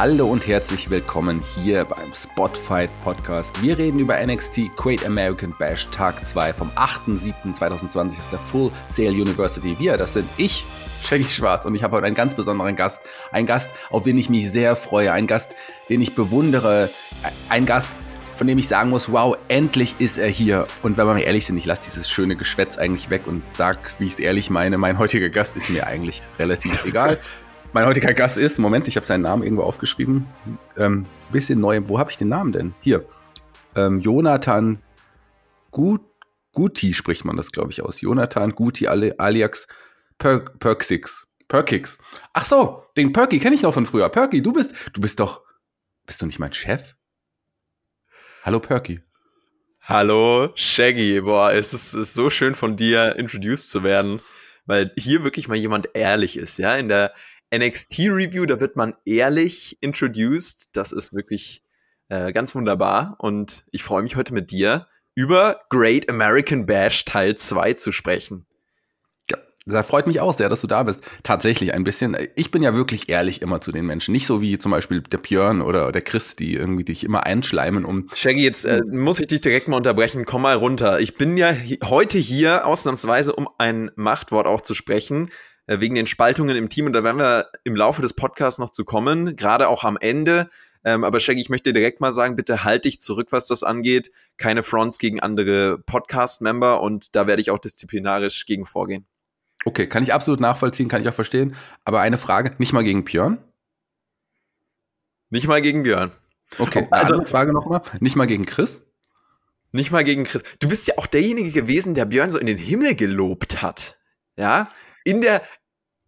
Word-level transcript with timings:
Hallo 0.00 0.28
und 0.28 0.46
herzlich 0.46 0.88
willkommen 0.88 1.42
hier 1.54 1.84
beim 1.84 2.10
Spotfight 2.14 2.88
Podcast. 3.04 3.60
Wir 3.60 3.76
reden 3.76 3.98
über 3.98 4.16
NXT 4.18 4.74
Great 4.74 5.04
American 5.04 5.52
Bash 5.58 5.88
Tag 5.90 6.24
2 6.24 6.54
vom 6.54 6.70
8.7.2020 6.70 8.18
aus 8.18 8.30
der 8.30 8.38
Full 8.38 8.72
Sail 8.88 9.10
University. 9.12 9.78
Wir, 9.78 9.98
das 9.98 10.14
sind 10.14 10.26
ich, 10.38 10.64
Shaggy 11.02 11.24
Schwarz, 11.24 11.66
und 11.66 11.74
ich 11.74 11.82
habe 11.82 11.96
heute 11.96 12.06
einen 12.06 12.14
ganz 12.14 12.34
besonderen 12.34 12.76
Gast. 12.76 13.02
Ein 13.30 13.44
Gast, 13.44 13.68
auf 13.90 14.04
den 14.04 14.16
ich 14.16 14.30
mich 14.30 14.50
sehr 14.50 14.74
freue. 14.74 15.12
Ein 15.12 15.26
Gast, 15.26 15.54
den 15.90 16.00
ich 16.00 16.14
bewundere. 16.14 16.88
Ein 17.50 17.66
Gast, 17.66 17.90
von 18.34 18.46
dem 18.46 18.56
ich 18.56 18.68
sagen 18.68 18.88
muss, 18.88 19.12
wow, 19.12 19.36
endlich 19.48 19.96
ist 19.98 20.16
er 20.16 20.28
hier. 20.28 20.66
Und 20.82 20.96
wenn 20.96 21.06
wir 21.06 21.12
mal 21.12 21.20
ehrlich 21.20 21.44
sind, 21.44 21.58
ich 21.58 21.66
lasse 21.66 21.82
dieses 21.84 22.08
schöne 22.08 22.36
Geschwätz 22.36 22.78
eigentlich 22.78 23.10
weg 23.10 23.26
und 23.26 23.42
sage, 23.54 23.80
wie 23.98 24.06
ich 24.06 24.14
es 24.14 24.18
ehrlich 24.18 24.48
meine, 24.48 24.78
mein 24.78 24.96
heutiger 24.98 25.28
Gast 25.28 25.58
ist 25.58 25.68
mir 25.68 25.86
eigentlich 25.86 26.22
relativ 26.38 26.86
egal. 26.86 27.20
Mein 27.72 27.86
heutiger 27.86 28.12
Gast 28.14 28.36
ist, 28.36 28.58
Moment, 28.58 28.88
ich 28.88 28.96
habe 28.96 29.06
seinen 29.06 29.22
Namen 29.22 29.44
irgendwo 29.44 29.62
aufgeschrieben. 29.62 30.26
Ähm, 30.76 31.06
bisschen 31.30 31.60
neu, 31.60 31.80
wo 31.84 32.00
habe 32.00 32.10
ich 32.10 32.16
den 32.16 32.28
Namen 32.28 32.50
denn? 32.50 32.74
Hier. 32.80 33.06
Ähm, 33.76 34.00
Jonathan 34.00 34.82
Gut, 35.70 36.02
Guti 36.50 36.92
spricht 36.92 37.24
man 37.24 37.36
das, 37.36 37.52
glaube 37.52 37.70
ich, 37.70 37.82
aus. 37.82 38.00
Jonathan 38.00 38.50
Guti 38.50 38.88
alias 38.88 39.68
per 40.18 40.40
Perkix. 40.40 41.28
Perkix. 41.46 41.98
Ach 42.32 42.44
so, 42.44 42.84
den 42.96 43.12
Perky 43.12 43.38
kenne 43.38 43.54
ich 43.54 43.62
noch 43.62 43.72
von 43.72 43.86
früher. 43.86 44.08
Perky, 44.08 44.42
du 44.42 44.52
bist, 44.52 44.74
du 44.92 45.00
bist 45.00 45.20
doch, 45.20 45.42
bist 46.06 46.20
du 46.20 46.26
nicht 46.26 46.40
mein 46.40 46.52
Chef? 46.52 46.96
Hallo 48.42 48.58
Perky. 48.58 49.00
Hallo 49.82 50.50
Shaggy. 50.56 51.20
Boah, 51.20 51.52
es 51.52 51.72
ist, 51.72 51.94
ist 51.94 52.14
so 52.14 52.30
schön 52.30 52.56
von 52.56 52.74
dir 52.74 53.14
introduced 53.16 53.70
zu 53.70 53.84
werden, 53.84 54.22
weil 54.66 54.90
hier 54.96 55.22
wirklich 55.22 55.46
mal 55.46 55.56
jemand 55.56 55.90
ehrlich 55.94 56.36
ist, 56.36 56.58
ja, 56.58 56.74
in 56.74 56.88
der 56.88 57.12
NXT-Review, 57.52 58.46
da 58.46 58.60
wird 58.60 58.76
man 58.76 58.94
ehrlich 59.04 59.78
introduced. 59.80 60.68
Das 60.72 60.92
ist 60.92 61.12
wirklich 61.12 61.62
äh, 62.08 62.32
ganz 62.32 62.54
wunderbar. 62.54 63.16
Und 63.18 63.64
ich 63.70 63.82
freue 63.82 64.02
mich 64.02 64.16
heute 64.16 64.34
mit 64.34 64.50
dir 64.50 64.86
über 65.14 65.62
Great 65.68 66.10
American 66.10 66.66
Bash 66.66 67.04
Teil 67.04 67.36
2 67.36 67.74
zu 67.74 67.92
sprechen. 67.92 68.46
Da 69.66 69.82
freut 69.82 70.06
mich 70.06 70.20
auch 70.20 70.32
sehr, 70.32 70.48
dass 70.48 70.62
du 70.62 70.66
da 70.66 70.82
bist. 70.82 71.00
Tatsächlich 71.22 71.74
ein 71.74 71.84
bisschen. 71.84 72.16
Ich 72.34 72.50
bin 72.50 72.62
ja 72.62 72.74
wirklich 72.74 73.08
ehrlich 73.08 73.42
immer 73.42 73.60
zu 73.60 73.72
den 73.72 73.84
Menschen. 73.84 74.12
Nicht 74.12 74.26
so 74.26 74.40
wie 74.40 74.58
zum 74.58 74.72
Beispiel 74.72 75.02
der 75.02 75.18
Björn 75.18 75.60
oder 75.60 75.92
der 75.92 76.00
Chris, 76.00 76.34
die 76.34 76.54
irgendwie 76.54 76.84
dich 76.84 77.04
immer 77.04 77.24
einschleimen, 77.24 77.84
um. 77.84 78.08
Shaggy, 78.14 78.42
jetzt 78.42 78.64
äh, 78.64 78.80
muss 78.90 79.20
ich 79.20 79.26
dich 79.26 79.42
direkt 79.42 79.68
mal 79.68 79.76
unterbrechen. 79.76 80.24
Komm 80.24 80.42
mal 80.42 80.56
runter. 80.56 81.00
Ich 81.00 81.14
bin 81.14 81.36
ja 81.36 81.54
heute 81.84 82.18
hier 82.18 82.66
ausnahmsweise, 82.66 83.34
um 83.34 83.48
ein 83.58 83.90
Machtwort 83.96 84.46
auch 84.46 84.62
zu 84.62 84.72
sprechen. 84.72 85.30
Äh, 85.70 85.78
wegen 85.78 85.94
den 85.94 86.08
Spaltungen 86.08 86.56
im 86.56 86.68
Team. 86.68 86.86
Und 86.86 86.94
da 86.94 87.04
werden 87.04 87.18
wir 87.18 87.48
im 87.62 87.76
Laufe 87.76 88.02
des 88.02 88.12
Podcasts 88.12 88.58
noch 88.58 88.70
zu 88.70 88.84
kommen, 88.84 89.36
gerade 89.36 89.68
auch 89.68 89.84
am 89.84 89.96
Ende. 89.96 90.50
Ähm, 90.82 91.04
aber 91.04 91.20
Shaggy, 91.20 91.40
ich 91.40 91.48
möchte 91.48 91.72
direkt 91.72 92.00
mal 92.00 92.12
sagen, 92.12 92.34
bitte 92.34 92.64
halt 92.64 92.86
dich 92.86 93.00
zurück, 93.00 93.28
was 93.30 93.46
das 93.46 93.62
angeht. 93.62 94.10
Keine 94.36 94.64
Fronts 94.64 94.98
gegen 94.98 95.20
andere 95.20 95.78
Podcast-Member 95.78 96.80
und 96.80 97.14
da 97.14 97.28
werde 97.28 97.40
ich 97.40 97.52
auch 97.52 97.58
disziplinarisch 97.58 98.46
gegen 98.46 98.66
vorgehen. 98.66 99.06
Okay, 99.64 99.86
kann 99.86 100.02
ich 100.02 100.12
absolut 100.12 100.40
nachvollziehen, 100.40 100.88
kann 100.88 101.02
ich 101.02 101.08
auch 101.08 101.14
verstehen. 101.14 101.54
Aber 101.84 102.00
eine 102.00 102.18
Frage, 102.18 102.56
nicht 102.58 102.72
mal 102.72 102.82
gegen 102.82 103.04
Björn? 103.04 103.38
Nicht 105.28 105.46
mal 105.46 105.62
gegen 105.62 105.84
Björn. 105.84 106.10
Okay, 106.58 106.88
also 106.90 107.14
eine 107.14 107.26
Frage 107.26 107.52
nochmal. 107.52 107.82
Nicht 108.00 108.16
mal 108.16 108.26
gegen 108.26 108.44
Chris? 108.44 108.82
Nicht 109.70 109.92
mal 109.92 110.02
gegen 110.02 110.24
Chris. 110.24 110.42
Du 110.58 110.68
bist 110.68 110.88
ja 110.88 110.94
auch 110.96 111.06
derjenige 111.06 111.52
gewesen, 111.52 111.94
der 111.94 112.06
Björn 112.06 112.30
so 112.30 112.38
in 112.38 112.46
den 112.46 112.58
Himmel 112.58 112.96
gelobt 112.96 113.62
hat. 113.62 114.00
Ja? 114.36 114.68
In 115.04 115.20
der, 115.20 115.42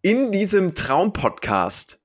in 0.02 0.32
diesem 0.32 0.74
Traumpodcast. 0.74 2.00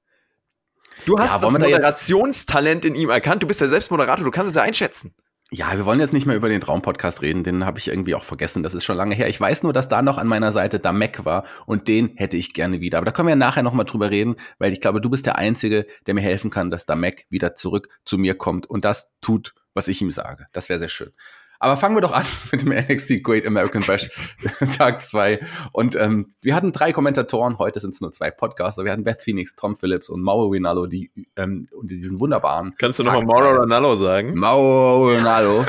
Du 1.05 1.17
hast 1.19 1.35
ja, 1.35 1.41
das 1.41 1.53
Moderationstalent 1.53 2.85
in 2.85 2.95
ihm 2.95 3.09
erkannt. 3.09 3.43
Du 3.43 3.47
bist 3.47 3.61
ja 3.61 3.67
selbst 3.67 3.91
Moderator, 3.91 4.23
du 4.23 4.31
kannst 4.31 4.49
es 4.49 4.55
ja 4.55 4.63
einschätzen. 4.63 5.13
Ja, 5.49 5.71
wir 5.77 5.85
wollen 5.85 6.01
jetzt 6.01 6.11
nicht 6.11 6.25
mehr 6.25 6.35
über 6.35 6.49
den 6.49 6.59
Traumpodcast 6.59 7.21
reden, 7.21 7.45
den 7.45 7.65
habe 7.65 7.79
ich 7.79 7.87
irgendwie 7.87 8.15
auch 8.15 8.23
vergessen, 8.23 8.63
das 8.63 8.73
ist 8.73 8.83
schon 8.83 8.97
lange 8.97 9.15
her. 9.15 9.29
Ich 9.29 9.39
weiß 9.39 9.63
nur, 9.63 9.71
dass 9.71 9.87
da 9.87 10.01
noch 10.01 10.17
an 10.17 10.27
meiner 10.27 10.51
Seite 10.51 10.77
Damek 10.77 11.23
war 11.23 11.45
und 11.65 11.87
den 11.87 12.17
hätte 12.17 12.35
ich 12.35 12.53
gerne 12.53 12.81
wieder. 12.81 12.97
Aber 12.97 13.05
da 13.05 13.13
können 13.13 13.27
wir 13.27 13.31
ja 13.31 13.37
nachher 13.37 13.63
nochmal 13.63 13.85
drüber 13.85 14.11
reden, 14.11 14.35
weil 14.59 14.73
ich 14.73 14.81
glaube, 14.81 14.99
du 14.99 15.09
bist 15.09 15.25
der 15.25 15.37
Einzige, 15.37 15.85
der 16.05 16.15
mir 16.15 16.21
helfen 16.21 16.51
kann, 16.51 16.69
dass 16.69 16.85
Damek 16.85 17.27
wieder 17.29 17.55
zurück 17.55 17.87
zu 18.03 18.17
mir 18.17 18.35
kommt 18.35 18.67
und 18.67 18.83
das 18.83 19.13
tut, 19.21 19.53
was 19.73 19.87
ich 19.87 20.01
ihm 20.01 20.11
sage. 20.11 20.47
Das 20.51 20.67
wäre 20.67 20.79
sehr 20.79 20.89
schön. 20.89 21.13
Aber 21.59 21.77
fangen 21.77 21.95
wir 21.95 22.01
doch 22.01 22.11
an 22.11 22.25
mit 22.51 22.61
dem 22.61 22.69
NXT 22.69 23.23
Great 23.23 23.45
American 23.45 23.81
Bash 23.85 24.09
Tag 24.77 25.01
2. 25.01 25.39
Und 25.71 25.95
ähm, 25.95 26.33
wir 26.41 26.55
hatten 26.55 26.71
drei 26.71 26.93
Kommentatoren, 26.93 27.57
heute 27.59 27.79
sind 27.79 27.93
es 27.93 28.01
nur 28.01 28.11
zwei 28.11 28.31
Podcaster. 28.31 28.83
Wir 28.83 28.91
hatten 28.91 29.03
Beth 29.03 29.21
Phoenix, 29.21 29.55
Tom 29.55 29.75
Phillips 29.75 30.09
und 30.09 30.21
Mauro 30.21 30.47
Rinaldo, 30.47 30.87
die 30.87 31.11
ähm, 31.35 31.67
und 31.71 31.89
diesen 31.89 32.19
wunderbaren. 32.19 32.75
Kannst 32.77 32.99
du 32.99 33.03
nochmal 33.03 33.23
Mauro 33.23 33.61
Rinaldo 33.61 33.95
sagen? 33.95 34.35
Mauro 34.37 35.09
Rinaldo. 35.09 35.65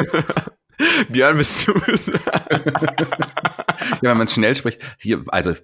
Björn, 1.09 1.37
bist 1.37 1.67
du 1.67 1.73
es? 1.89 2.07
ja, 2.07 2.21
wenn 4.03 4.19
man 4.19 4.29
schnell 4.29 4.55
spricht. 4.55 4.81
Hier, 4.99 5.25
also 5.29 5.55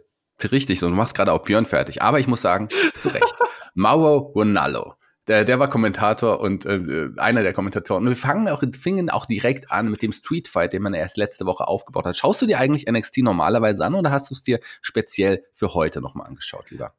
richtig 0.42 0.80
so, 0.80 0.88
du 0.88 0.94
machst 0.94 1.14
gerade 1.14 1.32
auch 1.32 1.42
Björn 1.42 1.66
fertig. 1.66 2.02
Aber 2.02 2.18
ich 2.18 2.26
muss 2.26 2.42
sagen, 2.42 2.68
zu 2.98 3.08
Recht. 3.08 3.32
Mauro 3.74 4.32
Ronaldo 4.34 4.94
der, 5.26 5.44
der 5.44 5.58
war 5.58 5.68
Kommentator 5.68 6.40
und 6.40 6.66
äh, 6.66 7.08
einer 7.16 7.42
der 7.42 7.52
Kommentatoren. 7.52 8.04
Und 8.04 8.10
wir 8.10 8.16
fangen 8.16 8.48
auch, 8.48 8.62
fingen 8.78 9.10
auch 9.10 9.26
direkt 9.26 9.70
an 9.70 9.90
mit 9.90 10.02
dem 10.02 10.12
Street 10.12 10.48
Fight, 10.48 10.72
den 10.72 10.82
man 10.82 10.94
erst 10.94 11.16
letzte 11.16 11.46
Woche 11.46 11.66
aufgebaut 11.66 12.04
hat. 12.04 12.16
Schaust 12.16 12.42
du 12.42 12.46
dir 12.46 12.58
eigentlich 12.58 12.90
NXT 12.90 13.18
normalerweise 13.18 13.84
an 13.84 13.94
oder 13.94 14.10
hast 14.10 14.30
du 14.30 14.34
es 14.34 14.42
dir 14.42 14.60
speziell 14.82 15.44
für 15.54 15.74
heute 15.74 16.00
nochmal 16.00 16.26
angeschaut, 16.26 16.70
lieber? 16.70 16.92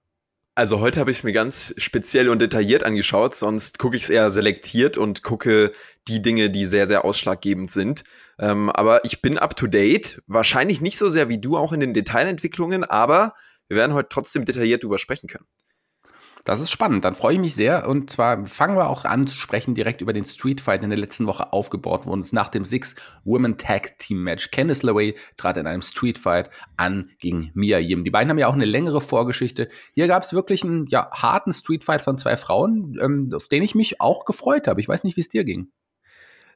Also 0.57 0.79
heute 0.79 1.01
habe 1.01 1.11
ich 1.11 1.17
es 1.17 1.23
mir 1.23 1.33
ganz 1.33 1.73
speziell 1.77 2.29
und 2.29 2.41
detailliert 2.41 2.85
angeschaut, 2.85 3.35
sonst 3.35 3.77
gucke 3.77 3.97
ich 3.97 4.03
es 4.03 4.09
eher 4.09 4.29
selektiert 4.29 4.95
und 4.95 5.21
gucke 5.21 5.73
die 6.07 6.21
Dinge, 6.21 6.49
die 6.49 6.65
sehr, 6.65 6.87
sehr 6.87 7.03
ausschlaggebend 7.03 7.71
sind. 7.71 8.03
Ähm, 8.39 8.69
aber 8.69 9.03
ich 9.03 9.21
bin 9.21 9.37
up 9.37 9.57
to 9.57 9.67
date, 9.67 10.23
wahrscheinlich 10.27 10.79
nicht 10.79 10.97
so 10.97 11.09
sehr 11.09 11.27
wie 11.27 11.39
du 11.39 11.57
auch 11.57 11.73
in 11.73 11.81
den 11.81 11.93
Detailentwicklungen, 11.93 12.85
aber 12.85 13.33
wir 13.67 13.75
werden 13.75 13.93
heute 13.93 14.07
trotzdem 14.09 14.45
detailliert 14.45 14.85
drüber 14.85 14.97
sprechen 14.97 15.27
können. 15.27 15.45
Das 16.45 16.61
ist 16.61 16.69
spannend. 16.69 17.03
Dann 17.03 17.15
freue 17.15 17.33
ich 17.33 17.39
mich 17.39 17.55
sehr. 17.55 17.87
Und 17.89 18.11
zwar 18.11 18.45
fangen 18.45 18.77
wir 18.77 18.87
auch 18.87 19.03
an 19.03 19.25
zu 19.25 19.35
sprechen 19.35 19.73
direkt 19.73 20.01
über 20.01 20.13
den 20.13 20.25
Street 20.25 20.61
Fight, 20.61 20.83
in 20.83 20.91
der 20.91 20.99
letzten 20.99 21.25
Woche 21.25 21.51
aufgebaut 21.51 22.05
wurde. 22.05 22.27
Nach 22.33 22.49
dem 22.49 22.65
Six 22.65 22.93
Women 23.23 23.57
Tag 23.57 23.97
Team 23.97 24.21
Match. 24.23 24.51
Candice 24.51 24.83
LeRae 24.83 25.15
trat 25.37 25.57
in 25.57 25.65
einem 25.65 25.81
Street 25.81 26.19
Fight 26.19 26.51
an 26.77 27.09
gegen 27.19 27.49
Mia 27.55 27.79
Yim. 27.79 28.03
Die 28.03 28.11
beiden 28.11 28.29
haben 28.29 28.37
ja 28.37 28.47
auch 28.47 28.53
eine 28.53 28.65
längere 28.65 29.01
Vorgeschichte. 29.01 29.69
Hier 29.95 30.07
gab 30.07 30.21
es 30.21 30.33
wirklich 30.33 30.63
einen 30.63 30.85
ja, 30.87 31.09
harten 31.11 31.51
Street 31.51 31.83
Fight 31.83 32.03
von 32.03 32.19
zwei 32.19 32.37
Frauen, 32.37 32.95
ähm, 33.01 33.31
auf 33.33 33.47
den 33.47 33.63
ich 33.63 33.73
mich 33.73 33.99
auch 33.99 34.25
gefreut 34.25 34.67
habe. 34.67 34.79
Ich 34.79 34.87
weiß 34.87 35.03
nicht, 35.03 35.17
wie 35.17 35.21
es 35.21 35.29
dir 35.29 35.45
ging. 35.45 35.71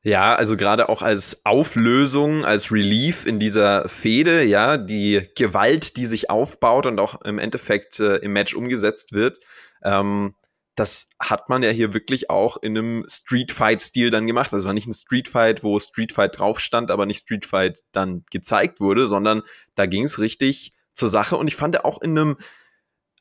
Ja, 0.02 0.36
also 0.36 0.56
gerade 0.56 0.88
auch 0.88 1.02
als 1.02 1.46
Auflösung, 1.46 2.46
als 2.46 2.72
Relief 2.72 3.26
in 3.26 3.38
dieser 3.38 3.90
Fehde, 3.90 4.44
ja, 4.46 4.78
die 4.78 5.28
Gewalt, 5.36 5.98
die 5.98 6.06
sich 6.06 6.30
aufbaut 6.30 6.86
und 6.86 7.02
auch 7.02 7.22
im 7.24 7.38
Endeffekt 7.38 8.00
äh, 8.00 8.18
im 8.18 8.32
Match 8.32 8.54
umgesetzt 8.54 9.12
wird, 9.12 9.40
ähm, 9.84 10.36
das 10.80 11.10
hat 11.20 11.50
man 11.50 11.62
ja 11.62 11.70
hier 11.72 11.94
wirklich 11.94 12.30
auch 12.30 12.58
in 12.58 12.78
einem 12.78 13.06
Street 13.10 13.52
Fight-Stil 13.52 14.12
dann 14.12 14.28
gemacht. 14.28 14.54
Also 14.54 14.72
nicht 14.72 14.88
ein 14.88 14.94
Street 14.94 15.28
Fight, 15.28 15.64
wo 15.64 15.80
Street 15.80 16.14
Fight 16.14 16.40
drauf 16.40 16.60
stand, 16.60 16.90
aber 16.90 17.06
nicht 17.06 17.20
Street 17.20 17.46
Fight 17.46 17.82
dann 17.92 18.24
gezeigt 18.32 18.80
wurde, 18.80 19.06
sondern 19.06 19.42
da 19.76 19.86
ging 19.86 20.06
es 20.06 20.20
richtig 20.20 20.72
zur 20.94 21.10
Sache. 21.10 21.36
Und 21.36 21.48
ich 21.48 21.56
fand 21.56 21.84
auch 21.84 22.02
in 22.02 22.18
einem 22.18 22.38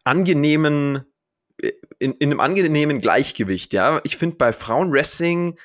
angenehmen, 0.04 1.04
äh, 1.60 1.72
in, 1.98 2.12
in 2.12 2.30
einem 2.30 2.40
angenehmen 2.40 3.00
Gleichgewicht, 3.00 3.72
ja. 3.72 4.00
Ich 4.04 4.16
finde 4.16 4.36
bei 4.36 4.52
Frauenwrestling 4.52 5.58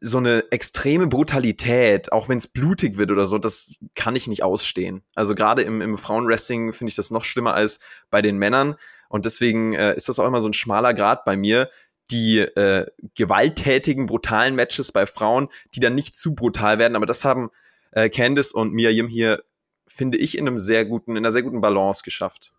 so 0.00 0.18
eine 0.18 0.44
extreme 0.50 1.06
Brutalität, 1.06 2.12
auch 2.12 2.28
wenn 2.28 2.38
es 2.38 2.48
blutig 2.48 2.96
wird 2.96 3.10
oder 3.10 3.26
so, 3.26 3.38
das 3.38 3.72
kann 3.94 4.16
ich 4.16 4.26
nicht 4.26 4.42
ausstehen. 4.42 5.02
Also 5.14 5.34
gerade 5.34 5.62
im, 5.62 5.80
im 5.80 5.98
Frauenwrestling 5.98 6.72
finde 6.72 6.90
ich 6.90 6.96
das 6.96 7.10
noch 7.10 7.24
schlimmer 7.24 7.54
als 7.54 7.80
bei 8.10 8.22
den 8.22 8.36
Männern. 8.36 8.76
Und 9.08 9.24
deswegen 9.24 9.74
äh, 9.74 9.94
ist 9.94 10.08
das 10.08 10.18
auch 10.18 10.26
immer 10.26 10.40
so 10.40 10.48
ein 10.48 10.54
schmaler 10.54 10.94
Grad 10.94 11.24
bei 11.24 11.36
mir, 11.36 11.70
die 12.10 12.38
äh, 12.38 12.86
gewalttätigen, 13.16 14.06
brutalen 14.06 14.54
Matches 14.54 14.92
bei 14.92 15.06
Frauen, 15.06 15.48
die 15.74 15.80
dann 15.80 15.94
nicht 15.94 16.16
zu 16.16 16.34
brutal 16.34 16.78
werden. 16.78 16.96
Aber 16.96 17.06
das 17.06 17.24
haben 17.24 17.50
äh, 17.92 18.08
Candice 18.08 18.52
und 18.52 18.72
Mia 18.72 18.90
Yim 18.90 19.08
hier, 19.08 19.42
finde 19.86 20.18
ich, 20.18 20.38
in 20.38 20.46
einem 20.46 20.58
sehr 20.58 20.84
guten, 20.84 21.12
in 21.12 21.18
einer 21.18 21.32
sehr 21.32 21.42
guten 21.42 21.60
Balance 21.60 22.02
geschafft. 22.04 22.52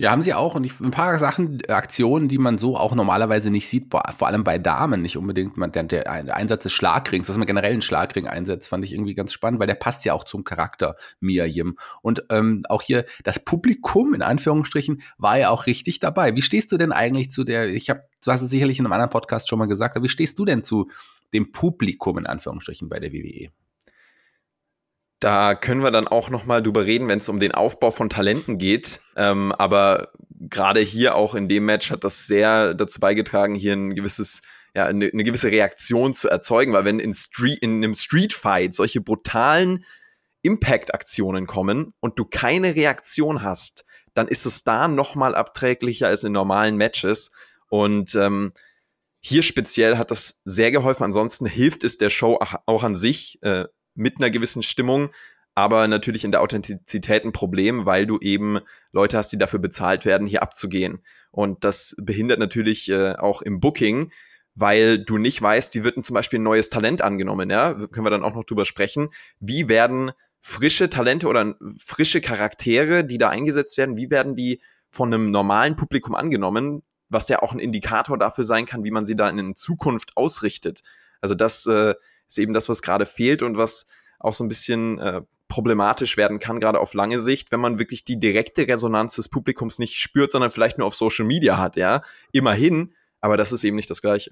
Ja, 0.00 0.12
haben 0.12 0.22
sie 0.22 0.32
auch. 0.32 0.54
Und 0.54 0.64
ich, 0.64 0.80
ein 0.80 0.92
paar 0.92 1.18
Sachen, 1.18 1.60
Aktionen, 1.68 2.26
die 2.26 2.38
man 2.38 2.56
so 2.56 2.74
auch 2.74 2.94
normalerweise 2.94 3.50
nicht 3.50 3.68
sieht, 3.68 3.90
vor 3.90 4.26
allem 4.26 4.44
bei 4.44 4.58
Damen 4.58 5.02
nicht 5.02 5.18
unbedingt. 5.18 5.58
Man, 5.58 5.72
der, 5.72 5.82
der 5.82 6.34
Einsatz 6.34 6.62
des 6.62 6.72
Schlagrings, 6.72 7.26
dass 7.26 7.36
man 7.36 7.46
generell 7.46 7.72
einen 7.72 7.82
Schlagring 7.82 8.26
einsetzt, 8.26 8.70
fand 8.70 8.82
ich 8.82 8.94
irgendwie 8.94 9.12
ganz 9.12 9.34
spannend, 9.34 9.60
weil 9.60 9.66
der 9.66 9.74
passt 9.74 10.06
ja 10.06 10.14
auch 10.14 10.24
zum 10.24 10.42
Charakter 10.42 10.96
Mia 11.20 11.44
Yim. 11.44 11.76
Und 12.00 12.24
ähm, 12.30 12.62
auch 12.70 12.80
hier 12.80 13.04
das 13.24 13.40
Publikum, 13.40 14.14
in 14.14 14.22
Anführungsstrichen, 14.22 15.02
war 15.18 15.36
ja 15.36 15.50
auch 15.50 15.66
richtig 15.66 16.00
dabei. 16.00 16.34
Wie 16.34 16.40
stehst 16.40 16.72
du 16.72 16.78
denn 16.78 16.92
eigentlich 16.92 17.30
zu 17.30 17.44
der, 17.44 17.68
ich 17.68 17.90
habe, 17.90 18.04
du 18.24 18.32
hast 18.32 18.40
es 18.40 18.48
sicherlich 18.48 18.78
in 18.78 18.86
einem 18.86 18.94
anderen 18.94 19.10
Podcast 19.10 19.50
schon 19.50 19.58
mal 19.58 19.68
gesagt, 19.68 19.96
aber 19.96 20.04
wie 20.04 20.08
stehst 20.08 20.38
du 20.38 20.46
denn 20.46 20.64
zu 20.64 20.88
dem 21.34 21.52
Publikum, 21.52 22.16
in 22.16 22.24
Anführungsstrichen, 22.24 22.88
bei 22.88 23.00
der 23.00 23.12
WWE? 23.12 23.50
Da 25.20 25.54
können 25.54 25.82
wir 25.82 25.90
dann 25.90 26.08
auch 26.08 26.30
noch 26.30 26.46
mal 26.46 26.62
drüber 26.62 26.86
reden, 26.86 27.08
wenn 27.08 27.18
es 27.18 27.28
um 27.28 27.40
den 27.40 27.52
Aufbau 27.52 27.90
von 27.90 28.08
Talenten 28.08 28.58
geht. 28.58 29.00
Ähm, 29.16 29.52
aber 29.52 30.12
gerade 30.40 30.80
hier 30.80 31.14
auch 31.14 31.34
in 31.34 31.48
dem 31.48 31.66
Match 31.66 31.90
hat 31.90 32.04
das 32.04 32.26
sehr 32.26 32.74
dazu 32.74 33.00
beigetragen, 33.00 33.54
hier 33.54 33.74
ein 33.74 33.94
gewisses 33.94 34.42
ja, 34.74 34.86
eine, 34.86 35.10
eine 35.12 35.24
gewisse 35.24 35.50
Reaktion 35.50 36.14
zu 36.14 36.28
erzeugen, 36.28 36.72
weil 36.72 36.84
wenn 36.84 37.00
in, 37.00 37.12
Street, 37.12 37.58
in 37.60 37.76
einem 37.76 37.94
Street 37.94 38.32
Fight 38.32 38.74
solche 38.74 39.00
brutalen 39.00 39.84
Impact-Aktionen 40.42 41.46
kommen 41.46 41.92
und 42.00 42.18
du 42.18 42.24
keine 42.24 42.74
Reaktion 42.74 43.42
hast, 43.42 43.84
dann 44.14 44.28
ist 44.28 44.46
es 44.46 44.64
da 44.64 44.88
noch 44.88 45.14
mal 45.14 45.34
abträglicher 45.34 46.08
als 46.08 46.24
in 46.24 46.32
normalen 46.32 46.76
Matches. 46.76 47.30
Und 47.68 48.14
ähm, 48.14 48.52
hier 49.20 49.42
speziell 49.42 49.98
hat 49.98 50.10
das 50.10 50.40
sehr 50.44 50.70
geholfen. 50.70 51.04
Ansonsten 51.04 51.46
hilft 51.46 51.84
es 51.84 51.98
der 51.98 52.10
Show 52.10 52.38
auch 52.66 52.82
an 52.82 52.96
sich, 52.96 53.38
äh, 53.42 53.66
mit 53.94 54.18
einer 54.18 54.30
gewissen 54.30 54.62
Stimmung, 54.62 55.10
aber 55.54 55.88
natürlich 55.88 56.24
in 56.24 56.30
der 56.30 56.42
Authentizität 56.42 57.24
ein 57.24 57.32
Problem, 57.32 57.86
weil 57.86 58.06
du 58.06 58.18
eben 58.20 58.60
Leute 58.92 59.18
hast, 59.18 59.32
die 59.32 59.38
dafür 59.38 59.58
bezahlt 59.58 60.04
werden, 60.04 60.26
hier 60.26 60.42
abzugehen. 60.42 61.02
Und 61.30 61.64
das 61.64 61.96
behindert 61.98 62.38
natürlich 62.38 62.88
äh, 62.88 63.14
auch 63.16 63.42
im 63.42 63.60
Booking, 63.60 64.10
weil 64.54 65.04
du 65.04 65.18
nicht 65.18 65.40
weißt, 65.40 65.74
wie 65.74 65.84
wird 65.84 65.96
denn 65.96 66.04
zum 66.04 66.14
Beispiel 66.14 66.38
ein 66.38 66.44
neues 66.44 66.70
Talent 66.70 67.02
angenommen, 67.02 67.50
ja? 67.50 67.74
Können 67.74 68.06
wir 68.06 68.10
dann 68.10 68.24
auch 68.24 68.34
noch 68.34 68.44
drüber 68.44 68.64
sprechen. 68.64 69.10
Wie 69.38 69.68
werden 69.68 70.12
frische 70.40 70.90
Talente 70.90 71.28
oder 71.28 71.54
frische 71.78 72.20
Charaktere, 72.20 73.04
die 73.04 73.18
da 73.18 73.28
eingesetzt 73.28 73.76
werden, 73.78 73.96
wie 73.96 74.10
werden 74.10 74.34
die 74.34 74.60
von 74.88 75.12
einem 75.12 75.30
normalen 75.30 75.76
Publikum 75.76 76.14
angenommen, 76.14 76.82
was 77.08 77.28
ja 77.28 77.42
auch 77.42 77.52
ein 77.52 77.58
Indikator 77.58 78.18
dafür 78.18 78.44
sein 78.44 78.66
kann, 78.66 78.84
wie 78.84 78.90
man 78.90 79.04
sie 79.04 79.16
da 79.16 79.28
in 79.28 79.54
Zukunft 79.54 80.16
ausrichtet. 80.16 80.80
Also 81.20 81.34
das 81.34 81.66
äh, 81.66 81.94
ist 82.30 82.38
eben 82.38 82.54
das, 82.54 82.68
was 82.68 82.82
gerade 82.82 83.06
fehlt 83.06 83.42
und 83.42 83.56
was 83.56 83.86
auch 84.18 84.34
so 84.34 84.44
ein 84.44 84.48
bisschen 84.48 84.98
äh, 84.98 85.22
problematisch 85.48 86.16
werden 86.16 86.38
kann, 86.38 86.60
gerade 86.60 86.80
auf 86.80 86.94
lange 86.94 87.20
Sicht, 87.20 87.52
wenn 87.52 87.60
man 87.60 87.78
wirklich 87.78 88.04
die 88.04 88.18
direkte 88.18 88.68
Resonanz 88.68 89.16
des 89.16 89.28
Publikums 89.28 89.78
nicht 89.78 89.96
spürt, 89.96 90.30
sondern 90.30 90.50
vielleicht 90.50 90.78
nur 90.78 90.86
auf 90.86 90.94
Social 90.94 91.26
Media 91.26 91.58
hat, 91.58 91.76
ja. 91.76 92.02
Immerhin, 92.32 92.94
aber 93.20 93.36
das 93.36 93.52
ist 93.52 93.64
eben 93.64 93.76
nicht 93.76 93.90
das 93.90 94.00
Gleiche. 94.00 94.30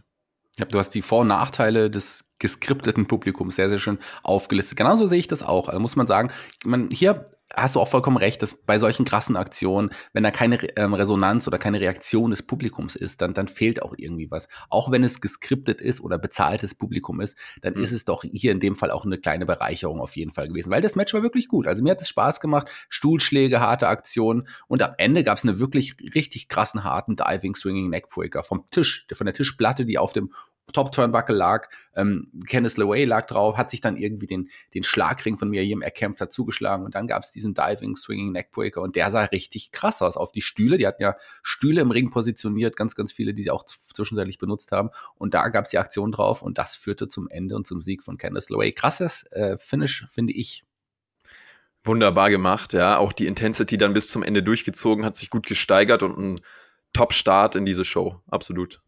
Ja, 0.58 0.64
du 0.64 0.78
hast 0.78 0.90
die 0.90 1.02
Vor- 1.02 1.20
und 1.20 1.28
Nachteile 1.28 1.90
des 1.90 2.24
geskripteten 2.38 3.06
Publikums 3.06 3.56
sehr, 3.56 3.68
sehr 3.68 3.78
schön 3.78 3.98
aufgelistet. 4.22 4.76
Genauso 4.76 5.06
sehe 5.08 5.18
ich 5.18 5.28
das 5.28 5.42
auch. 5.42 5.68
Also 5.68 5.80
muss 5.80 5.96
man 5.96 6.06
sagen, 6.06 6.30
man, 6.64 6.88
hier 6.92 7.30
hast 7.54 7.76
du 7.76 7.80
auch 7.80 7.88
vollkommen 7.88 8.16
recht, 8.16 8.42
dass 8.42 8.54
bei 8.54 8.78
solchen 8.78 9.04
krassen 9.04 9.36
Aktionen, 9.36 9.90
wenn 10.12 10.22
da 10.22 10.30
keine 10.30 10.62
ähm, 10.76 10.94
Resonanz 10.94 11.46
oder 11.46 11.58
keine 11.58 11.80
Reaktion 11.80 12.30
des 12.30 12.42
Publikums 12.42 12.94
ist, 12.94 13.22
dann, 13.22 13.34
dann 13.34 13.48
fehlt 13.48 13.82
auch 13.82 13.94
irgendwie 13.96 14.30
was. 14.30 14.48
Auch 14.68 14.90
wenn 14.90 15.02
es 15.02 15.20
geskriptet 15.20 15.80
ist 15.80 16.00
oder 16.00 16.18
bezahltes 16.18 16.74
Publikum 16.74 17.20
ist, 17.20 17.36
dann 17.62 17.74
mhm. 17.74 17.82
ist 17.82 17.92
es 17.92 18.04
doch 18.04 18.22
hier 18.22 18.52
in 18.52 18.60
dem 18.60 18.76
Fall 18.76 18.90
auch 18.90 19.04
eine 19.04 19.18
kleine 19.18 19.46
Bereicherung 19.46 20.00
auf 20.00 20.16
jeden 20.16 20.32
Fall 20.32 20.48
gewesen, 20.48 20.70
weil 20.70 20.82
das 20.82 20.96
Match 20.96 21.14
war 21.14 21.22
wirklich 21.22 21.48
gut. 21.48 21.66
Also 21.66 21.82
mir 21.82 21.92
hat 21.92 22.02
es 22.02 22.08
Spaß 22.08 22.40
gemacht, 22.40 22.68
Stuhlschläge, 22.88 23.60
harte 23.60 23.88
Aktionen 23.88 24.46
und 24.66 24.82
am 24.82 24.94
Ende 24.98 25.24
gab 25.24 25.38
es 25.38 25.44
eine 25.44 25.58
wirklich 25.58 25.96
richtig 26.14 26.48
krassen, 26.48 26.84
harten 26.84 27.16
Diving 27.16 27.54
Swinging 27.54 27.88
Neckbreaker 27.88 28.42
vom 28.42 28.64
Tisch, 28.70 29.06
von 29.12 29.26
der 29.26 29.34
Tischplatte, 29.34 29.86
die 29.86 29.98
auf 29.98 30.12
dem 30.12 30.32
Top-Turnbuckle 30.72 31.34
lag. 31.34 31.68
Ähm, 31.94 32.30
Kenneth 32.46 32.76
LeWay 32.76 33.04
lag 33.04 33.26
drauf, 33.26 33.56
hat 33.56 33.70
sich 33.70 33.80
dann 33.80 33.96
irgendwie 33.96 34.26
den, 34.26 34.50
den 34.74 34.84
Schlagring 34.84 35.38
von 35.38 35.48
Miriam 35.48 35.82
erkämpft, 35.82 36.20
hat 36.20 36.32
zugeschlagen 36.32 36.84
und 36.84 36.94
dann 36.94 37.06
gab 37.06 37.22
es 37.22 37.30
diesen 37.30 37.54
Diving, 37.54 37.96
Swinging 37.96 38.32
Neckbreaker 38.32 38.82
und 38.82 38.96
der 38.96 39.10
sah 39.10 39.24
richtig 39.24 39.72
krass 39.72 40.02
aus 40.02 40.16
auf 40.16 40.32
die 40.32 40.42
Stühle. 40.42 40.78
Die 40.78 40.86
hatten 40.86 41.02
ja 41.02 41.16
Stühle 41.42 41.80
im 41.80 41.90
Ring 41.90 42.10
positioniert, 42.10 42.76
ganz, 42.76 42.94
ganz 42.94 43.12
viele, 43.12 43.34
die 43.34 43.42
sie 43.42 43.50
auch 43.50 43.64
zwischenzeitlich 43.64 44.38
benutzt 44.38 44.72
haben 44.72 44.90
und 45.16 45.34
da 45.34 45.48
gab 45.48 45.64
es 45.64 45.70
die 45.70 45.78
Aktion 45.78 46.12
drauf 46.12 46.42
und 46.42 46.58
das 46.58 46.76
führte 46.76 47.08
zum 47.08 47.28
Ende 47.28 47.56
und 47.56 47.66
zum 47.66 47.80
Sieg 47.80 48.02
von 48.02 48.18
Kenneth 48.18 48.50
LeWay. 48.50 48.72
Krasses 48.72 49.24
äh, 49.32 49.58
Finish, 49.58 50.06
finde 50.08 50.32
ich. 50.32 50.64
Wunderbar 51.84 52.30
gemacht, 52.30 52.72
ja. 52.74 52.98
Auch 52.98 53.12
die 53.12 53.26
Intensity 53.26 53.78
dann 53.78 53.94
bis 53.94 54.08
zum 54.08 54.22
Ende 54.22 54.42
durchgezogen, 54.42 55.04
hat 55.04 55.16
sich 55.16 55.30
gut 55.30 55.46
gesteigert 55.46 56.02
und 56.02 56.18
ein 56.18 56.40
Top-Start 56.92 57.56
in 57.56 57.64
diese 57.64 57.84
Show. 57.84 58.20
Absolut. 58.28 58.82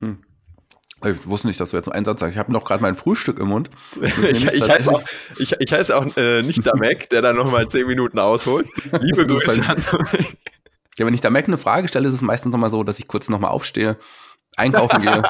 Hm. 0.00 0.24
Ich 1.04 1.26
wusste 1.26 1.46
nicht, 1.46 1.60
dass 1.60 1.70
du 1.70 1.76
jetzt 1.76 1.90
einen 1.90 2.04
Satz 2.04 2.20
sagst. 2.20 2.34
Ich 2.34 2.38
habe 2.38 2.52
noch 2.52 2.64
gerade 2.64 2.82
mein 2.82 2.94
Frühstück 2.94 3.38
im 3.38 3.48
Mund. 3.48 3.70
ich, 4.00 4.46
ich, 4.46 4.68
heiße 4.68 4.90
auch, 4.90 5.02
ich, 5.38 5.54
ich 5.58 5.72
heiße 5.72 5.96
auch 5.96 6.06
äh, 6.16 6.42
nicht 6.42 6.64
der 6.66 6.76
Mac, 6.76 7.08
der 7.10 7.22
dann 7.22 7.36
noch 7.36 7.50
mal 7.50 7.68
zehn 7.68 7.86
Minuten 7.86 8.18
ausholt. 8.18 8.68
Liebe 9.00 9.26
Grüße 9.26 9.62
an 9.66 9.82
Ja, 10.98 11.06
wenn 11.06 11.14
ich 11.14 11.20
der 11.20 11.30
Mac 11.30 11.46
eine 11.46 11.58
Frage 11.58 11.88
stelle, 11.88 12.08
ist 12.08 12.14
es 12.14 12.20
meistens 12.20 12.52
noch 12.52 12.58
mal 12.58 12.70
so, 12.70 12.84
dass 12.84 12.98
ich 12.98 13.08
kurz 13.08 13.28
noch 13.28 13.40
mal 13.40 13.48
aufstehe, 13.48 13.96
einkaufen 14.56 15.00
gehe. 15.00 15.22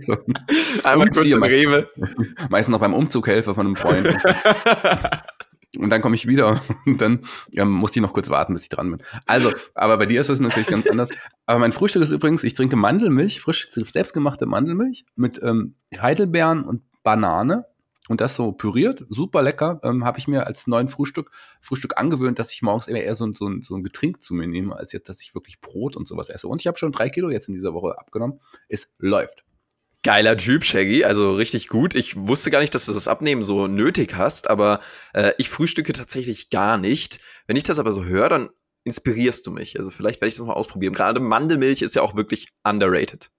so. 0.00 0.16
Einmal 0.84 1.10
kurz 1.10 1.26
in 1.26 1.42
Rewe. 1.42 1.88
Meistens 2.48 2.72
noch 2.72 2.80
beim 2.80 2.94
Umzug 2.94 3.28
helfe 3.28 3.54
von 3.54 3.66
einem 3.66 3.76
Freund. 3.76 4.16
Und 5.78 5.90
dann 5.90 6.02
komme 6.02 6.14
ich 6.14 6.26
wieder 6.26 6.60
und 6.86 7.00
dann 7.00 7.20
ähm, 7.54 7.70
muss 7.70 7.96
ich 7.96 8.02
noch 8.02 8.12
kurz 8.12 8.28
warten, 8.28 8.52
bis 8.52 8.64
ich 8.64 8.68
dran 8.68 8.90
bin. 8.90 9.02
Also, 9.26 9.52
aber 9.74 9.96
bei 9.96 10.06
dir 10.06 10.20
ist 10.20 10.30
das 10.30 10.40
natürlich 10.40 10.68
ganz 10.68 10.86
anders. 10.86 11.10
Aber 11.46 11.58
mein 11.58 11.72
Frühstück 11.72 12.02
ist 12.02 12.10
übrigens, 12.10 12.44
ich 12.44 12.54
trinke 12.54 12.76
Mandelmilch, 12.76 13.40
frisch 13.40 13.68
selbstgemachte 13.70 14.46
Mandelmilch 14.46 15.04
mit 15.16 15.40
ähm, 15.42 15.74
Heidelbeeren 15.98 16.64
und 16.64 16.82
Banane 17.02 17.66
und 18.08 18.20
das 18.20 18.34
so 18.34 18.52
püriert, 18.52 19.06
super 19.08 19.42
lecker. 19.42 19.80
Ähm, 19.82 20.04
Habe 20.04 20.18
ich 20.18 20.28
mir 20.28 20.46
als 20.46 20.66
neuen 20.66 20.88
Frühstück 20.88 21.30
Frühstück 21.60 21.96
angewöhnt, 21.96 22.38
dass 22.38 22.52
ich 22.52 22.60
morgens 22.62 22.88
eher, 22.88 23.02
eher 23.02 23.14
so, 23.14 23.32
so, 23.34 23.50
so 23.62 23.76
ein 23.76 23.82
Getränk 23.82 24.22
zu 24.22 24.34
mir 24.34 24.46
nehme, 24.46 24.76
als 24.76 24.92
jetzt, 24.92 25.08
dass 25.08 25.20
ich 25.22 25.34
wirklich 25.34 25.60
Brot 25.60 25.96
und 25.96 26.08
sowas 26.08 26.28
esse. 26.28 26.48
Und 26.48 26.60
ich 26.60 26.66
habe 26.66 26.78
schon 26.78 26.92
drei 26.92 27.08
Kilo 27.08 27.30
jetzt 27.30 27.48
in 27.48 27.54
dieser 27.54 27.74
Woche 27.74 27.98
abgenommen. 27.98 28.40
Es 28.68 28.92
läuft. 28.98 29.44
Geiler 30.04 30.36
Typ, 30.36 30.64
Shaggy, 30.64 31.04
also 31.04 31.34
richtig 31.36 31.68
gut. 31.68 31.94
Ich 31.94 32.16
wusste 32.16 32.50
gar 32.50 32.60
nicht, 32.60 32.74
dass 32.74 32.86
du 32.86 32.92
das 32.92 33.06
Abnehmen 33.06 33.44
so 33.44 33.68
nötig 33.68 34.14
hast, 34.16 34.50
aber 34.50 34.80
äh, 35.14 35.32
ich 35.38 35.48
frühstücke 35.48 35.92
tatsächlich 35.92 36.50
gar 36.50 36.76
nicht. 36.76 37.20
Wenn 37.46 37.56
ich 37.56 37.62
das 37.62 37.78
aber 37.78 37.92
so 37.92 38.04
höre, 38.04 38.28
dann 38.28 38.48
inspirierst 38.84 39.46
du 39.46 39.52
mich. 39.52 39.78
Also 39.78 39.90
vielleicht 39.90 40.20
werde 40.20 40.28
ich 40.30 40.36
das 40.36 40.44
mal 40.44 40.54
ausprobieren. 40.54 40.92
Gerade 40.92 41.20
Mandelmilch 41.20 41.82
ist 41.82 41.94
ja 41.94 42.02
auch 42.02 42.16
wirklich 42.16 42.48
underrated. 42.64 43.30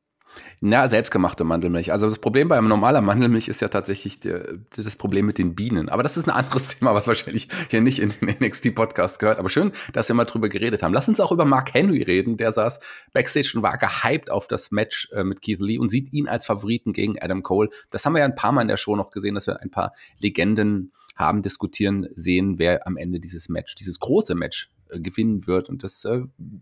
Na, 0.61 0.87
selbstgemachte 0.87 1.43
Mandelmilch. 1.43 1.91
Also 1.91 2.07
das 2.07 2.19
Problem 2.19 2.47
bei 2.47 2.59
normaler 2.61 3.01
Mandelmilch 3.01 3.47
ist 3.47 3.61
ja 3.61 3.67
tatsächlich 3.67 4.19
der, 4.19 4.59
das 4.75 4.95
Problem 4.95 5.25
mit 5.25 5.37
den 5.37 5.55
Bienen. 5.55 5.89
Aber 5.89 6.03
das 6.03 6.17
ist 6.17 6.27
ein 6.27 6.31
anderes 6.31 6.67
Thema, 6.79 6.93
was 6.93 7.07
wahrscheinlich 7.07 7.49
hier 7.69 7.81
nicht 7.81 7.99
in 7.99 8.09
den 8.09 8.35
NXT-Podcast 8.39 9.19
gehört. 9.19 9.39
Aber 9.39 9.49
schön, 9.49 9.71
dass 9.91 10.07
wir 10.07 10.15
mal 10.15 10.25
drüber 10.25 10.49
geredet 10.49 10.81
haben. 10.83 10.93
Lass 10.93 11.09
uns 11.09 11.19
auch 11.19 11.31
über 11.31 11.45
Mark 11.45 11.73
Henry 11.73 12.01
reden. 12.01 12.37
Der 12.37 12.53
saß 12.53 12.79
backstage 13.11 13.51
und 13.55 13.63
war 13.63 13.77
gehypt 13.77 14.31
auf 14.31 14.47
das 14.47 14.71
Match 14.71 15.09
äh, 15.11 15.23
mit 15.23 15.41
Keith 15.41 15.61
Lee 15.61 15.77
und 15.77 15.89
sieht 15.89 16.13
ihn 16.13 16.27
als 16.27 16.45
Favoriten 16.45 16.93
gegen 16.93 17.21
Adam 17.21 17.43
Cole. 17.43 17.69
Das 17.91 18.05
haben 18.05 18.13
wir 18.13 18.19
ja 18.19 18.25
ein 18.25 18.35
paar 18.35 18.51
Mal 18.51 18.61
in 18.61 18.67
der 18.67 18.77
Show 18.77 18.95
noch 18.95 19.11
gesehen, 19.11 19.35
dass 19.35 19.47
wir 19.47 19.61
ein 19.61 19.71
paar 19.71 19.93
Legenden 20.19 20.93
haben 21.15 21.41
diskutieren 21.41 22.07
sehen, 22.15 22.57
wer 22.57 22.87
am 22.87 22.97
Ende 22.97 23.19
dieses 23.19 23.49
Match, 23.49 23.75
dieses 23.75 23.99
große 23.99 24.35
Match 24.35 24.71
gewinnen 24.99 25.47
wird. 25.47 25.69
Und 25.69 25.83
das 25.83 26.05
äh, 26.05 26.21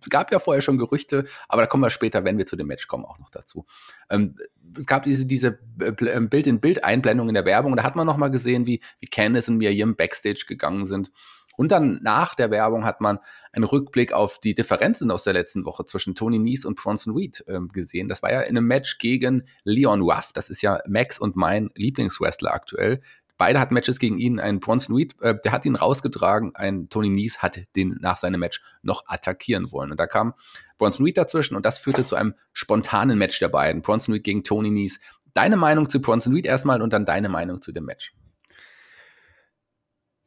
gab 0.10 0.32
ja 0.32 0.40
vorher 0.40 0.62
schon 0.62 0.78
Gerüchte, 0.78 1.26
aber 1.48 1.64
da 1.64 1.68
kommen 1.68 1.84
wir 1.84 1.90
später, 1.90 2.24
wenn 2.24 2.38
wir 2.38 2.46
zu 2.46 2.56
dem 2.56 2.68
Match 2.68 2.88
kommen, 2.88 3.06
auch 3.06 3.20
noch 3.20 3.30
dazu. 3.30 3.66
Ähm, 4.10 4.36
es 4.78 4.86
gab 4.86 5.04
diese, 5.04 5.26
diese 5.26 5.60
äh, 5.80 5.94
ähm, 6.06 6.30
Bild-in-Bild-Einblendung 6.30 7.28
in 7.28 7.36
der 7.36 7.46
Werbung. 7.46 7.76
Da 7.76 7.84
hat 7.84 7.96
man 7.96 8.08
noch 8.08 8.18
mal 8.18 8.30
gesehen, 8.30 8.66
wie, 8.66 8.82
wie 9.00 9.08
Candice 9.08 9.50
und 9.50 9.58
Miriam 9.58 9.96
Backstage 9.96 10.46
gegangen 10.48 10.86
sind. 10.86 11.12
Und 11.58 11.72
dann 11.72 12.00
nach 12.02 12.34
der 12.34 12.50
Werbung 12.50 12.86
hat 12.86 13.02
man 13.02 13.20
einen 13.52 13.66
Rückblick 13.66 14.14
auf 14.14 14.40
die 14.40 14.56
Differenzen 14.56 15.12
aus 15.12 15.24
der 15.24 15.34
letzten 15.34 15.66
Woche 15.66 15.86
zwischen 15.86 16.16
Tony 16.16 16.40
Nies 16.40 16.66
und 16.66 16.76
Bronson 16.76 17.16
Reed 17.16 17.44
ähm, 17.48 17.70
gesehen. 17.70 18.08
Das 18.08 18.24
war 18.24 18.32
ja 18.32 18.42
in 18.42 18.58
einem 18.58 18.68
Match 18.68 18.98
gegen 18.98 19.44
Leon 19.64 20.02
Ruff. 20.02 20.32
Das 20.34 20.50
ist 20.50 20.62
ja 20.62 20.80
Max 20.88 21.20
und 21.20 21.36
mein 21.36 21.70
Lieblingswrestler 21.76 22.54
aktuell. 22.54 23.02
Beide 23.42 23.60
hatten 23.60 23.74
Matches 23.74 23.98
gegen 23.98 24.20
ihn. 24.20 24.40
Ein 24.40 24.60
Bronson 24.60 24.96
Reed, 24.96 25.20
äh, 25.20 25.34
der 25.44 25.52
hat 25.52 25.66
ihn 25.66 25.76
rausgetragen. 25.76 26.52
Ein 26.54 26.90
Tony 26.90 27.10
Nies 27.10 27.40
hat 27.40 27.60
den 27.76 27.98
nach 28.00 28.18
seinem 28.18 28.40
Match 28.40 28.62
noch 28.84 29.02
attackieren 29.08 29.72
wollen. 29.72 29.90
Und 29.90 30.00
da 30.00 30.06
kam 30.06 30.36
Bronson 30.78 31.08
Reed 31.08 31.18
dazwischen 31.18 31.56
und 31.56 31.66
das 31.66 31.80
führte 31.80 32.06
zu 32.06 32.16
einem 32.16 32.36
spontanen 32.54 33.18
Match 33.18 33.40
der 33.40 33.50
beiden. 33.50 33.82
Bronson 33.82 34.14
Reed 34.14 34.26
gegen 34.26 34.44
Tony 34.44 34.70
Nies. 34.70 35.00
Deine 35.34 35.58
Meinung 35.58 35.90
zu 35.90 36.00
Bronson 36.00 36.36
Reed 36.36 36.46
erstmal 36.46 36.84
und 36.84 36.94
dann 36.94 37.04
deine 37.04 37.30
Meinung 37.30 37.64
zu 37.64 37.72
dem 37.72 37.86
Match. 37.86 38.14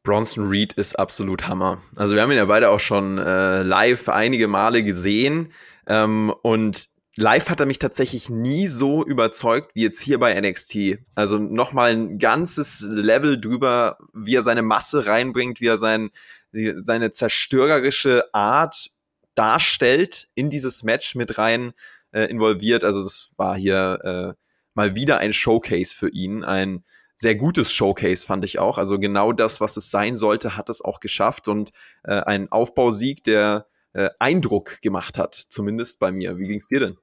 Bronson 0.03 0.49
Reed 0.49 0.73
ist 0.73 0.99
absolut 0.99 1.47
Hammer. 1.47 1.81
Also 1.95 2.17
wir 2.17 2.23
haben 2.23 2.33
ihn 2.33 2.37
ja 2.37 2.47
beide 2.47 2.69
auch 2.69 2.81
schon 2.81 3.19
äh, 3.19 3.63
live 3.63 4.09
einige 4.09 4.49
Male 4.49 4.83
gesehen. 4.83 5.53
Ähm, 5.87 6.35
und 6.43 6.89
live 7.17 7.49
hat 7.49 7.61
er 7.61 7.67
mich 7.67 7.79
tatsächlich 7.79 8.31
nie 8.31 8.69
so 8.69 9.05
überzeugt 9.05 9.75
wie 9.75 9.83
jetzt 9.83 10.01
hier 10.01 10.19
bei 10.19 10.39
NXT. 10.41 10.99
Also 11.15 11.39
nochmal 11.39 11.93
ein 11.93 12.19
ganzes 12.19 12.81
Level 12.81 13.41
drüber, 13.41 13.99
wie 14.13 14.35
er 14.35 14.43
seine 14.43 14.63
Masse 14.63 15.07
reinbringt, 15.07 15.61
wie 15.61 15.69
er 15.69 15.79
sein, 15.79 16.11
seine 16.53 17.13
zerstörerische 17.13 18.33
Art 18.33 18.91
darstellt, 19.35 20.29
in 20.35 20.51
dieses 20.51 20.83
Match 20.83 21.15
mit 21.15 21.39
rein 21.39 21.73
äh, 22.13 22.25
involviert. 22.25 22.85
Also 22.85 23.01
es 23.01 23.33
war 23.37 23.57
hier 23.57 23.99
äh, 24.37 24.41
mal 24.75 24.95
wieder 24.95 25.19
ein 25.19 25.33
Showcase 25.33 25.95
für 25.95 26.09
ihn, 26.09 26.45
ein 26.45 26.85
sehr 27.17 27.37
gutes 27.37 27.73
Showcase 27.73 28.27
fand 28.27 28.45
ich 28.45 28.59
auch. 28.59 28.79
Also 28.79 28.99
genau 28.99 29.33
das, 29.33 29.61
was 29.61 29.77
es 29.77 29.91
sein 29.91 30.17
sollte, 30.17 30.57
hat 30.57 30.69
es 30.69 30.83
auch 30.83 31.01
geschafft 31.01 31.47
und 31.49 31.71
äh, 32.03 32.15
ein 32.15 32.51
Aufbausieg, 32.51 33.23
der 33.23 33.67
äh, 33.93 34.11
Eindruck 34.19 34.81
gemacht 34.83 35.19
hat, 35.19 35.35
zumindest 35.35 36.01
bei 36.01 36.11
mir. 36.11 36.39
Wie 36.39 36.49
ging 36.49 36.59
es 36.59 36.67
dir 36.67 36.81
denn? 36.81 36.99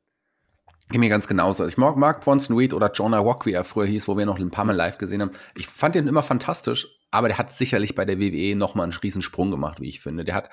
Geht 0.91 0.99
mir 0.99 1.07
ganz 1.07 1.25
genauso. 1.25 1.65
Ich 1.65 1.77
mag, 1.77 1.95
mag 1.95 2.19
Bronson 2.19 2.57
Reed 2.57 2.73
oder 2.73 2.91
Jonah 2.91 3.19
Rock, 3.19 3.45
wie 3.45 3.53
er 3.53 3.63
früher 3.63 3.85
hieß, 3.85 4.09
wo 4.09 4.17
wir 4.17 4.25
noch 4.25 4.37
ein 4.37 4.51
paar 4.51 4.65
Mal 4.65 4.75
live 4.75 4.97
gesehen 4.97 5.21
haben. 5.21 5.31
Ich 5.55 5.67
fand 5.67 5.95
ihn 5.95 6.05
immer 6.05 6.21
fantastisch, 6.21 6.99
aber 7.11 7.29
der 7.29 7.37
hat 7.37 7.49
sicherlich 7.53 7.95
bei 7.95 8.03
der 8.03 8.19
WWE 8.19 8.57
nochmal 8.57 8.83
einen 8.83 8.93
riesen 8.93 9.21
Sprung 9.21 9.51
gemacht, 9.51 9.79
wie 9.79 9.87
ich 9.87 10.01
finde. 10.01 10.25
Der 10.25 10.35
hat 10.35 10.49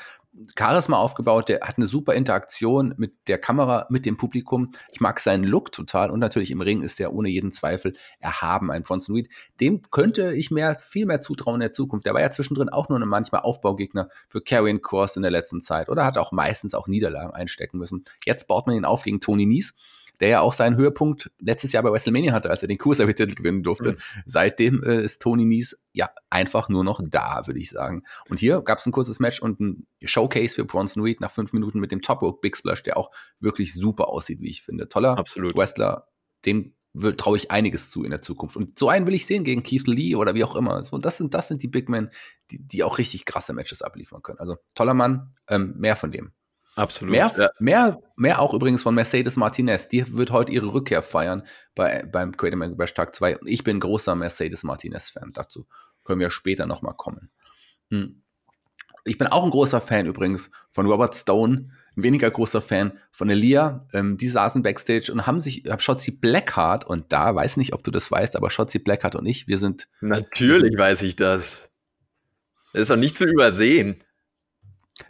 Charisma 0.56 0.96
aufgebaut, 0.96 1.48
der 1.48 1.62
hat 1.62 1.76
eine 1.76 1.88
super 1.88 2.14
Interaktion 2.14 2.94
mit 2.98 3.14
der 3.26 3.38
Kamera, 3.38 3.86
mit 3.90 4.06
dem 4.06 4.16
Publikum. 4.16 4.70
Ich 4.92 5.00
mag 5.00 5.18
seinen 5.18 5.42
Look 5.42 5.72
total 5.72 6.08
und 6.12 6.20
natürlich 6.20 6.52
im 6.52 6.60
Ring 6.60 6.82
ist 6.82 7.00
er 7.00 7.12
ohne 7.12 7.28
jeden 7.28 7.50
Zweifel 7.50 7.94
erhaben, 8.20 8.70
ein 8.70 8.84
Bronson 8.84 9.16
Reed. 9.16 9.28
Dem 9.60 9.82
könnte 9.90 10.34
ich 10.34 10.52
mehr, 10.52 10.78
viel 10.78 11.06
mehr 11.06 11.20
zutrauen 11.20 11.56
in 11.56 11.62
der 11.62 11.72
Zukunft. 11.72 12.06
Der 12.06 12.14
war 12.14 12.20
ja 12.20 12.30
zwischendrin 12.30 12.68
auch 12.68 12.88
nur 12.88 13.04
manchmal 13.04 13.40
Aufbaugegner 13.40 14.08
für 14.28 14.40
Karrion 14.40 14.82
Kors 14.82 15.16
in 15.16 15.22
der 15.22 15.32
letzten 15.32 15.60
Zeit 15.60 15.88
oder 15.88 16.04
hat 16.04 16.16
auch 16.16 16.30
meistens 16.30 16.74
auch 16.74 16.86
Niederlagen 16.86 17.32
einstecken 17.32 17.78
müssen. 17.78 18.04
Jetzt 18.24 18.46
baut 18.46 18.68
man 18.68 18.76
ihn 18.76 18.84
auf 18.84 19.02
gegen 19.02 19.18
Tony 19.18 19.44
Nies 19.44 19.74
der 20.20 20.28
ja 20.28 20.40
auch 20.40 20.52
seinen 20.52 20.76
Höhepunkt 20.76 21.30
letztes 21.38 21.72
Jahr 21.72 21.82
bei 21.82 21.92
WrestleMania 21.92 22.32
hatte, 22.32 22.50
als 22.50 22.62
er 22.62 22.68
den 22.68 22.78
Cruiserweight-Titel 22.78 23.34
gewinnen 23.34 23.62
durfte. 23.62 23.92
Mhm. 23.92 23.96
Seitdem 24.26 24.82
äh, 24.82 25.02
ist 25.02 25.22
Tony 25.22 25.44
Nies 25.44 25.78
ja 25.92 26.10
einfach 26.30 26.68
nur 26.68 26.84
noch 26.84 27.00
da, 27.04 27.46
würde 27.46 27.60
ich 27.60 27.70
sagen. 27.70 28.02
Und 28.28 28.40
hier 28.40 28.60
gab 28.60 28.78
es 28.78 28.86
ein 28.86 28.92
kurzes 28.92 29.20
Match 29.20 29.40
und 29.40 29.60
ein 29.60 29.86
Showcase 30.02 30.54
für 30.54 30.64
Bronson 30.64 31.02
Reed 31.02 31.20
nach 31.20 31.30
fünf 31.30 31.52
Minuten 31.52 31.80
mit 31.80 31.92
dem 31.92 32.02
Top 32.02 32.22
Rope 32.22 32.38
Big 32.40 32.56
Splash, 32.56 32.82
der 32.82 32.96
auch 32.96 33.10
wirklich 33.40 33.74
super 33.74 34.08
aussieht, 34.08 34.40
wie 34.40 34.50
ich 34.50 34.62
finde. 34.62 34.88
Toller 34.88 35.18
Absolut. 35.18 35.56
Wrestler, 35.56 36.08
dem 36.44 36.74
traue 37.16 37.36
ich 37.36 37.50
einiges 37.50 37.90
zu 37.90 38.02
in 38.02 38.10
der 38.10 38.22
Zukunft. 38.22 38.56
Und 38.56 38.78
so 38.78 38.88
einen 38.88 39.06
will 39.06 39.14
ich 39.14 39.26
sehen 39.26 39.44
gegen 39.44 39.62
Keith 39.62 39.86
Lee 39.86 40.14
oder 40.16 40.34
wie 40.34 40.44
auch 40.44 40.56
immer. 40.56 40.82
Und 40.90 41.04
das 41.04 41.16
sind, 41.16 41.34
das 41.34 41.48
sind 41.48 41.62
die 41.62 41.68
Big 41.68 41.88
Men, 41.88 42.10
die, 42.50 42.58
die 42.58 42.82
auch 42.82 42.98
richtig 42.98 43.24
krasse 43.24 43.52
Matches 43.52 43.82
abliefern 43.82 44.22
können. 44.22 44.38
Also 44.38 44.56
toller 44.74 44.94
Mann, 44.94 45.34
ähm, 45.48 45.74
mehr 45.76 45.96
von 45.96 46.10
dem. 46.10 46.32
Absolut. 46.78 47.10
Mehr, 47.10 47.32
ja. 47.36 47.50
mehr, 47.58 48.02
mehr 48.14 48.40
auch 48.40 48.54
übrigens 48.54 48.84
von 48.84 48.94
Mercedes 48.94 49.36
Martinez. 49.36 49.88
Die 49.88 50.16
wird 50.16 50.30
heute 50.30 50.52
ihre 50.52 50.72
Rückkehr 50.72 51.02
feiern 51.02 51.42
bei, 51.74 52.04
beim 52.04 52.36
Creative 52.36 52.56
Man 52.56 52.76
Bash 52.76 52.94
Tag 52.94 53.16
2. 53.16 53.38
Und 53.38 53.48
ich 53.48 53.64
bin 53.64 53.80
großer 53.80 54.14
Mercedes 54.14 54.62
Martinez-Fan. 54.62 55.32
Dazu 55.32 55.66
können 56.04 56.20
wir 56.20 56.30
später 56.30 56.66
nochmal 56.66 56.94
kommen. 56.96 57.30
Hm. 57.90 58.22
Ich 59.04 59.18
bin 59.18 59.26
auch 59.26 59.44
ein 59.44 59.50
großer 59.50 59.80
Fan 59.80 60.06
übrigens 60.06 60.52
von 60.70 60.86
Robert 60.86 61.16
Stone, 61.16 61.70
ein 61.96 62.02
weniger 62.04 62.30
großer 62.30 62.60
Fan 62.60 62.96
von 63.10 63.28
Elia. 63.28 63.88
Ähm, 63.92 64.16
die 64.16 64.28
saßen 64.28 64.62
backstage 64.62 65.10
und 65.10 65.26
haben 65.26 65.40
sich, 65.40 65.64
hab 65.68 65.82
Shotzi 65.82 66.12
Blackheart 66.12 66.86
und 66.86 67.12
da, 67.12 67.34
weiß 67.34 67.56
nicht, 67.56 67.72
ob 67.72 67.82
du 67.82 67.90
das 67.90 68.08
weißt, 68.08 68.36
aber 68.36 68.50
Shotzi 68.50 68.78
Blackheart 68.78 69.16
und 69.16 69.26
ich, 69.26 69.48
wir 69.48 69.58
sind. 69.58 69.88
Natürlich 70.00 70.62
wir 70.62 70.68
sind, 70.68 70.78
weiß 70.78 71.02
ich 71.02 71.16
das. 71.16 71.70
Das 72.72 72.82
ist 72.82 72.90
doch 72.90 72.96
nicht 72.96 73.16
zu 73.16 73.24
übersehen. 73.24 74.04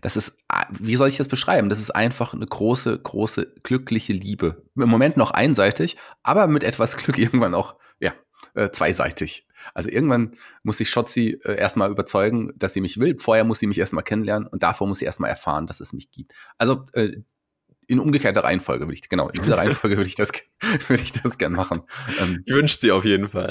Das 0.00 0.16
ist, 0.16 0.36
ah, 0.48 0.66
wie 0.70 0.96
soll 0.96 1.08
ich 1.08 1.16
das 1.16 1.28
beschreiben? 1.28 1.68
Das 1.68 1.80
ist 1.80 1.90
einfach 1.90 2.34
eine 2.34 2.46
große, 2.46 2.98
große, 2.98 3.54
glückliche 3.62 4.12
Liebe. 4.12 4.62
Im 4.76 4.88
Moment 4.88 5.16
noch 5.16 5.30
einseitig, 5.30 5.96
aber 6.22 6.46
mit 6.46 6.64
etwas 6.64 6.96
Glück 6.96 7.18
irgendwann 7.18 7.54
auch, 7.54 7.76
ja, 7.98 8.12
äh, 8.54 8.70
zweiseitig. 8.70 9.46
Also 9.74 9.90
irgendwann 9.90 10.32
muss 10.62 10.80
ich 10.80 10.90
Schotzi 10.90 11.40
äh, 11.44 11.56
erstmal 11.56 11.90
überzeugen, 11.90 12.52
dass 12.56 12.74
sie 12.74 12.80
mich 12.80 13.00
will. 13.00 13.18
Vorher 13.18 13.44
muss 13.44 13.58
sie 13.58 13.66
mich 13.66 13.78
erstmal 13.78 14.04
kennenlernen 14.04 14.46
und 14.46 14.62
davor 14.62 14.86
muss 14.86 14.98
sie 14.98 15.04
erstmal 15.04 15.30
erfahren, 15.30 15.66
dass 15.66 15.80
es 15.80 15.92
mich 15.92 16.10
gibt. 16.10 16.32
Also 16.58 16.86
äh, 16.92 17.22
in 17.88 18.00
umgekehrter 18.00 18.44
Reihenfolge 18.44 18.84
würde 18.84 18.94
ich, 18.94 19.08
genau, 19.08 19.28
in 19.28 19.40
dieser 19.40 19.56
Reihenfolge 19.56 19.96
würde 19.96 20.08
ich 20.08 20.14
das, 20.14 20.30
würde 20.88 21.02
ich 21.02 21.12
das 21.12 21.38
gern 21.38 21.54
machen. 21.54 21.82
Ähm, 22.20 22.42
ich 22.44 22.54
wünsche 22.54 22.78
dir 22.80 22.94
auf 22.94 23.04
jeden 23.06 23.30
Fall. 23.30 23.50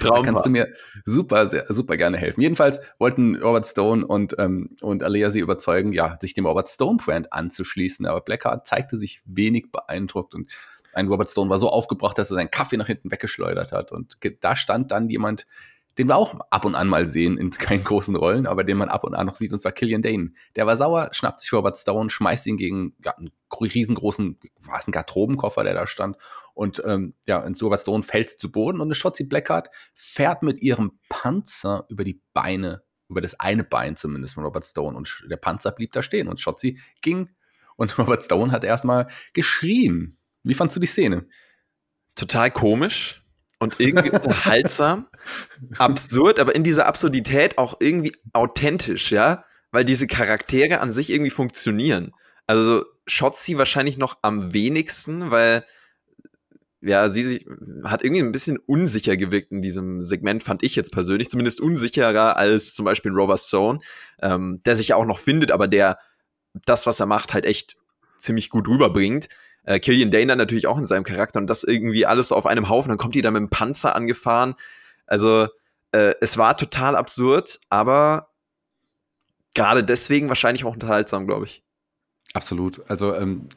Traum. 0.00 0.24
kannst 0.24 0.46
du 0.46 0.50
mir 0.50 0.72
super, 1.04 1.48
sehr, 1.48 1.66
super 1.66 1.96
gerne 1.96 2.16
helfen. 2.16 2.40
Jedenfalls 2.40 2.78
wollten 3.00 3.34
Robert 3.34 3.66
Stone 3.66 4.06
und, 4.06 4.36
ähm, 4.38 4.70
und 4.80 5.02
Alea 5.02 5.30
sie 5.30 5.40
überzeugen, 5.40 5.92
ja, 5.92 6.16
sich 6.20 6.32
dem 6.32 6.46
Robert 6.46 6.68
Stone 6.68 6.98
Brand 7.04 7.32
anzuschließen. 7.32 8.06
Aber 8.06 8.20
Blackheart 8.20 8.68
zeigte 8.68 8.96
sich 8.96 9.20
wenig 9.26 9.72
beeindruckt 9.72 10.36
und 10.36 10.52
ein 10.94 11.08
Robert 11.08 11.28
Stone 11.28 11.50
war 11.50 11.58
so 11.58 11.68
aufgebracht, 11.68 12.16
dass 12.16 12.30
er 12.30 12.36
seinen 12.36 12.52
Kaffee 12.52 12.76
nach 12.76 12.86
hinten 12.86 13.10
weggeschleudert 13.10 13.72
hat. 13.72 13.90
Und 13.90 14.16
da 14.40 14.54
stand 14.54 14.92
dann 14.92 15.10
jemand, 15.10 15.44
den 15.98 16.08
wir 16.08 16.16
auch 16.16 16.34
ab 16.50 16.64
und 16.64 16.74
an 16.74 16.88
mal 16.88 17.06
sehen 17.06 17.38
in 17.38 17.50
keinen 17.50 17.84
großen 17.84 18.14
Rollen, 18.16 18.46
aber 18.46 18.64
den 18.64 18.76
man 18.76 18.88
ab 18.88 19.04
und 19.04 19.14
an 19.14 19.26
noch 19.26 19.36
sieht, 19.36 19.52
und 19.52 19.62
zwar 19.62 19.72
Killian 19.72 20.02
Dane. 20.02 20.32
Der 20.54 20.66
war 20.66 20.76
sauer, 20.76 21.10
schnappt 21.12 21.40
sich 21.40 21.52
Robert 21.52 21.78
Stone, 21.78 22.10
schmeißt 22.10 22.46
ihn 22.46 22.56
gegen 22.56 22.94
einen 23.04 23.30
riesengroßen, 23.58 24.38
war 24.60 24.78
es 24.78 24.86
ein 24.86 24.92
Garderobenkoffer, 24.92 25.64
der 25.64 25.74
da 25.74 25.86
stand, 25.86 26.16
und 26.54 26.82
ähm, 26.86 27.12
ja, 27.26 27.44
und 27.44 27.62
Robert 27.62 27.80
Stone 27.80 28.02
fällt 28.02 28.30
zu 28.30 28.50
Boden 28.50 28.80
und 28.80 28.86
eine 28.86 28.94
Shotzi 28.94 29.24
Blackheart 29.24 29.68
fährt 29.94 30.42
mit 30.42 30.62
ihrem 30.62 30.98
Panzer 31.10 31.84
über 31.90 32.02
die 32.02 32.22
Beine, 32.32 32.82
über 33.08 33.20
das 33.20 33.38
eine 33.38 33.62
Bein 33.62 33.96
zumindest 33.96 34.34
von 34.34 34.44
Robert 34.44 34.64
Stone 34.64 34.96
und 34.96 35.22
der 35.30 35.36
Panzer 35.36 35.72
blieb 35.72 35.92
da 35.92 36.02
stehen 36.02 36.28
und 36.28 36.40
Shotzi 36.40 36.80
ging 37.02 37.28
und 37.76 37.98
Robert 37.98 38.22
Stone 38.22 38.52
hat 38.52 38.64
erstmal 38.64 39.08
geschrien. 39.34 40.16
Wie 40.44 40.54
fandst 40.54 40.76
du 40.76 40.80
die 40.80 40.86
Szene? 40.86 41.26
Total 42.14 42.50
komisch 42.50 43.25
und 43.58 43.80
irgendwie 43.80 44.10
unterhaltsam, 44.10 45.06
absurd, 45.78 46.38
aber 46.38 46.54
in 46.54 46.64
dieser 46.64 46.86
Absurdität 46.86 47.58
auch 47.58 47.76
irgendwie 47.80 48.12
authentisch, 48.32 49.12
ja, 49.12 49.44
weil 49.70 49.84
diese 49.84 50.06
Charaktere 50.06 50.80
an 50.80 50.92
sich 50.92 51.10
irgendwie 51.10 51.30
funktionieren. 51.30 52.12
Also 52.46 52.84
Shotzi 53.06 53.58
wahrscheinlich 53.58 53.98
noch 53.98 54.18
am 54.22 54.52
wenigsten, 54.52 55.30
weil 55.30 55.64
ja, 56.82 57.08
sie 57.08 57.22
sich, 57.22 57.46
hat 57.84 58.04
irgendwie 58.04 58.22
ein 58.22 58.32
bisschen 58.32 58.58
unsicher 58.58 59.16
gewirkt 59.16 59.50
in 59.50 59.62
diesem 59.62 60.02
Segment, 60.02 60.42
fand 60.42 60.62
ich 60.62 60.76
jetzt 60.76 60.92
persönlich, 60.92 61.28
zumindest 61.28 61.60
unsicherer 61.60 62.36
als 62.36 62.74
zum 62.74 62.84
Beispiel 62.84 63.12
Robert 63.12 63.40
Stone, 63.40 63.80
ähm, 64.22 64.60
der 64.64 64.76
sich 64.76 64.88
ja 64.88 64.96
auch 64.96 65.06
noch 65.06 65.18
findet, 65.18 65.50
aber 65.50 65.66
der 65.66 65.98
das, 66.64 66.86
was 66.86 67.00
er 67.00 67.06
macht, 67.06 67.34
halt 67.34 67.44
echt 67.44 67.76
ziemlich 68.16 68.50
gut 68.50 68.68
rüberbringt. 68.68 69.28
Äh, 69.66 69.80
Killian 69.80 70.10
Dana 70.10 70.36
natürlich 70.36 70.66
auch 70.66 70.78
in 70.78 70.86
seinem 70.86 71.04
Charakter 71.04 71.38
und 71.38 71.48
das 71.48 71.64
irgendwie 71.64 72.06
alles 72.06 72.28
so 72.28 72.36
auf 72.36 72.46
einem 72.46 72.68
Haufen. 72.68 72.88
Dann 72.88 72.98
kommt 72.98 73.14
die 73.14 73.22
da 73.22 73.30
mit 73.30 73.40
dem 73.40 73.50
Panzer 73.50 73.94
angefahren. 73.94 74.54
Also 75.06 75.48
äh, 75.92 76.14
es 76.20 76.38
war 76.38 76.56
total 76.56 76.96
absurd, 76.96 77.60
aber 77.68 78.30
gerade 79.54 79.84
deswegen 79.84 80.28
wahrscheinlich 80.28 80.64
auch 80.64 80.74
unterhaltsam, 80.74 81.26
glaube 81.26 81.44
ich. 81.44 81.62
Absolut. 82.32 82.88
Also 82.88 83.14
ähm, 83.14 83.48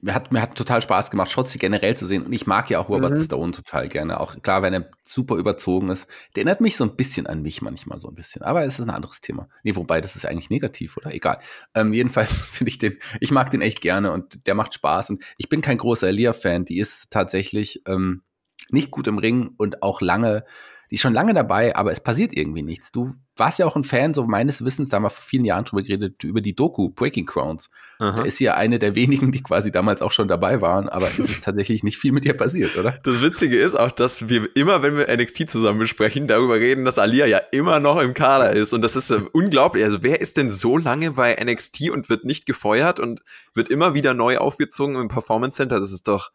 mir 0.00 0.14
hat, 0.14 0.32
mir 0.32 0.42
hat 0.42 0.54
total 0.54 0.82
Spaß 0.82 1.10
gemacht, 1.10 1.30
Schotzi 1.30 1.58
generell 1.58 1.96
zu 1.96 2.06
sehen. 2.06 2.24
Und 2.24 2.32
ich 2.32 2.46
mag 2.46 2.70
ja 2.70 2.78
auch 2.78 2.88
Robert 2.88 3.12
mhm. 3.12 3.24
Stone 3.24 3.52
total 3.52 3.88
gerne. 3.88 4.20
Auch 4.20 4.40
klar, 4.42 4.62
wenn 4.62 4.74
er 4.74 4.90
super 5.02 5.36
überzogen 5.36 5.88
ist. 5.88 6.08
Der 6.34 6.42
erinnert 6.42 6.60
mich 6.60 6.76
so 6.76 6.84
ein 6.84 6.96
bisschen 6.96 7.26
an 7.26 7.42
mich 7.42 7.62
manchmal 7.62 7.98
so 7.98 8.08
ein 8.08 8.14
bisschen. 8.14 8.42
Aber 8.42 8.64
es 8.64 8.78
ist 8.78 8.84
ein 8.84 8.90
anderes 8.90 9.20
Thema. 9.20 9.48
Nee, 9.62 9.76
wobei, 9.76 10.00
das 10.00 10.16
ist 10.16 10.26
eigentlich 10.26 10.50
negativ, 10.50 10.96
oder? 10.96 11.12
Egal. 11.12 11.40
Ähm, 11.74 11.92
jedenfalls 11.92 12.30
finde 12.52 12.70
ich 12.70 12.78
den, 12.78 12.98
ich 13.20 13.30
mag 13.30 13.50
den 13.50 13.62
echt 13.62 13.80
gerne 13.80 14.12
und 14.12 14.46
der 14.46 14.54
macht 14.54 14.74
Spaß. 14.74 15.10
Und 15.10 15.24
ich 15.36 15.48
bin 15.48 15.60
kein 15.60 15.78
großer 15.78 16.08
Elia-Fan. 16.08 16.64
Die 16.64 16.78
ist 16.78 17.10
tatsächlich 17.10 17.82
ähm, 17.86 18.22
nicht 18.70 18.90
gut 18.90 19.06
im 19.06 19.18
Ring 19.18 19.50
und 19.56 19.82
auch 19.82 20.00
lange 20.00 20.44
die 20.90 20.96
ist 20.96 21.02
schon 21.02 21.14
lange 21.14 21.34
dabei, 21.34 21.76
aber 21.76 21.92
es 21.92 22.00
passiert 22.00 22.36
irgendwie 22.36 22.62
nichts. 22.62 22.90
Du 22.90 23.14
warst 23.36 23.60
ja 23.60 23.66
auch 23.66 23.76
ein 23.76 23.84
Fan, 23.84 24.12
so 24.12 24.24
meines 24.24 24.64
Wissens, 24.64 24.88
da 24.88 24.96
haben 24.96 25.04
wir 25.04 25.10
vor 25.10 25.22
vielen 25.22 25.44
Jahren 25.44 25.64
drüber 25.64 25.82
geredet, 25.82 26.24
über 26.24 26.40
die 26.40 26.56
Doku 26.56 26.88
Breaking 26.88 27.26
Crowns. 27.26 27.70
Aha. 28.00 28.18
Da 28.18 28.22
ist 28.24 28.40
ja 28.40 28.54
eine 28.54 28.80
der 28.80 28.96
wenigen, 28.96 29.30
die 29.30 29.40
quasi 29.40 29.70
damals 29.70 30.02
auch 30.02 30.10
schon 30.10 30.26
dabei 30.26 30.60
waren, 30.60 30.88
aber 30.88 31.04
es 31.04 31.20
ist 31.20 31.44
tatsächlich 31.44 31.84
nicht 31.84 31.96
viel 31.96 32.10
mit 32.10 32.24
ihr 32.24 32.36
passiert, 32.36 32.76
oder? 32.76 32.98
Das 33.04 33.22
Witzige 33.22 33.60
ist 33.60 33.76
auch, 33.76 33.92
dass 33.92 34.28
wir 34.28 34.48
immer, 34.56 34.82
wenn 34.82 34.96
wir 34.96 35.16
NXT 35.16 35.48
zusammen 35.48 35.78
besprechen, 35.78 36.26
darüber 36.26 36.56
reden, 36.56 36.84
dass 36.84 36.98
Alia 36.98 37.26
ja 37.26 37.38
immer 37.38 37.78
noch 37.78 38.00
im 38.00 38.12
Kader 38.12 38.52
ist. 38.52 38.72
Und 38.72 38.82
das 38.82 38.96
ist 38.96 39.10
äh, 39.10 39.20
unglaublich. 39.32 39.84
Also 39.84 40.02
wer 40.02 40.20
ist 40.20 40.36
denn 40.36 40.50
so 40.50 40.76
lange 40.76 41.12
bei 41.12 41.36
NXT 41.40 41.90
und 41.90 42.08
wird 42.08 42.24
nicht 42.24 42.46
gefeuert 42.46 42.98
und 42.98 43.20
wird 43.54 43.68
immer 43.68 43.94
wieder 43.94 44.12
neu 44.12 44.38
aufgezogen 44.38 44.96
im 44.96 45.06
Performance 45.06 45.56
Center? 45.56 45.78
Das 45.78 45.92
ist 45.92 46.08
doch, 46.08 46.30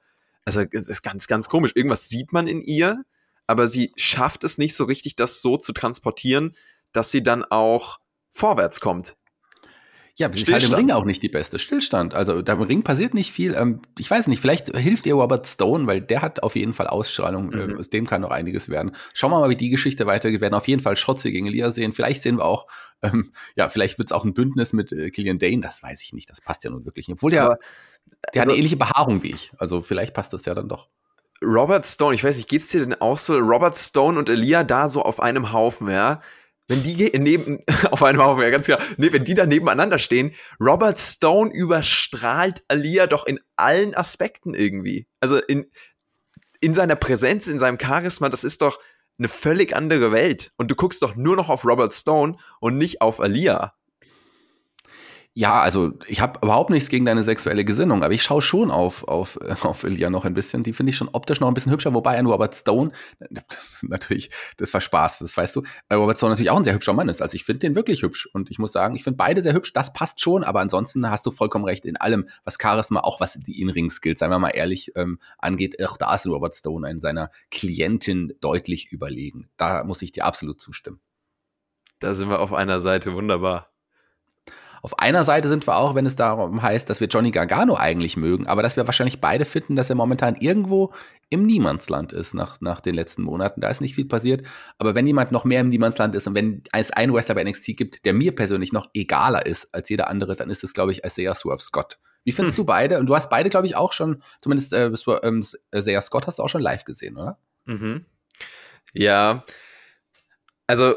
also 0.45 0.63
das 0.63 0.87
ist 0.87 1.01
ganz, 1.01 1.27
ganz 1.27 1.49
komisch. 1.49 1.73
Irgendwas 1.75 2.07
sieht 2.07 2.31
man 2.31 2.47
in 2.47 2.61
ihr 2.61 3.03
aber 3.47 3.67
sie 3.67 3.91
schafft 3.95 4.43
es 4.43 4.57
nicht 4.57 4.75
so 4.75 4.85
richtig, 4.85 5.15
das 5.15 5.41
so 5.41 5.57
zu 5.57 5.73
transportieren, 5.73 6.55
dass 6.91 7.11
sie 7.11 7.23
dann 7.23 7.43
auch 7.43 7.99
vorwärts 8.29 8.79
kommt. 8.79 9.15
Ja, 10.17 10.29
ist 10.29 10.49
halt 10.49 10.63
im 10.63 10.73
Ring 10.73 10.91
auch 10.91 11.03
nicht 11.03 11.21
die 11.23 11.29
beste. 11.29 11.59
Stillstand. 11.59 12.13
Also 12.13 12.41
da 12.41 12.53
im 12.53 12.61
Ring 12.61 12.83
passiert 12.83 13.13
nicht 13.13 13.33
viel. 13.33 13.53
Ähm, 13.53 13.81
ich 13.99 14.09
weiß 14.09 14.27
nicht, 14.27 14.39
vielleicht 14.39 14.67
hilft 14.77 15.05
ihr 15.07 15.15
Robert 15.15 15.45
Stone, 15.45 15.87
weil 15.87 15.99
der 15.99 16.21
hat 16.21 16.41
auf 16.41 16.55
jeden 16.55 16.73
Fall 16.73 16.87
Ausstrahlung. 16.87 17.47
Mhm. 17.47 17.59
Ähm, 17.59 17.77
aus 17.79 17.89
dem 17.89 18.07
kann 18.07 18.21
noch 18.21 18.31
einiges 18.31 18.69
werden. 18.69 18.95
Schauen 19.13 19.31
wir 19.31 19.41
mal, 19.41 19.49
wie 19.49 19.57
die 19.57 19.69
Geschichte 19.69 20.05
weitergeht. 20.05 20.39
Wir 20.39 20.45
werden 20.45 20.53
auf 20.53 20.69
jeden 20.69 20.81
Fall 20.81 20.95
Schrotze 20.95 21.31
gegen 21.31 21.47
Elia 21.47 21.69
sehen. 21.69 21.91
Vielleicht 21.91 22.21
sehen 22.21 22.37
wir 22.37 22.45
auch, 22.45 22.67
ähm, 23.01 23.33
ja, 23.57 23.67
vielleicht 23.67 23.97
wird 23.97 24.09
es 24.09 24.13
auch 24.13 24.23
ein 24.23 24.33
Bündnis 24.33 24.71
mit 24.71 24.93
äh, 24.93 25.09
Killian 25.09 25.37
Dane. 25.37 25.59
Das 25.59 25.83
weiß 25.83 26.01
ich 26.01 26.13
nicht. 26.13 26.29
Das 26.29 26.39
passt 26.39 26.63
ja 26.63 26.69
nun 26.69 26.85
wirklich 26.85 27.09
nicht. 27.09 27.17
Obwohl 27.17 27.31
der, 27.31 27.43
Aber, 27.43 27.59
der 28.33 28.41
hat 28.41 28.47
eine 28.47 28.51
also 28.51 28.59
ähnliche 28.59 28.77
Behaarung 28.77 29.21
wie 29.21 29.31
ich. 29.31 29.51
Also 29.57 29.81
vielleicht 29.81 30.13
passt 30.13 30.31
das 30.31 30.45
ja 30.45 30.53
dann 30.53 30.69
doch. 30.69 30.87
Robert 31.45 31.85
Stone, 31.85 32.15
ich 32.15 32.23
weiß 32.23 32.37
nicht, 32.37 32.49
geht's 32.49 32.69
dir 32.69 32.81
denn 32.81 32.99
auch 32.99 33.17
so? 33.17 33.37
Robert 33.37 33.77
Stone 33.77 34.17
und 34.17 34.29
Elia 34.29 34.63
da 34.63 34.89
so 34.89 35.01
auf 35.03 35.19
einem 35.19 35.53
Haufen, 35.53 35.89
ja? 35.89 36.21
wenn 36.67 36.83
die 36.83 37.11
neben, 37.17 37.59
auf 37.91 38.03
einmal 38.03 38.27
auf 38.27 38.41
ja 38.41 38.49
ganz 38.49 38.65
klar, 38.65 38.79
nee, 38.97 39.11
wenn 39.11 39.23
die 39.23 39.33
da 39.33 39.45
nebeneinander 39.45 39.99
stehen, 39.99 40.33
Robert 40.59 40.99
Stone 40.99 41.51
überstrahlt 41.51 42.63
Alia 42.67 43.07
doch 43.07 43.25
in 43.25 43.39
allen 43.55 43.95
Aspekten 43.95 44.53
irgendwie. 44.53 45.07
Also 45.19 45.37
in, 45.37 45.69
in 46.61 46.73
seiner 46.73 46.95
Präsenz, 46.95 47.47
in 47.47 47.59
seinem 47.59 47.77
Charisma, 47.79 48.29
das 48.29 48.43
ist 48.43 48.61
doch 48.61 48.79
eine 49.17 49.27
völlig 49.29 49.75
andere 49.75 50.11
Welt. 50.11 50.51
Und 50.57 50.71
du 50.71 50.75
guckst 50.75 51.01
doch 51.01 51.15
nur 51.15 51.35
noch 51.35 51.49
auf 51.49 51.65
Robert 51.65 51.93
Stone 51.93 52.37
und 52.59 52.77
nicht 52.77 53.01
auf 53.01 53.21
Alia. 53.21 53.73
Ja, 55.37 55.59
also 55.59 55.91
ich 56.07 56.21
habe 56.21 56.39
überhaupt 56.41 56.69
nichts 56.69 56.87
gegen 56.87 57.03
deine 57.03 57.21
sexuelle 57.21 57.65
Gesinnung, 57.65 58.03
aber 58.03 58.13
ich 58.13 58.23
schaue 58.23 58.41
schon 58.41 58.71
auf, 58.71 59.05
auf, 59.05 59.37
auf 59.65 59.83
Ilya 59.83 60.09
noch 60.09 60.23
ein 60.23 60.33
bisschen. 60.33 60.63
Die 60.63 60.71
finde 60.71 60.91
ich 60.91 60.95
schon 60.95 61.09
optisch 61.09 61.41
noch 61.41 61.49
ein 61.49 61.53
bisschen 61.53 61.73
hübscher, 61.73 61.93
wobei 61.93 62.15
er 62.15 62.23
nur 62.23 62.31
Robert 62.31 62.55
Stone, 62.55 62.93
das, 63.29 63.79
natürlich, 63.81 64.29
das 64.55 64.73
war 64.73 64.79
Spaß, 64.79 65.19
das 65.19 65.35
weißt 65.35 65.57
du, 65.57 65.63
Robert 65.91 66.15
Stone 66.15 66.31
natürlich 66.31 66.51
auch 66.51 66.57
ein 66.57 66.63
sehr 66.63 66.73
hübscher 66.73 66.93
Mann 66.93 67.09
ist. 67.09 67.21
Also 67.21 67.35
ich 67.35 67.43
finde 67.43 67.59
den 67.59 67.75
wirklich 67.75 68.01
hübsch 68.01 68.27
und 68.31 68.49
ich 68.49 68.59
muss 68.59 68.71
sagen, 68.71 68.95
ich 68.95 69.03
finde 69.03 69.17
beide 69.17 69.41
sehr 69.41 69.51
hübsch, 69.51 69.73
das 69.73 69.91
passt 69.91 70.21
schon, 70.21 70.45
aber 70.45 70.61
ansonsten 70.61 71.09
hast 71.11 71.25
du 71.25 71.31
vollkommen 71.31 71.65
recht 71.65 71.83
in 71.83 71.97
allem, 71.97 72.29
was 72.45 72.57
Charisma, 72.57 73.01
auch 73.01 73.19
was 73.19 73.33
die 73.33 73.59
In-Ring-Skills, 73.59 74.19
seien 74.19 74.31
wir 74.31 74.39
mal 74.39 74.51
ehrlich, 74.51 74.93
ähm, 74.95 75.19
angeht, 75.37 75.85
auch 75.85 75.97
da 75.97 76.15
ist 76.15 76.25
Robert 76.27 76.55
Stone 76.55 76.89
in 76.89 77.01
seiner 77.01 77.29
Klientin 77.51 78.31
deutlich 78.39 78.89
überlegen. 78.89 79.49
Da 79.57 79.83
muss 79.83 80.01
ich 80.01 80.13
dir 80.13 80.23
absolut 80.23 80.61
zustimmen. 80.61 81.01
Da 81.99 82.13
sind 82.13 82.29
wir 82.29 82.39
auf 82.39 82.53
einer 82.53 82.79
Seite, 82.79 83.11
wunderbar. 83.13 83.74
Auf 84.85 84.99
einer 84.99 85.23
Seite 85.23 85.47
sind 85.47 85.65
wir 85.67 85.77
auch, 85.77 85.95
wenn 85.95 86.05
es 86.05 86.15
darum 86.15 86.61
heißt, 86.61 86.87
dass 86.91 86.99
wir 86.99 87.07
Johnny 87.07 87.31
Gargano 87.31 87.75
eigentlich 87.75 88.17
mögen, 88.17 88.45
aber 88.45 88.61
dass 88.61 88.75
wir 88.75 88.85
wahrscheinlich 88.85 89.19
beide 89.19 89.43
finden, 89.43 89.75
dass 89.75 89.89
er 89.89 89.95
momentan 89.95 90.35
irgendwo 90.35 90.93
im 91.31 91.47
Niemandsland 91.47 92.13
ist 92.13 92.35
nach, 92.35 92.61
nach 92.61 92.81
den 92.81 92.93
letzten 92.93 93.23
Monaten. 93.23 93.61
Da 93.61 93.69
ist 93.71 93.81
nicht 93.81 93.95
viel 93.95 94.05
passiert. 94.05 94.45
Aber 94.77 94.93
wenn 94.93 95.07
jemand 95.07 95.31
noch 95.31 95.43
mehr 95.43 95.61
im 95.61 95.69
Niemandsland 95.69 96.13
ist 96.13 96.27
und 96.27 96.35
wenn 96.35 96.61
es 96.71 96.91
einen 96.91 97.15
Wrestler 97.15 97.33
bei 97.33 97.43
NXT 97.43 97.75
gibt, 97.75 98.05
der 98.05 98.13
mir 98.13 98.35
persönlich 98.35 98.73
noch 98.73 98.91
egaler 98.93 99.47
ist 99.47 99.73
als 99.73 99.89
jeder 99.89 100.07
andere, 100.07 100.35
dann 100.35 100.51
ist 100.51 100.63
es, 100.63 100.75
glaube 100.75 100.91
ich, 100.91 101.03
Isaiah 101.03 101.33
Swerve 101.33 101.63
Scott. 101.63 101.97
Wie 102.23 102.31
findest 102.31 102.55
hm. 102.55 102.65
du 102.65 102.65
beide? 102.67 102.99
Und 102.99 103.07
du 103.07 103.15
hast 103.15 103.31
beide, 103.31 103.49
glaube 103.49 103.65
ich, 103.65 103.75
auch 103.75 103.91
schon, 103.91 104.21
zumindest 104.39 104.71
äh, 104.71 104.91
ähm, 105.23 105.43
Isaiah 105.73 106.01
Scott 106.01 106.27
hast 106.27 106.37
du 106.37 106.43
auch 106.43 106.49
schon 106.49 106.61
live 106.61 106.85
gesehen, 106.85 107.17
oder? 107.17 107.39
Mhm. 107.65 108.05
Ja. 108.93 109.43
Also 110.67 110.93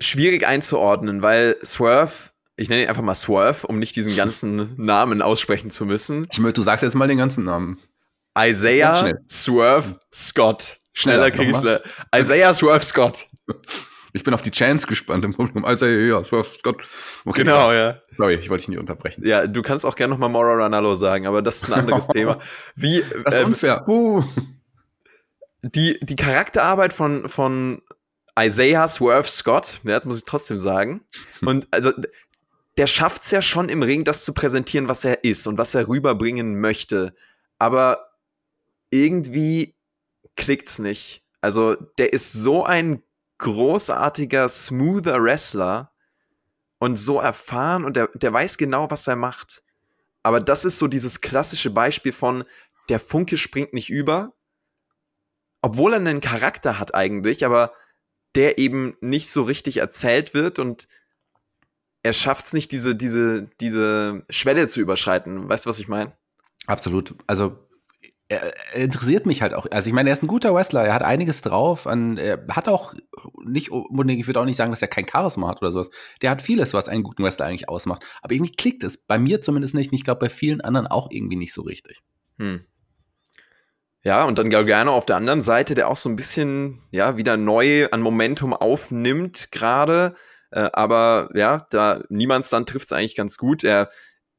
schwierig 0.00 0.48
einzuordnen, 0.48 1.22
weil 1.22 1.56
Swerve 1.62 2.32
ich 2.60 2.68
nenne 2.68 2.82
ihn 2.82 2.88
einfach 2.88 3.02
mal 3.02 3.14
Swerve, 3.14 3.66
um 3.66 3.78
nicht 3.78 3.96
diesen 3.96 4.14
ganzen 4.16 4.74
Namen 4.76 5.22
aussprechen 5.22 5.70
zu 5.70 5.86
müssen. 5.86 6.26
Ich 6.30 6.38
möchte, 6.38 6.60
du 6.60 6.62
sagst 6.62 6.82
jetzt 6.82 6.94
mal 6.94 7.08
den 7.08 7.18
ganzen 7.18 7.44
Namen. 7.44 7.78
Isaiah 8.38 9.18
Swerve 9.28 9.98
Scott. 10.12 10.78
Schneller 10.92 11.30
kriegst 11.30 11.64
du. 11.64 11.82
Isaiah 12.14 12.52
Swerve 12.52 12.84
Scott. 12.84 13.26
Ich 14.12 14.24
bin 14.24 14.34
auf 14.34 14.42
die 14.42 14.50
Chance 14.50 14.86
gespannt 14.86 15.24
im 15.24 15.32
Publikum. 15.32 15.64
Isaiah 15.64 16.22
Swerve 16.22 16.48
Scott. 16.58 16.82
Okay, 17.24 17.44
genau, 17.44 17.72
ja. 17.72 17.98
Sorry, 18.16 18.34
ich 18.34 18.50
wollte 18.50 18.62
dich 18.62 18.68
nicht 18.68 18.78
unterbrechen. 18.78 19.26
Ja, 19.26 19.46
du 19.46 19.62
kannst 19.62 19.86
auch 19.86 19.96
gerne 19.96 20.12
nochmal 20.12 20.28
Mora 20.28 20.54
Ranallo 20.54 20.94
sagen, 20.94 21.26
aber 21.26 21.42
das 21.42 21.62
ist 21.62 21.72
ein 21.72 21.80
anderes 21.80 22.06
Thema. 22.12 22.38
Wie, 22.76 23.02
das 23.24 23.34
ist 23.34 23.40
ähm, 23.40 23.46
unfair. 23.46 23.88
Uh. 23.88 24.22
Die, 25.62 25.98
die 26.02 26.16
Charakterarbeit 26.16 26.92
von, 26.92 27.28
von 27.28 27.82
Isaiah 28.38 28.86
Swerve 28.86 29.28
Scott, 29.28 29.80
ja, 29.84 29.96
das 29.96 30.06
muss 30.06 30.18
ich 30.18 30.24
trotzdem 30.24 30.58
sagen. 30.58 31.02
Und 31.40 31.66
also 31.70 31.92
der 32.80 32.86
schafft 32.86 33.24
es 33.24 33.30
ja 33.30 33.42
schon 33.42 33.68
im 33.68 33.82
Ring, 33.82 34.04
das 34.04 34.24
zu 34.24 34.32
präsentieren, 34.32 34.88
was 34.88 35.04
er 35.04 35.22
ist 35.22 35.46
und 35.46 35.58
was 35.58 35.74
er 35.74 35.86
rüberbringen 35.86 36.58
möchte. 36.62 37.14
Aber 37.58 38.14
irgendwie 38.88 39.74
klickt's 40.34 40.78
nicht. 40.78 41.22
Also, 41.42 41.74
der 41.74 42.14
ist 42.14 42.32
so 42.32 42.64
ein 42.64 43.02
großartiger, 43.36 44.48
smoother 44.48 45.22
Wrestler 45.22 45.92
und 46.78 46.96
so 46.96 47.20
erfahren 47.20 47.84
und 47.84 47.98
der, 47.98 48.08
der 48.14 48.32
weiß 48.32 48.56
genau, 48.56 48.90
was 48.90 49.06
er 49.06 49.16
macht. 49.16 49.62
Aber 50.22 50.40
das 50.40 50.64
ist 50.64 50.78
so 50.78 50.86
dieses 50.86 51.20
klassische 51.20 51.68
Beispiel 51.68 52.12
von, 52.12 52.44
der 52.88 52.98
Funke 52.98 53.36
springt 53.36 53.74
nicht 53.74 53.90
über, 53.90 54.32
obwohl 55.60 55.92
er 55.92 55.98
einen 55.98 56.22
Charakter 56.22 56.78
hat 56.78 56.94
eigentlich, 56.94 57.44
aber 57.44 57.74
der 58.36 58.56
eben 58.56 58.96
nicht 59.02 59.28
so 59.28 59.42
richtig 59.42 59.76
erzählt 59.76 60.32
wird 60.32 60.58
und 60.58 60.88
er 62.02 62.12
schafft 62.12 62.46
es 62.46 62.52
nicht, 62.52 62.72
diese, 62.72 62.96
diese, 62.96 63.48
diese 63.60 64.24
Schwelle 64.30 64.68
zu 64.68 64.80
überschreiten. 64.80 65.48
Weißt 65.48 65.66
du, 65.66 65.68
was 65.68 65.80
ich 65.80 65.88
meine? 65.88 66.12
Absolut. 66.66 67.14
Also 67.26 67.58
er, 68.28 68.54
er, 68.74 68.84
interessiert 68.84 69.26
mich 69.26 69.42
halt 69.42 69.54
auch. 69.54 69.66
Also 69.70 69.88
ich 69.88 69.92
meine, 69.92 70.08
er 70.08 70.12
ist 70.12 70.22
ein 70.22 70.28
guter 70.28 70.54
Wrestler, 70.54 70.84
er 70.84 70.94
hat 70.94 71.02
einiges 71.02 71.42
drauf. 71.42 71.86
An, 71.86 72.16
er 72.16 72.46
hat 72.50 72.68
auch 72.68 72.94
nicht, 73.44 73.70
ich 73.70 74.26
würde 74.26 74.40
auch 74.40 74.44
nicht 74.44 74.56
sagen, 74.56 74.70
dass 74.70 74.82
er 74.82 74.88
kein 74.88 75.06
Charisma 75.08 75.48
hat 75.48 75.60
oder 75.60 75.72
sowas. 75.72 75.90
Der 76.22 76.30
hat 76.30 76.40
vieles, 76.40 76.72
was 76.72 76.88
einen 76.88 77.02
guten 77.02 77.24
Wrestler 77.24 77.46
eigentlich 77.46 77.68
ausmacht. 77.68 78.02
Aber 78.22 78.32
irgendwie 78.32 78.52
klickt 78.52 78.84
es. 78.84 78.98
Bei 78.98 79.18
mir 79.18 79.42
zumindest 79.42 79.74
nicht. 79.74 79.90
Und 79.90 79.96
ich 79.96 80.04
glaube, 80.04 80.20
bei 80.20 80.28
vielen 80.28 80.60
anderen 80.60 80.86
auch 80.86 81.10
irgendwie 81.10 81.36
nicht 81.36 81.52
so 81.52 81.62
richtig. 81.62 82.02
Hm. 82.38 82.64
Ja, 84.02 84.24
und 84.24 84.38
dann 84.38 84.48
Gargano 84.48 84.92
auf 84.92 85.04
der 85.04 85.16
anderen 85.16 85.42
Seite, 85.42 85.74
der 85.74 85.88
auch 85.88 85.96
so 85.96 86.08
ein 86.08 86.16
bisschen, 86.16 86.82
ja, 86.90 87.18
wieder 87.18 87.36
neu 87.36 87.88
an 87.90 88.00
Momentum 88.00 88.54
aufnimmt 88.54 89.52
gerade. 89.52 90.14
Äh, 90.50 90.70
aber 90.72 91.30
ja, 91.34 91.66
da 91.70 92.02
Niemandsland 92.08 92.68
trifft 92.68 92.86
es 92.86 92.92
eigentlich 92.92 93.16
ganz 93.16 93.36
gut. 93.36 93.64
Er, 93.64 93.90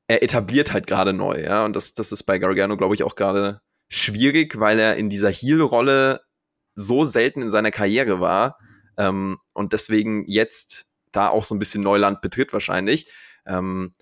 er 0.08 0.24
etabliert 0.24 0.74
halt 0.74 0.88
gerade 0.88 1.14
neu, 1.14 1.42
ja. 1.42 1.66
Und 1.66 1.76
das, 1.76 1.94
das 1.94 2.12
ist 2.12 2.24
bei 2.24 2.40
Gargano, 2.40 2.78
glaube 2.78 2.96
ich, 2.96 3.04
auch 3.04 3.16
gerade 3.16 3.62
schwierig, 3.88 4.60
weil 4.60 4.80
er 4.80 4.96
in 4.96 5.10
dieser 5.10 5.32
Heel-Rolle 5.32 6.22
so 6.74 7.06
selten 7.06 7.42
in 7.42 7.50
seiner 7.50 7.72
Karriere 7.72 8.20
war. 8.20 8.58
Ähm, 8.98 9.38
und 9.54 9.74
deswegen 9.74 10.26
jetzt 10.28 10.88
da 11.12 11.30
auch 11.30 11.44
so 11.44 11.56
ein 11.56 11.60
bisschen 11.60 11.84
Neuland 11.84 12.22
betritt 12.22 12.54
wahrscheinlich. 12.54 13.12
Ähm, 13.46 13.96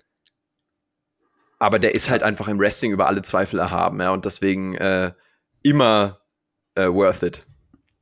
aber 1.58 1.78
der 1.78 1.94
ist 1.94 2.08
halt 2.08 2.22
einfach 2.22 2.48
im 2.48 2.58
Wrestling 2.58 2.92
über 2.92 3.06
alle 3.06 3.22
Zweifel 3.22 3.58
erhaben, 3.58 4.00
ja, 4.00 4.12
und 4.12 4.24
deswegen 4.24 4.74
äh, 4.76 5.12
immer 5.62 6.20
äh, 6.74 6.86
worth 6.86 7.22
it. 7.22 7.46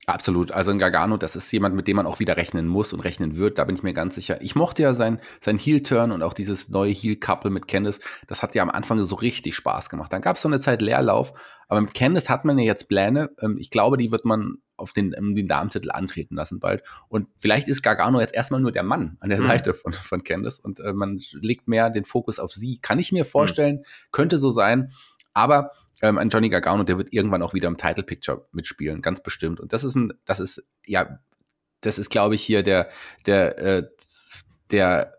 Absolut. 0.09 0.53
Also 0.53 0.71
ein 0.71 0.79
Gargano, 0.79 1.19
das 1.19 1.37
ist 1.37 1.53
jemand, 1.53 1.75
mit 1.75 1.87
dem 1.87 1.97
man 1.97 2.07
auch 2.07 2.19
wieder 2.19 2.39
rechnen 2.39 2.67
muss 2.67 2.95
und 2.95 3.01
rechnen 3.01 3.37
wird. 3.37 3.59
Da 3.59 3.65
bin 3.65 3.77
ich 3.77 3.83
mir 3.83 3.93
ganz 3.93 4.15
sicher. 4.15 4.41
Ich 4.41 4.55
mochte 4.55 4.83
ja 4.83 4.95
sein, 4.95 5.21
sein 5.39 5.59
Heel-Turn 5.59 6.13
und 6.13 6.23
auch 6.23 6.33
dieses 6.33 6.71
neue 6.71 6.93
Heel-Couple 6.93 7.51
mit 7.51 7.69
Candice. 7.69 8.01
Das 8.27 8.43
hat 8.43 8.55
ja 8.55 8.63
am 8.63 8.71
Anfang 8.71 9.05
so 9.05 9.17
richtig 9.17 9.55
Spaß 9.55 9.91
gemacht. 9.91 10.11
Dann 10.11 10.23
gab 10.23 10.37
es 10.37 10.43
so 10.43 10.49
eine 10.49 10.61
Zeit 10.61 10.81
Leerlauf. 10.81 11.35
Aber 11.69 11.83
mit 11.83 11.93
Candice 11.93 12.31
hat 12.31 12.47
man 12.47 12.59
ja 12.59 12.65
jetzt 12.65 12.89
Pläne. 12.89 13.29
Ähm, 13.43 13.59
ich 13.59 13.69
glaube, 13.69 13.99
die 13.99 14.11
wird 14.11 14.25
man 14.25 14.63
auf 14.79 14.95
den, 14.95 15.11
den 15.11 15.47
Damentitel 15.47 15.91
antreten 15.91 16.37
lassen 16.37 16.59
bald. 16.59 16.83
Und 17.11 17.29
vielleicht 17.37 17.69
ist 17.69 17.83
Gargano 17.83 18.19
jetzt 18.19 18.35
erstmal 18.35 18.63
nur 18.63 18.73
der 18.73 18.85
Mann 18.85 19.19
an 19.21 19.29
der 19.29 19.41
mhm. 19.41 19.47
Seite 19.47 19.75
von, 19.75 19.93
von 19.93 20.25
Candice 20.25 20.61
und 20.61 20.81
äh, 20.81 20.95
man 20.95 21.21
legt 21.33 21.69
mehr 21.69 21.91
den 21.91 22.07
Fokus 22.07 22.39
auf 22.39 22.53
sie. 22.53 22.79
Kann 22.79 22.99
ich 22.99 23.13
mir 23.13 23.27
vorstellen, 23.27 23.77
mhm. 23.77 23.83
könnte 24.11 24.39
so 24.39 24.51
sein. 24.51 24.91
Aber 25.35 25.73
ähm, 26.03 26.19
ein 26.19 26.29
Johnny 26.29 26.49
Gargano, 26.49 26.85
der 26.85 26.99
wird 26.99 27.13
irgendwann 27.13 27.43
auch 27.43 27.55
wieder 27.55 27.69
im 27.69 27.77
Title 27.77 28.05
Picture 28.05 28.47
mitspielen, 28.53 29.03
ganz 29.03 29.23
bestimmt. 29.23 29.61
Und 29.61 29.73
das 29.73 29.85
ist 29.85 29.95
ein, 29.95 30.13
das 30.25 30.41
ist, 30.41 30.65
ja, 30.87 31.19
das 31.81 31.99
ist, 31.99 32.11
glaube 32.11 32.35
ich, 32.35 32.43
hier 32.43 32.63
der, 32.63 32.89
der, 33.27 33.59
äh, 33.59 33.89
der 34.71 35.19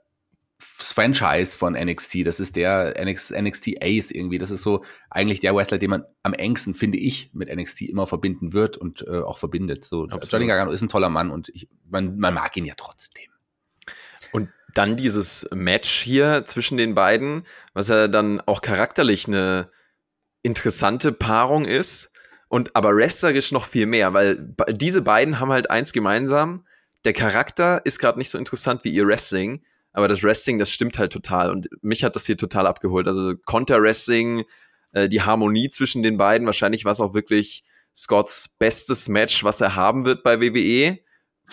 Franchise 0.82 1.58
von 1.58 1.74
NXT. 1.74 2.26
Das 2.26 2.40
ist 2.40 2.56
der 2.56 2.96
NXT, 3.04 3.32
NXT 3.32 3.68
Ace 3.82 4.12
irgendwie. 4.12 4.38
Das 4.38 4.52
ist 4.52 4.64
so 4.64 4.84
eigentlich 5.10 5.40
der 5.40 5.56
Wrestler, 5.56 5.78
den 5.78 5.90
man 5.90 6.06
am 6.24 6.34
engsten, 6.34 6.74
finde 6.74 6.98
ich, 6.98 7.32
mit 7.34 7.54
NXT 7.54 7.82
immer 7.84 8.08
verbinden 8.08 8.54
wird 8.54 8.78
und 8.78 9.06
äh, 9.08 9.20
auch 9.20 9.38
verbindet. 9.38 9.86
So, 9.86 10.08
Johnny 10.08 10.48
Gargano 10.48 10.72
ist 10.72 10.82
ein 10.82 10.90
toller 10.90 11.10
Mann 11.10 11.32
und 11.32 11.50
ich, 11.50 11.68
man, 11.90 12.18
man 12.18 12.34
mag 12.34 12.56
ihn 12.56 12.66
ja 12.66 12.76
trotzdem. 12.78 13.30
Und 14.32 14.50
dann 14.74 14.96
dieses 14.96 15.50
Match 15.54 15.90
hier 16.02 16.46
zwischen 16.46 16.78
den 16.78 16.96
beiden, 16.96 17.44
was 17.74 17.88
ja 17.90 18.08
dann 18.08 18.40
auch 18.42 18.62
charakterlich 18.62 19.28
eine 19.28 19.72
interessante 20.50 21.12
Paarung 21.12 21.66
ist 21.66 22.12
und 22.48 22.76
aber 22.76 22.96
wrestlerisch 22.96 23.52
noch 23.52 23.66
viel 23.66 23.86
mehr, 23.86 24.14
weil 24.14 24.56
diese 24.72 25.02
beiden 25.02 25.40
haben 25.40 25.52
halt 25.52 25.70
eins 25.70 25.94
gemeinsam. 25.94 26.66
Der 27.06 27.14
Charakter 27.14 27.86
ist 27.86 28.00
gerade 28.00 28.18
nicht 28.18 28.30
so 28.30 28.38
interessant 28.38 28.84
wie 28.84 28.90
ihr 28.90 29.08
Wrestling, 29.08 29.64
aber 29.94 30.08
das 30.08 30.24
Wrestling, 30.24 30.58
das 30.58 30.72
stimmt 30.72 30.98
halt 30.98 31.14
total 31.14 31.52
und 31.52 31.70
mich 31.82 32.04
hat 32.04 32.16
das 32.16 32.26
hier 32.26 32.38
total 32.38 32.66
abgeholt. 32.66 33.08
Also 33.08 33.36
Konter-Wrestling, 33.46 34.44
äh, 34.92 35.08
die 35.08 35.22
Harmonie 35.22 35.70
zwischen 35.70 36.02
den 36.02 36.18
beiden, 36.18 36.48
wahrscheinlich 36.48 36.84
war 36.84 36.92
es 36.92 37.00
auch 37.00 37.14
wirklich 37.14 37.64
Scotts 37.96 38.56
bestes 38.58 39.08
Match, 39.08 39.44
was 39.44 39.62
er 39.62 39.76
haben 39.76 40.06
wird 40.06 40.24
bei 40.24 40.42
WWE. 40.42 41.00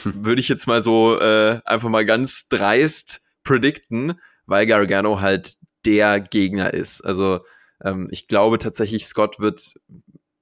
Hm. 0.03 0.25
Würde 0.25 0.41
ich 0.41 0.49
jetzt 0.49 0.67
mal 0.67 0.81
so 0.83 1.21
äh, 1.21 1.61
einfach 1.65 1.89
mal 1.91 2.07
ganz 2.07 2.49
dreist 2.49 3.23
predikten, 3.45 4.15
weil 4.47 4.67
Gargano 4.67 5.21
halt 5.21 5.57
der 5.85 6.21
Gegner 6.21 6.75
ist. 6.75 7.03
Also 7.03 7.41
ähm, 7.85 8.09
ich 8.11 8.29
glaube 8.29 8.59
tatsächlich, 8.59 9.07
Scott 9.07 9.39
wird 9.41 9.75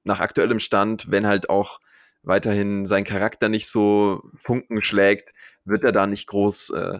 nach 0.04 0.20
aktuellem 0.20 0.58
Stand, 0.58 1.10
wenn 1.10 1.26
halt 1.26 1.48
auch 1.50 1.80
weiterhin 2.22 2.86
sein 2.86 3.04
Charakter 3.04 3.48
nicht 3.48 3.68
so 3.68 4.22
Funken 4.36 4.82
schlägt, 4.82 5.32
wird 5.64 5.84
er 5.84 5.92
da 5.92 6.06
nicht 6.06 6.26
groß 6.28 6.70
äh, 6.70 6.98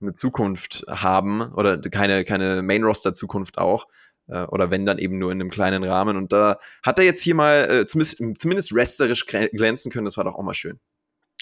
eine 0.00 0.12
Zukunft 0.12 0.84
haben 0.88 1.40
oder 1.54 1.78
keine, 1.78 2.24
keine 2.24 2.62
Main-Roster-Zukunft 2.62 3.58
auch. 3.58 3.86
Äh, 4.28 4.42
oder 4.44 4.70
wenn 4.70 4.86
dann 4.86 4.98
eben 4.98 5.18
nur 5.18 5.32
in 5.32 5.40
einem 5.40 5.50
kleinen 5.50 5.84
Rahmen. 5.84 6.16
Und 6.16 6.32
da 6.32 6.58
hat 6.82 6.98
er 6.98 7.04
jetzt 7.04 7.22
hier 7.22 7.34
mal 7.34 7.70
äh, 7.70 7.86
zumindest, 7.86 8.40
zumindest 8.40 8.74
resterisch 8.74 9.24
glänzen 9.26 9.90
können, 9.90 10.04
das 10.04 10.16
war 10.16 10.24
doch 10.24 10.34
auch 10.34 10.42
mal 10.42 10.54
schön. 10.54 10.80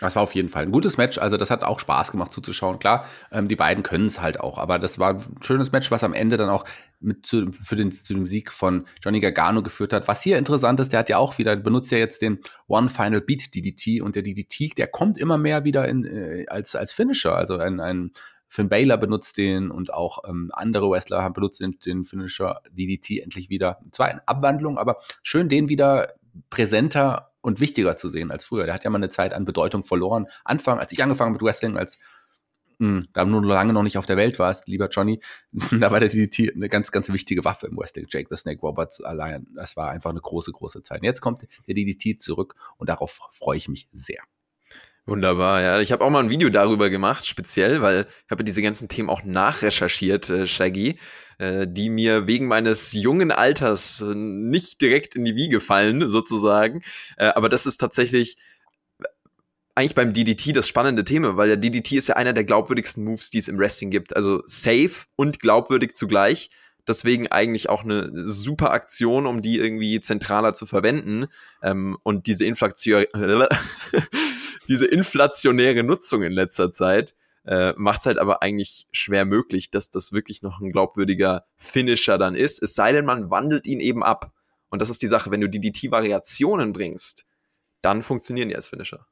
Das 0.00 0.16
war 0.16 0.24
auf 0.24 0.34
jeden 0.34 0.48
Fall 0.48 0.64
ein 0.64 0.72
gutes 0.72 0.96
Match. 0.96 1.18
Also 1.18 1.36
das 1.36 1.50
hat 1.50 1.62
auch 1.62 1.78
Spaß 1.78 2.10
gemacht 2.10 2.32
zuzuschauen. 2.32 2.80
Klar, 2.80 3.06
ähm, 3.30 3.46
die 3.46 3.54
beiden 3.54 3.84
können 3.84 4.06
es 4.06 4.20
halt 4.20 4.40
auch. 4.40 4.58
Aber 4.58 4.80
das 4.80 4.98
war 4.98 5.14
ein 5.14 5.36
schönes 5.40 5.70
Match, 5.70 5.90
was 5.92 6.02
am 6.02 6.14
Ende 6.14 6.36
dann 6.36 6.50
auch 6.50 6.64
mit 6.98 7.24
zu, 7.24 7.52
für 7.52 7.76
den, 7.76 7.92
zu 7.92 8.12
dem 8.12 8.26
Sieg 8.26 8.50
von 8.50 8.86
Johnny 9.00 9.20
Gargano 9.20 9.62
geführt 9.62 9.92
hat. 9.92 10.08
Was 10.08 10.20
hier 10.22 10.36
interessant 10.36 10.80
ist, 10.80 10.92
der 10.92 10.98
hat 10.98 11.08
ja 11.08 11.18
auch 11.18 11.38
wieder, 11.38 11.54
benutzt 11.54 11.92
ja 11.92 11.98
jetzt 11.98 12.22
den 12.22 12.40
One 12.66 12.88
Final 12.88 13.20
Beat 13.20 13.54
DDT. 13.54 14.02
Und 14.02 14.16
der 14.16 14.24
DDT, 14.24 14.76
der 14.76 14.88
kommt 14.88 15.16
immer 15.16 15.38
mehr 15.38 15.64
wieder 15.64 15.88
in, 15.88 16.04
äh, 16.04 16.46
als, 16.48 16.74
als 16.74 16.92
Finisher. 16.92 17.36
Also 17.36 17.58
ein, 17.58 17.78
ein 17.78 18.10
Finn 18.48 18.68
Baylor 18.68 18.96
benutzt 18.96 19.36
den 19.36 19.70
und 19.70 19.94
auch 19.94 20.18
ähm, 20.28 20.50
andere 20.54 20.90
Wrestler 20.90 21.22
haben 21.22 21.34
benutzt 21.34 21.60
den, 21.60 21.78
den 21.84 22.04
Finisher 22.04 22.60
DDT 22.70 23.20
endlich 23.20 23.48
wieder. 23.48 23.78
Zwar 23.92 24.10
in 24.10 24.20
Abwandlung, 24.26 24.76
aber 24.76 24.98
schön 25.22 25.48
den 25.48 25.68
wieder 25.68 26.14
präsenter 26.50 27.33
und 27.44 27.60
wichtiger 27.60 27.96
zu 27.98 28.08
sehen 28.08 28.30
als 28.30 28.46
früher. 28.46 28.64
Der 28.64 28.72
hat 28.72 28.84
ja 28.84 28.90
mal 28.90 28.96
eine 28.96 29.10
Zeit 29.10 29.34
an 29.34 29.44
Bedeutung 29.44 29.84
verloren. 29.84 30.26
Anfang, 30.44 30.78
als 30.78 30.92
ich 30.92 31.02
angefangen 31.02 31.32
mit 31.32 31.42
Wrestling, 31.42 31.76
als 31.76 31.98
mh, 32.78 32.88
hm, 32.88 33.08
da 33.12 33.26
nur 33.26 33.44
lange 33.44 33.74
noch 33.74 33.82
nicht 33.82 33.98
auf 33.98 34.06
der 34.06 34.16
Welt 34.16 34.38
warst, 34.38 34.66
lieber 34.66 34.88
Johnny, 34.88 35.20
da 35.52 35.90
war 35.90 36.00
der 36.00 36.08
DDT 36.08 36.54
eine 36.54 36.70
ganz, 36.70 36.90
ganz 36.90 37.10
wichtige 37.10 37.44
Waffe 37.44 37.66
im 37.66 37.76
Wrestling. 37.76 38.06
Jake 38.08 38.28
the 38.30 38.38
Snake 38.38 38.62
Roberts 38.62 39.02
allein, 39.02 39.46
das 39.54 39.76
war 39.76 39.90
einfach 39.90 40.08
eine 40.08 40.22
große, 40.22 40.52
große 40.52 40.82
Zeit. 40.82 41.02
Und 41.02 41.04
jetzt 41.04 41.20
kommt 41.20 41.42
der 41.66 41.74
DDT 41.74 42.18
zurück 42.18 42.54
und 42.78 42.88
darauf 42.88 43.20
freue 43.30 43.58
ich 43.58 43.68
mich 43.68 43.88
sehr. 43.92 44.22
Wunderbar, 45.04 45.60
ja. 45.60 45.80
Ich 45.80 45.92
habe 45.92 46.02
auch 46.02 46.08
mal 46.08 46.24
ein 46.24 46.30
Video 46.30 46.48
darüber 46.48 46.88
gemacht, 46.88 47.26
speziell, 47.26 47.82
weil 47.82 48.06
ich 48.24 48.30
habe 48.30 48.42
diese 48.42 48.62
ganzen 48.62 48.88
Themen 48.88 49.10
auch 49.10 49.22
nachrecherchiert, 49.22 50.30
äh, 50.30 50.46
Shaggy, 50.46 50.98
äh, 51.38 51.66
die 51.68 51.90
mir 51.90 52.26
wegen 52.26 52.46
meines 52.46 52.92
jungen 52.92 53.30
Alters 53.30 54.00
äh, 54.00 54.14
nicht 54.14 54.80
direkt 54.80 55.14
in 55.14 55.24
die 55.24 55.36
Wiege 55.36 55.60
fallen, 55.60 56.08
sozusagen. 56.08 56.82
Äh, 57.16 57.26
aber 57.26 57.48
das 57.48 57.66
ist 57.66 57.78
tatsächlich 57.78 58.36
eigentlich 59.74 59.94
beim 59.94 60.12
DDT 60.12 60.54
das 60.54 60.68
spannende 60.68 61.04
Thema, 61.04 61.36
weil 61.36 61.48
der 61.48 61.56
DDT 61.56 61.92
ist 61.92 62.08
ja 62.08 62.16
einer 62.16 62.32
der 62.32 62.44
glaubwürdigsten 62.44 63.04
Moves, 63.04 63.30
die 63.30 63.38
es 63.38 63.48
im 63.48 63.58
Wrestling 63.58 63.90
gibt. 63.90 64.14
Also 64.14 64.42
safe 64.46 65.06
und 65.16 65.40
glaubwürdig 65.40 65.94
zugleich. 65.94 66.50
Deswegen 66.86 67.28
eigentlich 67.28 67.70
auch 67.70 67.82
eine 67.82 68.10
super 68.24 68.70
Aktion, 68.72 69.26
um 69.26 69.40
die 69.42 69.58
irgendwie 69.58 70.00
zentraler 70.00 70.54
zu 70.54 70.66
verwenden. 70.66 71.26
Ähm, 71.62 71.96
und 72.02 72.26
diese 72.26 72.44
Inflation 72.44 73.06
diese 74.68 74.86
inflationäre 74.86 75.82
Nutzung 75.82 76.22
in 76.22 76.32
letzter 76.32 76.70
Zeit 76.70 77.14
äh, 77.46 77.72
macht 77.76 78.00
es 78.00 78.06
halt 78.06 78.18
aber 78.18 78.42
eigentlich 78.42 78.86
schwer 78.92 79.24
möglich, 79.24 79.70
dass 79.70 79.90
das 79.90 80.12
wirklich 80.12 80.42
noch 80.42 80.60
ein 80.60 80.70
glaubwürdiger 80.70 81.44
Finisher 81.56 82.18
dann 82.18 82.34
ist. 82.34 82.62
Es 82.62 82.74
sei 82.74 82.92
denn, 82.92 83.04
man 83.04 83.30
wandelt 83.30 83.66
ihn 83.66 83.80
eben 83.80 84.02
ab. 84.02 84.32
Und 84.70 84.82
das 84.82 84.90
ist 84.90 85.02
die 85.02 85.06
Sache, 85.06 85.30
wenn 85.30 85.40
du 85.40 85.48
DDT-Variationen 85.48 86.72
bringst, 86.72 87.26
dann 87.82 88.02
funktionieren 88.02 88.48
die 88.48 88.56
als 88.56 88.68
Finisher. 88.68 89.06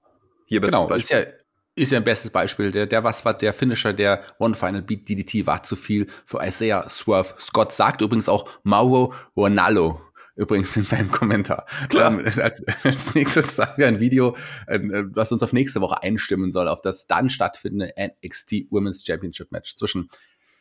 Hier 0.47 0.61
bestes 0.61 0.81
genau, 0.81 0.89
Beispiel. 0.89 1.19
Ist 1.19 1.27
ja, 1.27 1.33
ist 1.75 1.93
ja 1.93 1.99
ein 1.99 2.05
bestes 2.05 2.31
Beispiel. 2.31 2.71
Der, 2.71 2.87
der 2.87 3.05
was 3.05 3.25
war 3.25 3.35
der 3.35 3.53
Finisher, 3.53 3.93
der 3.93 4.23
One 4.39 4.55
Final 4.55 4.83
Beat 4.83 5.09
DDT 5.09 5.47
war 5.47 5.63
zu 5.63 5.77
viel 5.77 6.07
für 6.27 6.45
Isaiah 6.45 6.89
Swerve. 6.89 7.35
Scott 7.39 7.73
sagt 7.73 8.01
übrigens 8.01 8.29
auch 8.29 8.49
Mauro 8.63 9.15
Ronaldo 9.37 10.01
übrigens 10.37 10.77
in 10.77 10.85
seinem 10.85 11.11
Kommentar. 11.11 11.67
Klar. 11.89 12.13
Ähm, 12.13 12.25
als, 12.41 12.63
als, 12.85 13.15
nächstes 13.15 13.57
sagen 13.57 13.75
wir 13.77 13.89
ein 13.89 14.01
Video, 14.01 14.37
äh, 14.67 14.79
was 15.13 15.33
uns 15.33 15.43
auf 15.43 15.53
nächste 15.53 15.81
Woche 15.81 16.03
einstimmen 16.03 16.53
soll, 16.53 16.69
auf 16.69 16.81
das 16.81 17.07
dann 17.07 17.31
stattfindende 17.31 17.93
NXT 17.99 18.71
Women's 18.71 19.05
Championship 19.05 19.53
Match 19.53 19.77
zwischen 19.77 20.09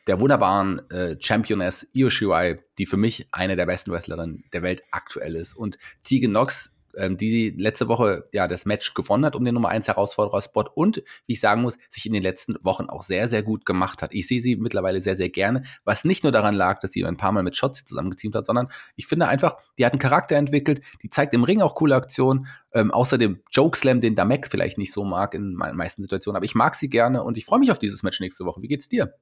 der 0.07 0.19
wunderbaren 0.19 0.89
äh, 0.89 1.15
Championess 1.19 1.87
Io 1.93 2.09
Shirai, 2.09 2.59
die 2.77 2.85
für 2.85 2.97
mich 2.97 3.27
eine 3.31 3.55
der 3.55 3.65
besten 3.65 3.91
Wrestlerinnen 3.91 4.43
der 4.51 4.63
Welt 4.63 4.81
aktuell 4.91 5.35
ist, 5.35 5.53
und 5.55 5.77
Tegan 6.03 6.31
Nox, 6.31 6.71
ähm, 6.97 7.17
die 7.17 7.49
letzte 7.49 7.87
Woche 7.87 8.27
ja 8.33 8.47
das 8.47 8.65
Match 8.65 8.93
gewonnen 8.93 9.25
hat 9.25 9.35
um 9.35 9.45
den 9.45 9.53
Nummer 9.53 9.69
1 9.69 9.87
Herausforderer-Spot 9.87 10.65
und, 10.75 11.03
wie 11.25 11.33
ich 11.33 11.39
sagen 11.39 11.61
muss, 11.61 11.77
sich 11.89 12.05
in 12.05 12.13
den 12.13 12.23
letzten 12.23 12.55
Wochen 12.63 12.85
auch 12.85 13.01
sehr, 13.01 13.27
sehr 13.27 13.43
gut 13.43 13.65
gemacht 13.65 14.01
hat. 14.01 14.13
Ich 14.13 14.27
sehe 14.27 14.41
sie 14.41 14.55
mittlerweile 14.55 15.01
sehr, 15.01 15.15
sehr 15.15 15.29
gerne, 15.29 15.63
was 15.83 16.03
nicht 16.05 16.23
nur 16.23 16.31
daran 16.31 16.55
lag, 16.55 16.79
dass 16.79 16.91
sie 16.91 17.05
ein 17.05 17.17
paar 17.17 17.31
Mal 17.31 17.43
mit 17.43 17.55
Shots 17.55 17.85
zusammengeteamt 17.85 18.35
hat, 18.35 18.45
sondern 18.45 18.69
ich 18.95 19.07
finde 19.07 19.27
einfach, 19.27 19.57
die 19.77 19.85
hat 19.85 19.93
einen 19.93 19.99
Charakter 19.99 20.35
entwickelt, 20.35 20.81
die 21.03 21.09
zeigt 21.09 21.33
im 21.33 21.43
Ring 21.43 21.61
auch 21.61 21.75
coole 21.75 21.95
Aktionen, 21.95 22.47
ähm, 22.73 22.91
außer 22.91 23.17
dem 23.17 23.41
Joke-Slam, 23.51 24.01
den 24.01 24.15
Damek 24.15 24.47
vielleicht 24.47 24.77
nicht 24.77 24.93
so 24.93 25.03
mag 25.03 25.33
in 25.33 25.53
meinen 25.53 25.77
meisten 25.77 26.01
Situationen, 26.01 26.37
aber 26.37 26.45
ich 26.45 26.55
mag 26.55 26.75
sie 26.75 26.89
gerne 26.89 27.23
und 27.23 27.37
ich 27.37 27.45
freue 27.45 27.59
mich 27.59 27.71
auf 27.71 27.79
dieses 27.79 28.03
Match 28.03 28.19
nächste 28.19 28.45
Woche. 28.45 28.61
Wie 28.61 28.67
geht's 28.67 28.89
dir? 28.89 29.13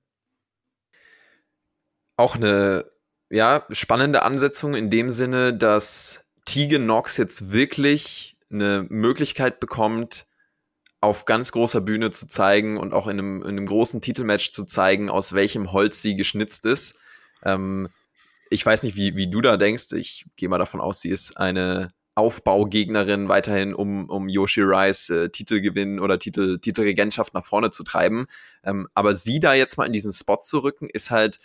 Auch 2.18 2.36
eine 2.36 2.86
ja, 3.30 3.66
spannende 3.72 4.24
Ansetzung 4.24 4.76
in 4.76 4.90
dem 4.90 5.10
Sinne, 5.10 5.54
dass 5.54 6.29
Tegan 6.50 6.86
Knox 6.86 7.18
jetzt 7.18 7.52
wirklich 7.52 8.36
eine 8.50 8.88
Möglichkeit 8.90 9.60
bekommt, 9.60 10.26
auf 11.00 11.26
ganz 11.26 11.52
großer 11.52 11.80
Bühne 11.80 12.10
zu 12.10 12.28
zeigen 12.28 12.78
und 12.78 12.92
auch 12.92 13.06
in 13.06 13.20
einem, 13.20 13.42
in 13.44 13.50
einem 13.50 13.68
großen 13.68 14.02
Titelmatch 14.02 14.52
zu 14.52 14.66
zeigen, 14.66 15.12
aus 15.12 15.34
welchem 15.34 15.72
Holz 15.72 16.02
sie 16.02 16.16
geschnitzt 16.16 16.66
ist. 16.66 17.00
Ähm, 17.44 17.90
ich 18.50 18.66
weiß 18.66 18.82
nicht, 18.82 18.96
wie, 18.96 19.16
wie 19.16 19.30
du 19.30 19.42
da 19.42 19.58
denkst. 19.58 19.92
Ich 19.92 20.26
gehe 20.38 20.50
mal 20.50 20.58
davon 20.58 20.82
aus, 20.82 21.02
sie 21.02 21.10
ist 21.10 21.38
eine 21.38 21.90
Aufbaugegnerin 22.16 23.30
weiterhin, 23.30 23.76
um, 23.76 24.10
um 24.10 24.28
Yoshi 24.28 24.62
Rice 24.62 25.12
äh, 25.12 25.30
Titelgewinn 25.30 26.00
oder 26.00 26.18
Titel, 26.18 26.58
Titelregentschaft 26.58 27.36
nach 27.36 27.46
vorne 27.46 27.70
zu 27.70 27.84
treiben. 27.84 28.26
Ähm, 28.64 28.88
aber 28.96 29.14
sie 29.14 29.40
da 29.40 29.54
jetzt 29.54 29.78
mal 29.78 29.86
in 29.86 29.94
diesen 29.94 30.12
Spot 30.12 30.40
zu 30.42 30.60
rücken, 30.64 30.90
ist 30.90 31.12
halt 31.12 31.38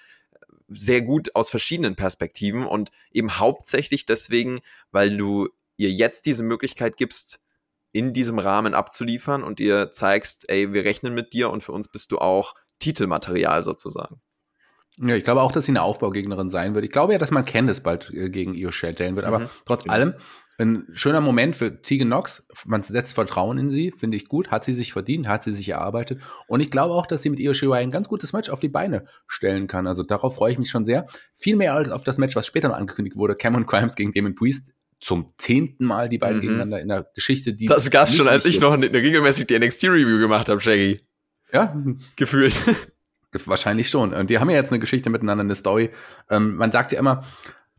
sehr 0.75 1.03
gut 1.03 1.35
aus 1.35 1.51
verschiedenen 1.51 1.97
Perspektiven 1.97 2.65
und 2.65 2.91
eben 3.13 3.39
hauptsächlich 3.39 4.07
deswegen, 4.07 4.61
weil 4.91 5.17
du 5.17 5.49
ihr 5.77 5.91
jetzt 5.91 6.27
diese 6.27 6.43
Möglichkeit 6.43 6.97
gibst, 6.97 7.41
in 7.93 8.13
diesem 8.13 8.39
Rahmen 8.41 8.75
abzuliefern 8.75 9.45
und 9.45 9.61
ihr 9.61 9.93
zeigst, 9.93 10.49
ey, 10.49 10.73
wir 10.73 10.85
rechnen 10.85 11.15
mit 11.15 11.33
dir 11.33 11.51
und 11.51 11.63
für 11.63 11.73
uns 11.73 11.89
bist 11.89 12.11
du 12.11 12.19
auch 12.19 12.55
Titelmaterial 12.81 13.63
sozusagen. 13.63 14.21
Ja, 14.97 15.15
ich 15.15 15.25
glaube 15.25 15.43
auch, 15.43 15.53
dass 15.53 15.67
sie 15.67 15.73
eine 15.73 15.83
Aufbaugegnerin 15.83 16.51
sein 16.51 16.75
wird. 16.75 16.85
Ich 16.85 16.91
glaube 16.91 17.13
ja, 17.13 17.19
dass 17.19 17.31
man 17.31 17.45
Candice 17.45 17.81
bald 17.81 18.11
äh, 18.11 18.31
gegen 18.31 18.55
Io 18.55 18.71
stellen 18.71 19.17
wird, 19.17 19.27
aber 19.27 19.41
mhm, 19.41 19.49
trotz 19.65 19.83
genau. 19.83 19.95
allem 19.95 20.15
ein 20.59 20.87
schöner 20.93 21.21
Moment 21.21 21.57
für 21.57 21.83
Tegan 21.83 22.09
Knox. 22.09 22.47
Man 22.65 22.83
setzt 22.83 23.15
Vertrauen 23.15 23.59
in 23.59 23.71
sie, 23.71 23.91
finde 23.91 24.17
ich 24.17 24.29
gut. 24.29 24.51
Hat 24.51 24.65
sie 24.65 24.73
sich 24.73 24.93
verdient, 24.93 25.27
hat 25.27 25.43
sie 25.43 25.53
sich 25.53 25.69
erarbeitet. 25.69 26.21
Und 26.47 26.61
ich 26.61 26.71
glaube 26.71 26.95
auch, 26.95 27.07
dass 27.07 27.23
sie 27.23 27.31
mit 27.31 27.41
Io 27.41 27.55
Shirai 27.55 27.83
ein 27.83 27.91
ganz 27.91 28.09
gutes 28.09 28.33
Match 28.33 28.49
auf 28.49 28.61
die 28.61 28.69
Beine 28.69 29.05
stellen 29.27 29.67
kann. 29.67 29.87
Also 29.87 30.03
darauf 30.03 30.37
freue 30.37 30.53
ich 30.53 30.59
mich 30.59 30.71
schon 30.71 30.85
sehr. 30.85 31.07
Viel 31.35 31.57
mehr 31.57 31.75
als 31.75 31.91
auf 31.91 32.05
das 32.05 32.19
Match, 32.19 32.37
was 32.37 32.47
später 32.47 32.69
noch 32.69 32.77
angekündigt 32.77 33.17
wurde. 33.17 33.35
Cameron 33.35 33.67
Crimes 33.67 33.97
gegen 33.97 34.13
Damon 34.13 34.35
Priest. 34.35 34.73
Zum 35.01 35.35
zehnten 35.39 35.85
Mal 35.85 36.09
die 36.09 36.19
beiden 36.19 36.39
mhm. 36.39 36.43
gegeneinander 36.43 36.81
in 36.81 36.89
der 36.89 37.11
Geschichte. 37.15 37.53
Die 37.53 37.67
das 37.67 37.91
gab 37.91 38.09
es 38.09 38.17
schon, 38.17 38.29
als 38.29 38.45
ich 38.45 38.61
noch 38.61 38.73
eine, 38.73 38.87
eine 38.87 38.99
regelmäßig 38.99 39.47
die 39.49 39.59
NXT-Review 39.59 40.19
gemacht 40.19 40.49
habe, 40.49 40.61
Shaggy. 40.61 41.01
Ja. 41.53 41.77
Gefühlt. 42.17 42.59
Wahrscheinlich 43.47 43.91
schon. 43.91 44.15
Und 44.15 44.31
die 44.31 44.39
haben 44.39 44.49
ja 44.49 44.57
jetzt 44.57 44.71
eine 44.71 44.79
Geschichte 44.79 45.11
miteinander, 45.11 45.43
eine 45.43 45.57
Story. 45.57 45.91
Ähm, 46.31 46.57
man 46.57 46.71
sagt 46.71 46.93
ja 46.93 47.01
immer, 47.01 47.25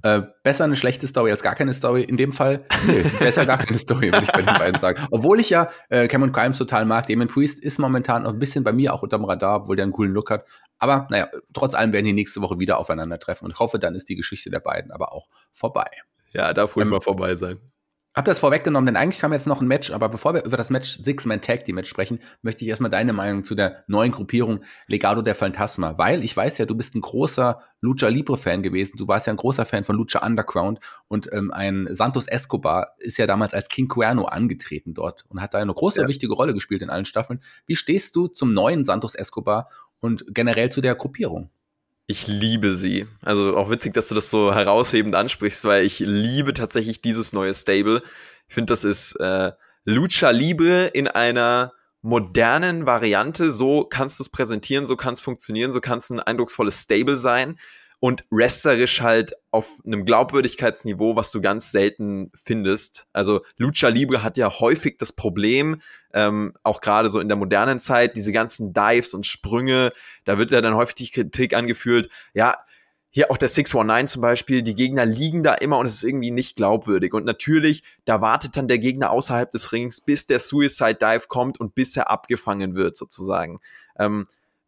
äh, 0.06 0.22
besser 0.44 0.66
eine 0.66 0.76
schlechte 0.76 1.08
Story 1.08 1.32
als 1.32 1.42
gar 1.42 1.56
keine 1.56 1.74
Story. 1.74 2.04
In 2.04 2.16
dem 2.16 2.32
Fall, 2.32 2.64
nee, 2.88 3.04
besser 3.20 3.48
gar 3.48 3.58
keine 3.58 3.80
Story, 3.80 4.12
würde 4.12 4.26
ich 4.26 4.32
bei 4.32 4.44
den 4.44 4.54
beiden 4.54 4.80
sagen. 4.80 5.04
Obwohl 5.10 5.40
ich 5.40 5.50
ja 5.50 5.70
äh, 5.90 6.08
Cameron 6.08 6.32
Crimes 6.32 6.60
total 6.60 6.86
mag. 6.86 7.08
Damon 7.08 7.28
Priest 7.28 7.60
ist 7.60 7.80
momentan 7.80 8.22
noch 8.24 8.34
ein 8.34 8.38
bisschen 8.38 8.64
bei 8.64 8.72
mir 8.72 8.94
auch 8.94 9.02
unterm 9.02 9.26
Radar, 9.26 9.62
obwohl 9.62 9.76
der 9.76 9.84
einen 9.84 9.92
coolen 9.92 10.14
Look 10.14 10.30
hat. 10.30 10.46
Aber 10.78 11.08
naja, 11.10 11.28
trotz 11.54 11.74
allem 11.74 11.92
werden 11.92 12.06
die 12.06 12.14
nächste 12.14 12.42
Woche 12.42 12.60
wieder 12.60 12.78
aufeinandertreffen. 12.78 13.46
Und 13.46 13.54
ich 13.54 13.60
hoffe, 13.60 13.80
dann 13.80 13.96
ist 13.96 14.08
die 14.08 14.16
Geschichte 14.16 14.52
der 14.52 14.60
beiden 14.60 14.92
aber 14.92 15.12
auch 15.12 15.28
vorbei. 15.52 15.90
Ja, 16.34 16.54
darf 16.54 16.76
ruhig 16.76 16.84
ähm, 16.84 16.92
mal 16.92 17.02
vorbei 17.02 17.34
sein. 17.34 17.60
Hab 18.16 18.24
das 18.24 18.40
vorweggenommen, 18.40 18.86
denn 18.86 18.96
eigentlich 18.96 19.20
kam 19.20 19.34
jetzt 19.34 19.46
noch 19.46 19.60
ein 19.60 19.68
Match, 19.68 19.92
aber 19.92 20.08
bevor 20.08 20.34
wir 20.34 20.46
über 20.46 20.56
das 20.56 20.70
Match 20.70 21.02
Six-Man 21.04 21.42
Tag 21.42 21.66
Team 21.66 21.76
Match 21.76 21.90
sprechen, 21.90 22.20
möchte 22.42 22.64
ich 22.64 22.70
erstmal 22.70 22.90
deine 22.90 23.12
Meinung 23.12 23.44
zu 23.44 23.56
der 23.56 23.84
neuen 23.88 24.14
Gruppierung 24.14 24.64
Legado 24.88 25.22
der 25.22 25.36
Phantasma, 25.36 25.98
weil 25.98 26.24
ich 26.24 26.36
weiß 26.36 26.58
ja, 26.58 26.66
du 26.66 26.76
bist 26.76 26.96
ein 26.96 27.02
großer 27.02 27.62
Lucha 27.82 28.08
Libre 28.08 28.38
Fan 28.38 28.64
gewesen, 28.64 28.96
du 28.96 29.10
warst 29.10 29.28
ja 29.28 29.34
ein 29.34 29.38
großer 29.38 29.66
Fan 29.66 29.84
von 29.84 29.98
Lucha 29.98 30.26
Underground 30.26 30.80
und 31.10 31.28
ähm, 31.34 31.52
ein 31.52 31.88
Santos 31.90 32.30
Escobar 32.30 32.96
ist 33.00 33.18
ja 33.18 33.28
damals 33.28 33.54
als 33.54 33.68
King 33.68 33.90
Cuerno 33.90 34.24
angetreten 34.24 34.94
dort 34.94 35.26
und 35.28 35.42
hat 35.42 35.54
da 35.54 35.58
eine 35.58 35.74
große, 35.74 36.00
ja. 36.00 36.08
wichtige 36.08 36.36
Rolle 36.36 36.54
gespielt 36.54 36.84
in 36.84 36.90
allen 36.90 37.04
Staffeln. 37.04 37.42
Wie 37.66 37.76
stehst 37.76 38.16
du 38.16 38.28
zum 38.28 38.54
neuen 38.54 38.86
Santos 38.86 39.16
Escobar 39.16 39.68
und 40.00 40.24
generell 40.30 40.70
zu 40.70 40.80
der 40.80 40.96
Gruppierung? 40.96 41.50
Ich 42.08 42.28
liebe 42.28 42.76
sie. 42.76 43.08
Also 43.22 43.58
auch 43.58 43.70
witzig, 43.72 43.94
dass 43.94 44.08
du 44.10 44.16
das 44.16 44.30
so 44.30 44.54
heraushebend 44.54 45.16
ansprichst, 45.16 45.66
weil 45.66 45.86
ich 45.86 46.00
liebe 46.00 46.54
tatsächlich 46.54 47.02
dieses 47.02 47.34
neue 47.34 47.54
Stable. 47.54 48.04
Ich 48.48 48.54
finde, 48.54 48.72
das 48.72 48.84
ist 48.84 49.16
äh, 49.20 49.52
Lucha 49.86 50.30
Libre 50.30 50.88
in 50.88 51.08
einer 51.08 51.74
modernen 52.02 52.86
Variante. 52.86 53.52
So 53.52 53.86
kannst 53.86 54.20
du 54.20 54.24
es 54.24 54.30
präsentieren, 54.30 54.86
so 54.86 54.96
kann 54.96 55.14
es 55.14 55.22
funktionieren, 55.22 55.72
so 55.72 55.82
kann 55.82 55.98
es 55.98 56.12
ein 56.12 56.20
eindrucksvolles 56.20 56.84
Stable 56.84 57.18
sein 57.18 57.58
und 58.00 58.24
wrestlerisch 58.30 59.02
halt 59.02 59.34
auf 59.56 59.80
einem 59.86 60.04
Glaubwürdigkeitsniveau, 60.04 61.16
was 61.16 61.32
du 61.32 61.40
ganz 61.40 61.72
selten 61.72 62.30
findest. 62.36 63.08
Also 63.14 63.42
Lucha 63.56 63.88
Libre 63.88 64.22
hat 64.22 64.36
ja 64.38 64.52
häufig 64.60 64.98
das 64.98 65.14
Problem, 65.14 65.82
ähm, 66.14 66.54
auch 66.64 66.82
gerade 66.82 67.08
so 67.10 67.22
in 67.22 67.30
der 67.30 67.38
modernen 67.38 67.80
Zeit, 67.80 68.18
diese 68.18 68.34
ganzen 68.34 68.74
Dives 68.74 69.14
und 69.14 69.26
Sprünge, 69.26 69.92
da 70.26 70.38
wird 70.38 70.52
ja 70.52 70.60
dann 70.60 70.76
häufig 70.76 70.96
die 70.96 71.10
Kritik 71.10 71.56
angeführt, 71.56 72.10
ja, 72.34 72.56
hier 73.12 73.32
auch 73.32 73.38
der 73.38 73.48
619 73.48 74.10
zum 74.10 74.22
Beispiel, 74.22 74.62
die 74.62 74.76
Gegner 74.76 75.06
liegen 75.06 75.42
da 75.42 75.54
immer 75.54 75.78
und 75.78 75.86
es 75.86 75.94
ist 75.94 76.04
irgendwie 76.04 76.32
nicht 76.32 76.58
glaubwürdig. 76.58 77.14
Und 77.14 77.24
natürlich, 77.24 77.82
da 78.04 78.20
wartet 78.20 78.58
dann 78.58 78.68
der 78.68 78.78
Gegner 78.78 79.10
außerhalb 79.10 79.50
des 79.50 79.72
Rings, 79.72 80.02
bis 80.02 80.28
der 80.28 80.40
Suicide 80.40 80.96
Dive 80.96 81.28
kommt 81.30 81.58
und 81.58 81.76
bis 81.76 81.96
er 81.96 82.12
abgefangen 82.12 82.76
wird, 82.76 82.98
sozusagen. 82.98 83.62
Ähm, 83.98 84.28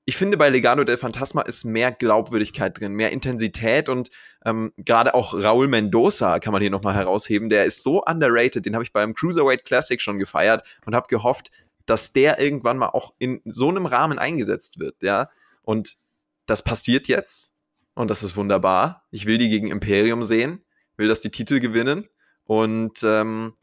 ich 0.10 0.16
finde, 0.16 0.38
bei 0.38 0.48
Legado 0.48 0.86
del 0.86 0.96
Fantasma 0.96 1.42
ist 1.42 1.66
mehr 1.66 1.92
Glaubwürdigkeit 1.92 2.80
drin, 2.80 2.94
mehr 2.94 3.12
Intensität 3.12 3.90
und 3.90 4.10
ähm, 4.46 4.72
gerade 4.78 5.14
auch 5.14 5.34
Raul 5.34 5.68
Mendoza 5.68 6.40
kann 6.40 6.54
man 6.54 6.62
hier 6.62 6.72
nochmal 6.72 6.96
herausheben. 6.96 7.50
Der 7.50 7.66
ist 7.66 7.84
so 7.84 8.02
underrated, 8.06 8.66
den 8.66 8.74
habe 8.74 8.86
ich 8.86 8.94
beim 8.94 9.14
Cruiserweight 9.14 9.66
Classic 9.66 10.02
schon 10.02 10.18
gefeiert 10.18 10.64
und 10.86 10.96
habe 10.96 11.08
gehofft, 11.10 11.52
dass 11.86 12.14
der 12.14 12.40
irgendwann 12.40 12.78
mal 12.78 12.88
auch 12.88 13.16
in 13.20 13.42
so 13.44 13.68
einem 13.68 13.86
Rahmen 13.86 14.18
eingesetzt 14.18 14.80
wird, 14.80 15.04
ja. 15.04 15.30
Und 15.62 15.98
das 16.46 16.64
passiert 16.64 17.10
jetzt 17.10 17.54
und 17.94 18.10
das 18.10 18.24
ist 18.24 18.38
wunderbar. 18.38 19.04
Ich 19.12 19.26
will 19.26 19.38
die 19.38 19.50
gegen 19.50 19.68
Imperium 19.68 20.24
sehen, 20.24 20.64
will, 20.96 21.10
dass 21.10 21.20
die 21.20 21.32
Titel 21.32 21.60
gewinnen 21.60 22.08
und 22.46 23.04
ähm, 23.04 23.56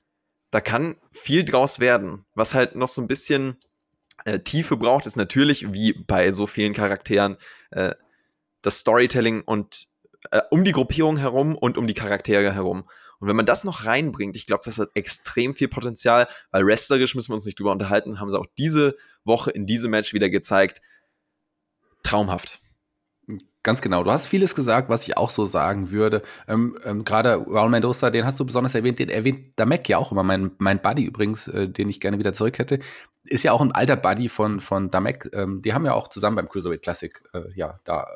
da 0.50 0.60
kann 0.60 0.96
viel 1.10 1.46
draus 1.46 1.80
werden. 1.80 2.26
Was 2.34 2.52
halt 2.52 2.76
noch 2.76 2.88
so 2.88 3.00
ein 3.00 3.08
bisschen 3.08 3.56
äh, 4.24 4.40
Tiefe 4.40 4.76
braucht, 4.76 5.06
ist 5.06 5.16
natürlich, 5.16 5.72
wie 5.72 5.92
bei 5.92 6.32
so 6.32 6.46
vielen 6.46 6.72
Charakteren, 6.72 7.36
äh, 7.70 7.94
das 8.62 8.78
Storytelling 8.78 9.42
und 9.42 9.86
äh, 10.30 10.40
um 10.50 10.64
die 10.64 10.72
Gruppierung 10.72 11.16
herum 11.16 11.56
und 11.56 11.78
um 11.78 11.86
die 11.86 11.94
Charaktere 11.94 12.52
herum. 12.54 12.88
Und 13.20 13.28
wenn 13.28 13.36
man 13.36 13.46
das 13.46 13.64
noch 13.64 13.84
reinbringt, 13.84 14.36
ich 14.36 14.46
glaube, 14.46 14.62
das 14.64 14.78
hat 14.78 14.90
extrem 14.94 15.54
viel 15.54 15.68
Potenzial, 15.68 16.26
weil 16.50 16.66
wrestlerisch 16.66 17.14
müssen 17.14 17.30
wir 17.30 17.34
uns 17.34 17.46
nicht 17.46 17.58
drüber 17.58 17.72
unterhalten, 17.72 18.20
haben 18.20 18.30
sie 18.30 18.38
auch 18.38 18.46
diese 18.58 18.96
Woche 19.24 19.50
in 19.50 19.66
diesem 19.66 19.90
Match 19.90 20.12
wieder 20.12 20.30
gezeigt. 20.30 20.80
Traumhaft. 22.02 22.60
Ganz 23.62 23.80
genau. 23.80 24.04
Du 24.04 24.10
hast 24.10 24.26
vieles 24.26 24.54
gesagt, 24.54 24.90
was 24.90 25.08
ich 25.08 25.16
auch 25.16 25.30
so 25.30 25.46
sagen 25.46 25.90
würde. 25.90 26.22
Ähm, 26.46 26.76
ähm, 26.84 27.04
Gerade 27.04 27.36
Raul 27.36 27.70
Mendoza, 27.70 28.10
den 28.10 28.26
hast 28.26 28.38
du 28.38 28.44
besonders 28.44 28.74
erwähnt, 28.74 28.98
den 28.98 29.08
erwähnt 29.08 29.52
Damek 29.56 29.88
ja 29.88 29.96
auch 29.96 30.12
immer, 30.12 30.22
mein, 30.22 30.50
mein 30.58 30.82
Buddy 30.82 31.04
übrigens, 31.04 31.48
äh, 31.48 31.66
den 31.66 31.88
ich 31.88 32.00
gerne 32.00 32.18
wieder 32.18 32.34
zurück 32.34 32.58
hätte. 32.58 32.80
Ist 33.24 33.42
ja 33.42 33.52
auch 33.52 33.60
ein 33.60 33.72
alter 33.72 33.96
Buddy 33.96 34.28
von, 34.28 34.60
von 34.60 34.90
Damek. 34.90 35.30
Ähm, 35.32 35.62
die 35.62 35.72
haben 35.72 35.84
ja 35.86 35.94
auch 35.94 36.08
zusammen 36.08 36.36
beim 36.36 36.48
Cruiserweight 36.48 36.82
Classic, 36.82 37.22
äh, 37.32 37.44
ja, 37.54 37.80
da 37.84 38.06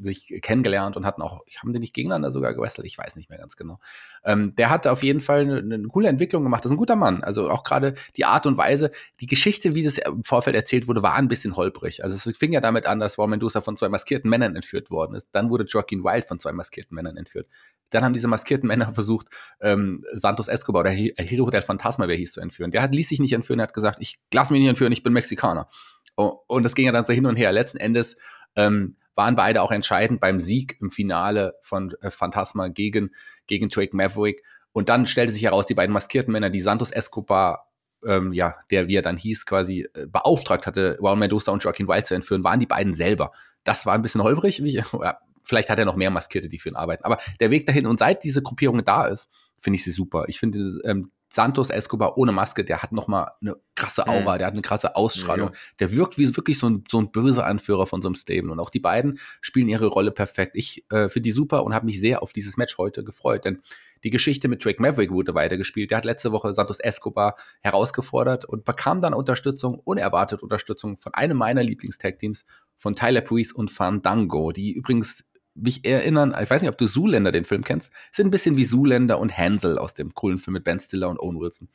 sich 0.00 0.40
kennengelernt 0.42 0.96
und 0.96 1.06
hatten 1.06 1.22
auch, 1.22 1.44
haben 1.58 1.72
die 1.72 1.78
nicht 1.78 1.94
gegeneinander 1.94 2.30
sogar 2.30 2.54
gewrestelt? 2.54 2.86
Ich 2.86 2.98
weiß 2.98 3.16
nicht 3.16 3.30
mehr 3.30 3.38
ganz 3.38 3.56
genau. 3.56 3.78
Ähm, 4.24 4.54
der 4.56 4.70
hat 4.70 4.86
auf 4.86 5.02
jeden 5.02 5.20
Fall 5.20 5.40
eine, 5.40 5.58
eine, 5.58 5.88
coole 5.88 6.08
Entwicklung 6.08 6.42
gemacht. 6.42 6.64
Das 6.64 6.70
ist 6.70 6.74
ein 6.74 6.78
guter 6.78 6.96
Mann. 6.96 7.22
Also 7.22 7.50
auch 7.50 7.64
gerade 7.64 7.94
die 8.16 8.24
Art 8.24 8.46
und 8.46 8.56
Weise, 8.56 8.90
die 9.20 9.26
Geschichte, 9.26 9.74
wie 9.74 9.84
das 9.84 9.98
im 9.98 10.24
Vorfeld 10.24 10.56
erzählt 10.56 10.88
wurde, 10.88 11.02
war 11.02 11.14
ein 11.14 11.28
bisschen 11.28 11.56
holprig. 11.56 12.02
Also 12.02 12.16
es 12.16 12.36
fing 12.36 12.52
ja 12.52 12.60
damit 12.60 12.86
an, 12.86 12.98
dass 12.98 13.18
War 13.18 13.26
Mendoza 13.26 13.60
von 13.60 13.76
zwei 13.76 13.88
maskierten 13.88 14.28
Männern 14.28 14.56
entführt 14.56 14.90
worden 14.90 15.14
ist. 15.14 15.28
Dann 15.32 15.50
wurde 15.50 15.64
Joaquin 15.64 16.02
Wild 16.02 16.24
von 16.26 16.40
zwei 16.40 16.52
maskierten 16.52 16.94
Männern 16.94 17.16
entführt. 17.16 17.48
Dann 17.90 18.04
haben 18.04 18.14
diese 18.14 18.28
maskierten 18.28 18.66
Männer 18.66 18.92
versucht, 18.92 19.28
ähm, 19.60 20.04
Santos 20.12 20.48
Escobar 20.48 20.80
oder 20.80 20.90
Hero 20.90 21.50
del 21.50 21.62
Phantasma, 21.62 22.08
wer 22.08 22.16
hieß, 22.16 22.32
zu 22.32 22.40
entführen. 22.40 22.70
Der 22.70 22.82
hat, 22.82 22.94
ließ 22.94 23.08
sich 23.08 23.20
nicht 23.20 23.32
entführen, 23.32 23.60
er 23.60 23.64
hat 23.64 23.74
gesagt, 23.74 23.98
ich 24.00 24.18
lass 24.32 24.50
mich 24.50 24.60
nicht 24.60 24.68
entführen, 24.68 24.92
ich 24.92 25.02
bin 25.02 25.12
Mexikaner. 25.12 25.68
Und 26.16 26.62
das 26.62 26.74
ging 26.74 26.86
ja 26.86 26.92
dann 26.92 27.04
so 27.04 27.12
hin 27.12 27.26
und 27.26 27.36
her. 27.36 27.52
Letzten 27.52 27.78
Endes 27.78 28.16
ähm, 28.56 28.96
waren 29.14 29.36
beide 29.36 29.62
auch 29.62 29.70
entscheidend 29.70 30.20
beim 30.20 30.40
Sieg 30.40 30.76
im 30.80 30.90
Finale 30.90 31.54
von 31.60 31.94
äh, 32.00 32.10
Phantasma 32.10 32.68
gegen, 32.68 33.10
gegen 33.46 33.68
Drake 33.68 33.96
Maverick. 33.96 34.42
Und 34.72 34.88
dann 34.88 35.06
stellte 35.06 35.32
sich 35.32 35.44
heraus, 35.44 35.66
die 35.66 35.74
beiden 35.74 35.92
maskierten 35.92 36.32
Männer, 36.32 36.50
die 36.50 36.60
Santos 36.60 36.90
Escobar, 36.90 37.70
ähm, 38.04 38.32
ja, 38.32 38.56
der 38.70 38.88
wie 38.88 38.96
er 38.96 39.02
dann 39.02 39.16
hieß, 39.16 39.46
quasi 39.46 39.88
äh, 39.94 40.06
beauftragt 40.06 40.66
hatte, 40.66 40.98
Raul 41.00 41.16
Mendoza 41.16 41.52
und 41.52 41.62
Joaquin 41.62 41.88
Wild 41.88 42.06
zu 42.06 42.14
entführen, 42.14 42.44
waren 42.44 42.60
die 42.60 42.66
beiden 42.66 42.94
selber. 42.94 43.32
Das 43.62 43.86
war 43.86 43.94
ein 43.94 44.02
bisschen 44.02 44.22
holprig, 44.22 44.62
wie, 44.62 44.82
oder 44.92 45.20
vielleicht 45.44 45.70
hat 45.70 45.78
er 45.78 45.84
noch 45.84 45.96
mehr 45.96 46.10
Maskierte, 46.10 46.48
die 46.48 46.58
für 46.58 46.70
ihn 46.70 46.76
arbeiten. 46.76 47.04
Aber 47.04 47.18
der 47.40 47.50
Weg 47.50 47.66
dahin 47.66 47.86
und 47.86 47.98
seit 47.98 48.24
diese 48.24 48.42
Gruppierung 48.42 48.84
da 48.84 49.06
ist, 49.06 49.28
finde 49.58 49.76
ich 49.76 49.84
sie 49.84 49.92
super. 49.92 50.24
Ich 50.28 50.40
finde, 50.40 50.80
ähm, 50.84 51.10
Santos 51.34 51.68
Escobar 51.70 52.16
ohne 52.16 52.30
Maske, 52.30 52.64
der 52.64 52.80
hat 52.80 52.92
noch 52.92 53.08
mal 53.08 53.32
eine 53.40 53.56
krasse 53.74 54.06
Aura, 54.06 54.34
mhm. 54.34 54.38
der 54.38 54.46
hat 54.46 54.54
eine 54.54 54.62
krasse 54.62 54.94
Ausstrahlung. 54.94 55.48
Ja. 55.48 55.54
Der 55.80 55.90
wirkt 55.90 56.16
wie 56.16 56.36
wirklich 56.36 56.60
so 56.60 56.68
ein, 56.68 56.84
so 56.88 56.98
ein 57.00 57.10
böser 57.10 57.44
Anführer 57.44 57.88
von 57.88 58.02
so 58.02 58.08
einem 58.08 58.14
Stable. 58.14 58.52
Und 58.52 58.60
auch 58.60 58.70
die 58.70 58.78
beiden 58.78 59.18
spielen 59.40 59.68
ihre 59.68 59.86
Rolle 59.86 60.12
perfekt. 60.12 60.52
Ich 60.54 60.84
äh, 60.90 61.08
finde 61.08 61.22
die 61.22 61.32
super 61.32 61.64
und 61.64 61.74
habe 61.74 61.86
mich 61.86 62.00
sehr 62.00 62.22
auf 62.22 62.32
dieses 62.32 62.56
Match 62.56 62.78
heute 62.78 63.02
gefreut, 63.02 63.44
denn 63.44 63.62
die 64.04 64.10
Geschichte 64.10 64.46
mit 64.46 64.64
Drake 64.64 64.80
Maverick 64.80 65.10
wurde 65.10 65.34
weitergespielt. 65.34 65.90
Der 65.90 65.98
hat 65.98 66.04
letzte 66.04 66.30
Woche 66.30 66.54
Santos 66.54 66.78
Escobar 66.78 67.36
herausgefordert 67.62 68.44
und 68.44 68.64
bekam 68.64 69.00
dann 69.00 69.12
Unterstützung, 69.12 69.80
unerwartet 69.82 70.40
Unterstützung 70.40 70.98
von 70.98 71.14
einem 71.14 71.38
meiner 71.38 71.64
Lieblingstag-Teams, 71.64 72.44
von 72.76 72.94
Tyler 72.94 73.22
Breeze 73.22 73.54
und 73.54 73.72
Fandango, 73.72 74.52
die 74.52 74.72
übrigens 74.72 75.24
mich 75.54 75.84
erinnern, 75.84 76.34
ich 76.40 76.50
weiß 76.50 76.62
nicht, 76.62 76.70
ob 76.70 76.78
du 76.78 76.86
Zoolander 76.86 77.32
den 77.32 77.44
Film 77.44 77.64
kennst, 77.64 77.92
sind 78.12 78.28
ein 78.28 78.30
bisschen 78.30 78.56
wie 78.56 78.64
Zoolander 78.64 79.18
und 79.18 79.36
Hansel 79.36 79.78
aus 79.78 79.94
dem 79.94 80.14
coolen 80.14 80.38
Film 80.38 80.54
mit 80.54 80.64
Ben 80.64 80.80
Stiller 80.80 81.08
und 81.08 81.20
Owen 81.20 81.38
Wilson. 81.38 81.68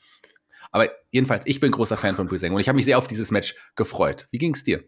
Aber 0.71 0.89
jedenfalls, 1.11 1.45
ich 1.45 1.59
bin 1.59 1.71
großer 1.71 1.97
Fan 1.97 2.15
von 2.15 2.27
Breezango 2.27 2.55
und 2.55 2.61
ich 2.61 2.67
habe 2.67 2.75
mich 2.75 2.85
sehr 2.85 2.97
auf 2.97 3.07
dieses 3.07 3.31
Match 3.31 3.55
gefreut. 3.75 4.27
Wie 4.31 4.37
ging 4.37 4.53
es 4.53 4.63
dir? 4.63 4.83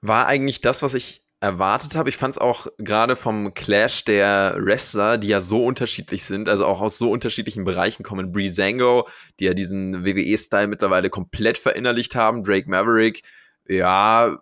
War 0.00 0.26
eigentlich 0.26 0.60
das, 0.60 0.82
was 0.82 0.94
ich 0.94 1.22
erwartet 1.40 1.96
habe. 1.96 2.08
Ich 2.08 2.16
fand 2.16 2.34
es 2.34 2.38
auch 2.38 2.66
gerade 2.78 3.14
vom 3.14 3.54
Clash 3.54 4.04
der 4.04 4.56
Wrestler, 4.58 5.18
die 5.18 5.28
ja 5.28 5.40
so 5.40 5.64
unterschiedlich 5.64 6.24
sind, 6.24 6.48
also 6.48 6.64
auch 6.66 6.80
aus 6.80 6.98
so 6.98 7.10
unterschiedlichen 7.10 7.64
Bereichen 7.64 8.02
kommen. 8.02 8.32
Breezango, 8.32 9.08
die 9.38 9.44
ja 9.44 9.54
diesen 9.54 10.04
WWE-Style 10.04 10.66
mittlerweile 10.66 11.10
komplett 11.10 11.58
verinnerlicht 11.58 12.14
haben. 12.14 12.42
Drake 12.42 12.68
Maverick, 12.70 13.22
ja, 13.68 14.38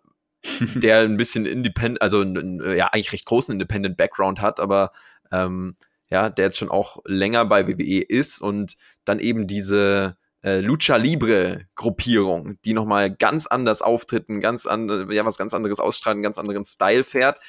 der 0.75 1.01
ein 1.01 1.17
bisschen 1.17 1.47
independent, 1.47 2.03
also 2.03 2.23
ja, 2.23 2.89
eigentlich 2.89 3.13
recht 3.13 3.27
großen 3.27 3.53
Independent 3.53 3.97
Background 3.97 4.41
hat, 4.41 4.61
aber 4.61 4.93
ähm, 5.33 5.77
ja, 6.09 6.31
der 6.31 6.47
jetzt 6.47 6.59
schon 6.59 6.71
auch 6.71 6.99
länger 7.07 7.45
bei 7.47 7.67
WWE 7.67 8.03
ist 8.03 8.41
und 8.41 8.77
dann 9.05 9.19
eben 9.19 9.47
diese 9.47 10.17
äh, 10.43 10.61
Lucha 10.61 10.97
Libre 10.97 11.67
Gruppierung, 11.75 12.59
die 12.65 12.75
nochmal 12.75 13.11
ganz 13.11 13.47
anders 13.47 13.83
auftritt, 13.83 14.27
ganz 14.41 14.67
andere, 14.67 15.13
ja, 15.15 15.25
was 15.25 15.39
ganz 15.39 15.55
anderes 15.55 15.81
ausstrahlt, 15.81 16.15
einen 16.15 16.23
ganz 16.23 16.39
anderen 16.39 16.65
Style 16.65 17.05
fährt. 17.05 17.41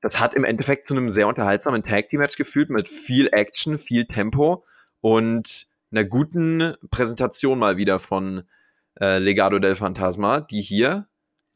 Das 0.00 0.20
hat 0.20 0.34
im 0.34 0.44
Endeffekt 0.44 0.84
zu 0.84 0.94
einem 0.94 1.12
sehr 1.12 1.28
unterhaltsamen 1.28 1.82
Tag 1.82 2.08
Team 2.08 2.20
Match 2.20 2.36
geführt 2.36 2.70
mit 2.70 2.90
viel 2.90 3.28
Action, 3.32 3.78
viel 3.78 4.04
Tempo 4.04 4.64
und 5.00 5.66
einer 5.90 6.04
guten 6.04 6.74
Präsentation 6.90 7.58
mal 7.58 7.76
wieder 7.76 7.98
von 7.98 8.42
äh, 9.00 9.18
Legado 9.18 9.58
del 9.58 9.76
Fantasma, 9.76 10.40
die 10.40 10.60
hier 10.60 11.06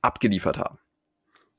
abgeliefert 0.02 0.59
haben 0.59 0.78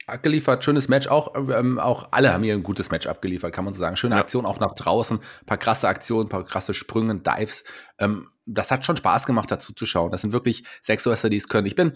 abgeliefert, 0.07 0.63
schönes 0.63 0.87
Match, 0.87 1.07
auch, 1.07 1.35
ähm, 1.35 1.79
auch 1.79 2.07
alle 2.11 2.33
haben 2.33 2.43
hier 2.43 2.53
ein 2.53 2.63
gutes 2.63 2.89
Match 2.89 3.07
abgeliefert, 3.07 3.53
kann 3.53 3.65
man 3.65 3.73
so 3.73 3.79
sagen. 3.79 3.97
Schöne 3.97 4.15
ja. 4.15 4.21
Aktion 4.21 4.45
auch 4.45 4.59
nach 4.59 4.73
draußen, 4.73 5.19
paar 5.45 5.57
krasse 5.57 5.87
Aktionen, 5.87 6.29
paar 6.29 6.45
krasse 6.45 6.73
Sprünge, 6.73 7.19
Dives. 7.19 7.63
Ähm, 7.99 8.29
das 8.45 8.71
hat 8.71 8.85
schon 8.85 8.97
Spaß 8.97 9.25
gemacht, 9.25 9.51
dazu 9.51 9.73
zu 9.73 9.85
schauen. 9.85 10.11
Das 10.11 10.21
sind 10.21 10.31
wirklich 10.31 10.63
sechs 10.81 11.05
Wrestler, 11.05 11.29
die 11.29 11.37
es 11.37 11.49
können. 11.49 11.67
Ich 11.67 11.75
bin 11.75 11.91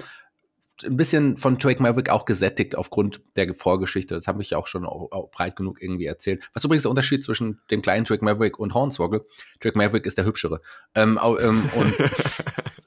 ein 0.84 0.98
bisschen 0.98 1.38
von 1.38 1.58
Drake 1.58 1.82
Maverick 1.82 2.10
auch 2.10 2.26
gesättigt 2.26 2.76
aufgrund 2.76 3.22
der 3.36 3.54
Vorgeschichte. 3.56 4.16
Das 4.16 4.28
habe 4.28 4.42
ich 4.42 4.52
ja 4.52 4.58
auch 4.58 4.68
schon 4.68 4.86
auch, 4.86 5.12
auch 5.12 5.32
breit 5.32 5.56
genug 5.56 5.82
irgendwie 5.82 6.06
erzählt. 6.06 6.44
Was 6.54 6.64
übrigens 6.64 6.84
der 6.84 6.92
Unterschied 6.92 7.24
zwischen 7.24 7.62
dem 7.72 7.82
kleinen 7.82 8.06
Drake 8.06 8.24
Maverick 8.26 8.60
und 8.60 8.74
Hornswoggle? 8.74 9.26
Drake 9.60 9.78
Maverick 9.78 10.06
ist 10.06 10.18
der 10.18 10.26
hübschere. 10.26 10.62
Ähm, 10.96 11.20
ähm, 11.24 11.70
und 11.76 11.94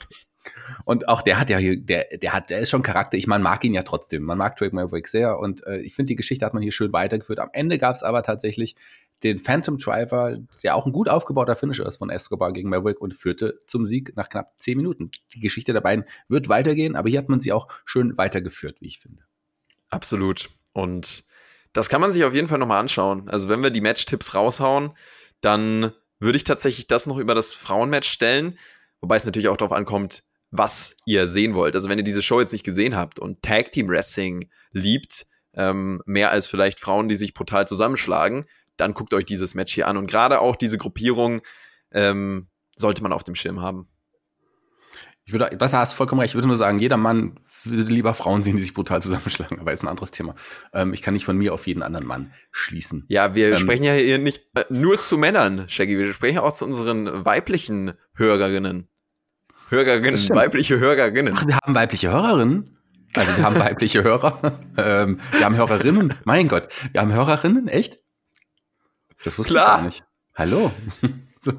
Und 0.85 1.09
auch 1.09 1.22
der 1.22 1.38
hat 1.38 1.50
ja 1.50 1.59
hier, 1.59 1.81
der, 1.81 2.07
der 2.16 2.33
hat, 2.33 2.50
der 2.50 2.61
ist 2.61 2.70
schon 2.70 2.83
Charakter. 2.83 3.16
Ich, 3.16 3.27
man 3.27 3.42
mag 3.42 3.64
ihn 3.64 3.74
ja 3.74 3.83
trotzdem. 3.83 4.22
Man 4.22 4.38
mag 4.38 4.57
Drake 4.57 4.74
Maverick 4.74 5.09
sehr. 5.09 5.38
Und 5.38 5.66
äh, 5.66 5.79
ich 5.79 5.94
finde, 5.94 6.09
die 6.09 6.16
Geschichte 6.16 6.44
hat 6.44 6.55
man 6.55 6.62
hier 6.62 6.72
schön 6.72 6.92
weitergeführt. 6.92 7.38
Am 7.38 7.50
Ende 7.53 7.79
gab 7.79 7.96
es 7.96 8.03
aber 8.03 8.22
tatsächlich 8.22 8.77
den 9.22 9.38
Phantom 9.38 9.79
Driver, 9.79 10.37
der 10.62 10.77
auch 10.77 10.87
ein 10.87 10.92
gut 10.92 11.09
aufgebauter 11.09 11.57
Finisher 11.57 11.87
ist 11.87 11.96
von 11.96 12.11
Escobar 12.11 12.53
gegen 12.53 12.68
Maverick 12.68 13.00
und 13.00 13.14
führte 13.14 13.61
zum 13.66 13.87
Sieg 13.87 14.14
nach 14.16 14.29
knapp 14.29 14.53
zehn 14.59 14.77
Minuten. 14.77 15.11
Die 15.35 15.40
Geschichte 15.40 15.72
der 15.72 15.81
beiden 15.81 16.05
wird 16.29 16.48
weitergehen, 16.48 16.94
aber 16.94 17.09
hier 17.09 17.18
hat 17.18 17.29
man 17.29 17.40
sie 17.40 17.53
auch 17.53 17.68
schön 17.85 18.16
weitergeführt, 18.18 18.81
wie 18.81 18.88
ich 18.88 18.98
finde. 18.98 19.22
Absolut. 19.88 20.50
Und 20.72 21.24
das 21.72 21.88
kann 21.88 22.00
man 22.00 22.12
sich 22.12 22.24
auf 22.24 22.35
jeden 22.35 22.48
Fall 22.48 22.59
nochmal 22.59 22.81
anschauen. 22.81 23.29
Also 23.29 23.48
wenn 23.48 23.62
wir 23.62 23.70
die 23.70 23.81
Match-Tipps 23.81 24.35
raushauen, 24.35 24.92
dann 25.40 25.92
würde 26.20 26.37
ich 26.37 26.44
tatsächlich 26.44 26.87
das 26.87 27.07
noch 27.07 27.18
über 27.18 27.35
das 27.35 27.55
Frauenmatch 27.55 28.09
stellen. 28.09 28.59
Wobei 29.00 29.16
es 29.16 29.24
natürlich 29.24 29.48
auch 29.48 29.57
darauf 29.57 29.72
ankommt, 29.72 30.24
was 30.56 30.96
ihr 31.04 31.26
sehen 31.26 31.54
wollt. 31.56 31.74
Also 31.74 31.88
wenn 31.88 31.98
ihr 31.98 32.04
diese 32.04 32.22
Show 32.22 32.38
jetzt 32.38 32.52
nicht 32.52 32.64
gesehen 32.64 32.94
habt 32.96 33.18
und 33.18 33.42
Tag 33.42 33.72
Team 33.72 33.88
Wrestling 33.88 34.48
liebt, 34.70 35.26
ähm, 35.54 36.00
mehr 36.06 36.30
als 36.30 36.46
vielleicht 36.46 36.78
Frauen, 36.78 37.08
die 37.08 37.16
sich 37.16 37.34
brutal 37.34 37.66
zusammenschlagen, 37.66 38.44
dann 38.76 38.94
guckt 38.94 39.14
euch 39.14 39.24
dieses 39.24 39.54
Match 39.54 39.74
hier 39.74 39.88
an. 39.88 39.96
Und 39.96 40.06
gerade 40.06 40.40
auch 40.40 40.54
diese 40.54 40.78
Gruppierung 40.78 41.42
ähm, 41.90 42.48
sollte 42.76 43.02
man 43.02 43.12
auf 43.12 43.24
dem 43.24 43.34
Schirm 43.34 43.62
haben. 43.62 43.88
Ich 45.24 45.32
würde, 45.32 45.56
das 45.56 45.72
hast 45.72 45.92
du 45.92 45.96
vollkommen 45.96 46.20
recht. 46.20 46.32
Ich 46.32 46.34
würde 46.34 46.48
nur 46.48 46.56
sagen, 46.56 46.78
jeder 46.78 46.98
Mann 46.98 47.40
würde 47.64 47.90
lieber 47.90 48.14
Frauen 48.14 48.42
sehen, 48.42 48.56
die 48.56 48.62
sich 48.62 48.74
brutal 48.74 49.02
zusammenschlagen, 49.02 49.58
aber 49.58 49.72
ist 49.72 49.82
ein 49.82 49.88
anderes 49.88 50.12
Thema. 50.12 50.36
Ähm, 50.72 50.92
ich 50.92 51.02
kann 51.02 51.14
nicht 51.14 51.24
von 51.24 51.36
mir 51.36 51.52
auf 51.52 51.66
jeden 51.66 51.82
anderen 51.82 52.06
Mann 52.06 52.32
schließen. 52.52 53.06
Ja, 53.08 53.34
wir 53.34 53.50
ähm, 53.50 53.56
sprechen 53.56 53.84
ja 53.84 53.94
hier 53.94 54.18
nicht 54.18 54.44
äh, 54.54 54.64
nur 54.68 55.00
zu 55.00 55.18
Männern, 55.18 55.68
Shaggy. 55.68 55.98
Wir 55.98 56.12
sprechen 56.12 56.38
auch 56.38 56.52
zu 56.52 56.64
unseren 56.64 57.24
weiblichen 57.24 57.94
Hörerinnen. 58.14 58.88
Hörerinnen, 59.68 60.29
weibliche 60.31 60.79
Hörerinnen. 60.79 61.35
Ach, 61.37 61.46
wir 61.46 61.57
haben 61.57 61.74
weibliche 61.74 62.11
Hörerinnen? 62.11 62.74
Also 63.16 63.37
wir 63.37 63.44
haben 63.44 63.57
weibliche 63.57 64.03
Hörer, 64.03 64.61
ähm, 64.77 65.20
wir 65.31 65.44
haben 65.44 65.57
Hörerinnen, 65.57 66.14
mein 66.24 66.48
Gott, 66.48 66.68
wir 66.92 67.00
haben 67.00 67.12
Hörerinnen, 67.12 67.68
echt? 67.68 68.00
Das 69.24 69.38
wusste 69.38 69.55
Klar. 69.55 69.66
ich 69.66 69.77
gar 69.77 69.83
nicht. 69.85 70.05
Hallo. 70.35 70.72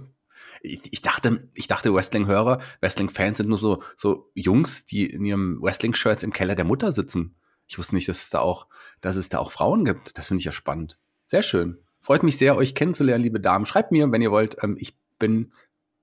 ich, 0.62 0.82
ich 0.92 1.02
dachte, 1.02 1.50
ich 1.54 1.68
dachte 1.68 1.94
Wrestling-Hörer, 1.94 2.60
Wrestling-Fans 2.82 3.38
sind 3.38 3.48
nur 3.48 3.58
so, 3.58 3.82
so 3.96 4.32
Jungs, 4.36 4.86
die 4.86 5.06
in 5.06 5.24
ihrem 5.24 5.62
Wrestling-Shirts 5.62 6.24
im 6.24 6.34
Keller 6.34 6.56
der 6.56 6.66
Mutter 6.66 6.92
sitzen. 6.92 7.36
Ich 7.68 7.78
wusste 7.78 7.96
nicht, 7.96 8.10
dass 8.10 8.24
es 8.24 8.30
da 8.30 8.40
auch, 8.40 8.68
dass 9.02 9.16
es 9.16 9.30
da 9.30 9.40
auch 9.40 9.52
Frauen 9.52 9.86
gibt. 9.86 10.18
Das 10.18 10.28
finde 10.28 10.40
ich 10.40 10.46
ja 10.46 10.52
spannend. 10.52 11.00
Sehr 11.26 11.42
schön. 11.42 11.80
Freut 12.00 12.22
mich 12.22 12.38
sehr, 12.38 12.56
euch 12.56 12.76
kennenzulernen, 12.76 13.24
liebe 13.24 13.40
Damen. 13.40 13.66
Schreibt 13.66 13.92
mir, 13.92 14.12
wenn 14.12 14.22
ihr 14.22 14.32
wollt. 14.32 14.58
Ähm, 14.62 14.76
ich 14.80 15.00
bin 15.18 15.52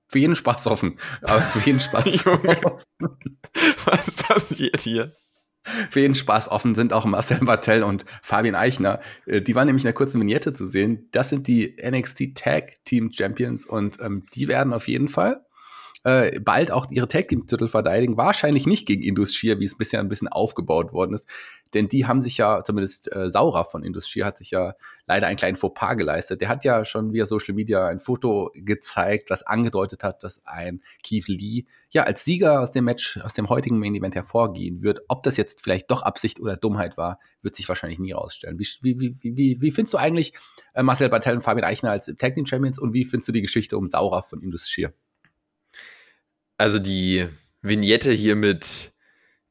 für 0.07 0.19
jeden 0.19 0.35
Spaß 0.35 0.67
offen. 0.67 0.97
Aber 1.21 1.41
für 1.41 1.65
jeden 1.65 1.79
Spaß. 1.79 2.25
Was 3.85 4.11
passiert 4.11 4.81
hier? 4.81 5.15
für 5.89 6.01
jeden 6.01 6.15
Spaß 6.15 6.49
offen 6.49 6.75
sind 6.75 6.93
auch 6.93 7.05
Marcel 7.05 7.39
Martel 7.41 7.83
und 7.83 8.05
Fabian 8.21 8.55
Eichner. 8.55 8.99
Äh, 9.25 9.41
die 9.41 9.55
waren 9.55 9.67
nämlich 9.67 9.83
in 9.83 9.87
der 9.87 9.93
kurzen 9.93 10.19
Vignette 10.19 10.53
zu 10.53 10.67
sehen. 10.67 11.07
Das 11.11 11.29
sind 11.29 11.47
die 11.47 11.77
NXT 11.81 12.35
Tag 12.35 12.83
Team 12.83 13.11
Champions 13.11 13.65
und 13.65 13.99
ähm, 14.01 14.25
die 14.33 14.47
werden 14.47 14.73
auf 14.73 14.87
jeden 14.87 15.07
Fall 15.07 15.45
äh, 16.03 16.39
bald 16.39 16.71
auch 16.71 16.89
ihre 16.91 17.07
Tag 17.07 17.27
Team 17.29 17.47
Titel 17.47 17.69
verteidigen. 17.69 18.17
Wahrscheinlich 18.17 18.65
nicht 18.65 18.85
gegen 18.85 19.01
Indus 19.01 19.33
Shear, 19.33 19.59
wie 19.59 19.65
es 19.65 19.77
bisher 19.77 19.99
ein 19.99 20.09
bisschen 20.09 20.27
aufgebaut 20.27 20.91
worden 20.91 21.15
ist. 21.15 21.27
Denn 21.73 21.87
die 21.87 22.05
haben 22.05 22.21
sich 22.21 22.37
ja, 22.37 22.63
zumindest 22.63 23.13
äh, 23.15 23.29
Saurer 23.29 23.65
von 23.65 23.83
Indus 23.83 24.07
Shear 24.07 24.27
hat 24.27 24.37
sich 24.37 24.51
ja 24.51 24.75
leider 25.07 25.27
einen 25.27 25.37
kleinen 25.37 25.57
Fauxpas 25.57 25.95
geleistet. 25.95 26.41
Der 26.41 26.49
hat 26.49 26.63
ja 26.65 26.85
schon 26.85 27.13
via 27.13 27.25
Social 27.25 27.55
Media 27.55 27.87
ein 27.87 27.99
Foto 27.99 28.51
gezeigt, 28.53 29.31
das 29.31 29.43
angedeutet 29.43 30.03
hat, 30.03 30.23
dass 30.23 30.45
ein 30.45 30.81
Keith 31.03 31.27
Lee 31.27 31.65
ja 31.89 32.03
als 32.03 32.25
Sieger 32.25 32.61
aus 32.61 32.71
dem 32.71 32.85
Match, 32.85 33.17
aus 33.23 33.33
dem 33.33 33.49
heutigen 33.49 33.79
Main 33.79 33.95
Event 33.95 34.15
hervorgehen 34.15 34.81
wird. 34.81 35.01
Ob 35.07 35.23
das 35.23 35.37
jetzt 35.37 35.61
vielleicht 35.61 35.89
doch 35.89 36.03
Absicht 36.03 36.39
oder 36.39 36.57
Dummheit 36.57 36.97
war, 36.97 37.19
wird 37.41 37.55
sich 37.55 37.67
wahrscheinlich 37.69 37.99
nie 37.99 38.11
rausstellen. 38.11 38.59
Wie, 38.59 38.67
wie, 38.81 38.99
wie, 38.99 39.37
wie, 39.37 39.61
wie 39.61 39.71
findest 39.71 39.93
du 39.93 39.97
eigentlich 39.97 40.33
äh, 40.73 40.83
Marcel 40.83 41.09
Bartel 41.09 41.35
und 41.35 41.41
Fabian 41.41 41.65
Eichner 41.65 41.91
als 41.91 42.05
Tag 42.05 42.35
Team 42.35 42.45
Champions 42.45 42.77
und 42.77 42.93
wie 42.93 43.05
findest 43.05 43.29
du 43.29 43.31
die 43.31 43.41
Geschichte 43.41 43.77
um 43.77 43.87
Saurer 43.87 44.21
von 44.21 44.41
Indus 44.41 44.69
Shear? 44.69 44.93
Also 46.57 46.79
die 46.79 47.27
Vignette 47.61 48.11
hier 48.11 48.35
mit 48.35 48.93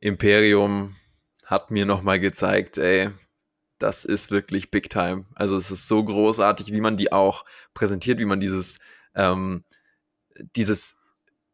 Imperium 0.00 0.96
hat 1.44 1.70
mir 1.70 1.86
nochmal 1.86 2.20
gezeigt, 2.20 2.78
ey, 2.78 3.10
das 3.78 4.04
ist 4.04 4.30
wirklich 4.30 4.70
Big 4.70 4.90
Time. 4.90 5.26
Also 5.34 5.56
es 5.56 5.70
ist 5.70 5.88
so 5.88 6.04
großartig, 6.04 6.72
wie 6.72 6.80
man 6.80 6.96
die 6.96 7.10
auch 7.12 7.44
präsentiert, 7.74 8.18
wie 8.18 8.24
man 8.24 8.40
dieses, 8.40 8.78
ähm, 9.14 9.64
dieses 10.56 11.00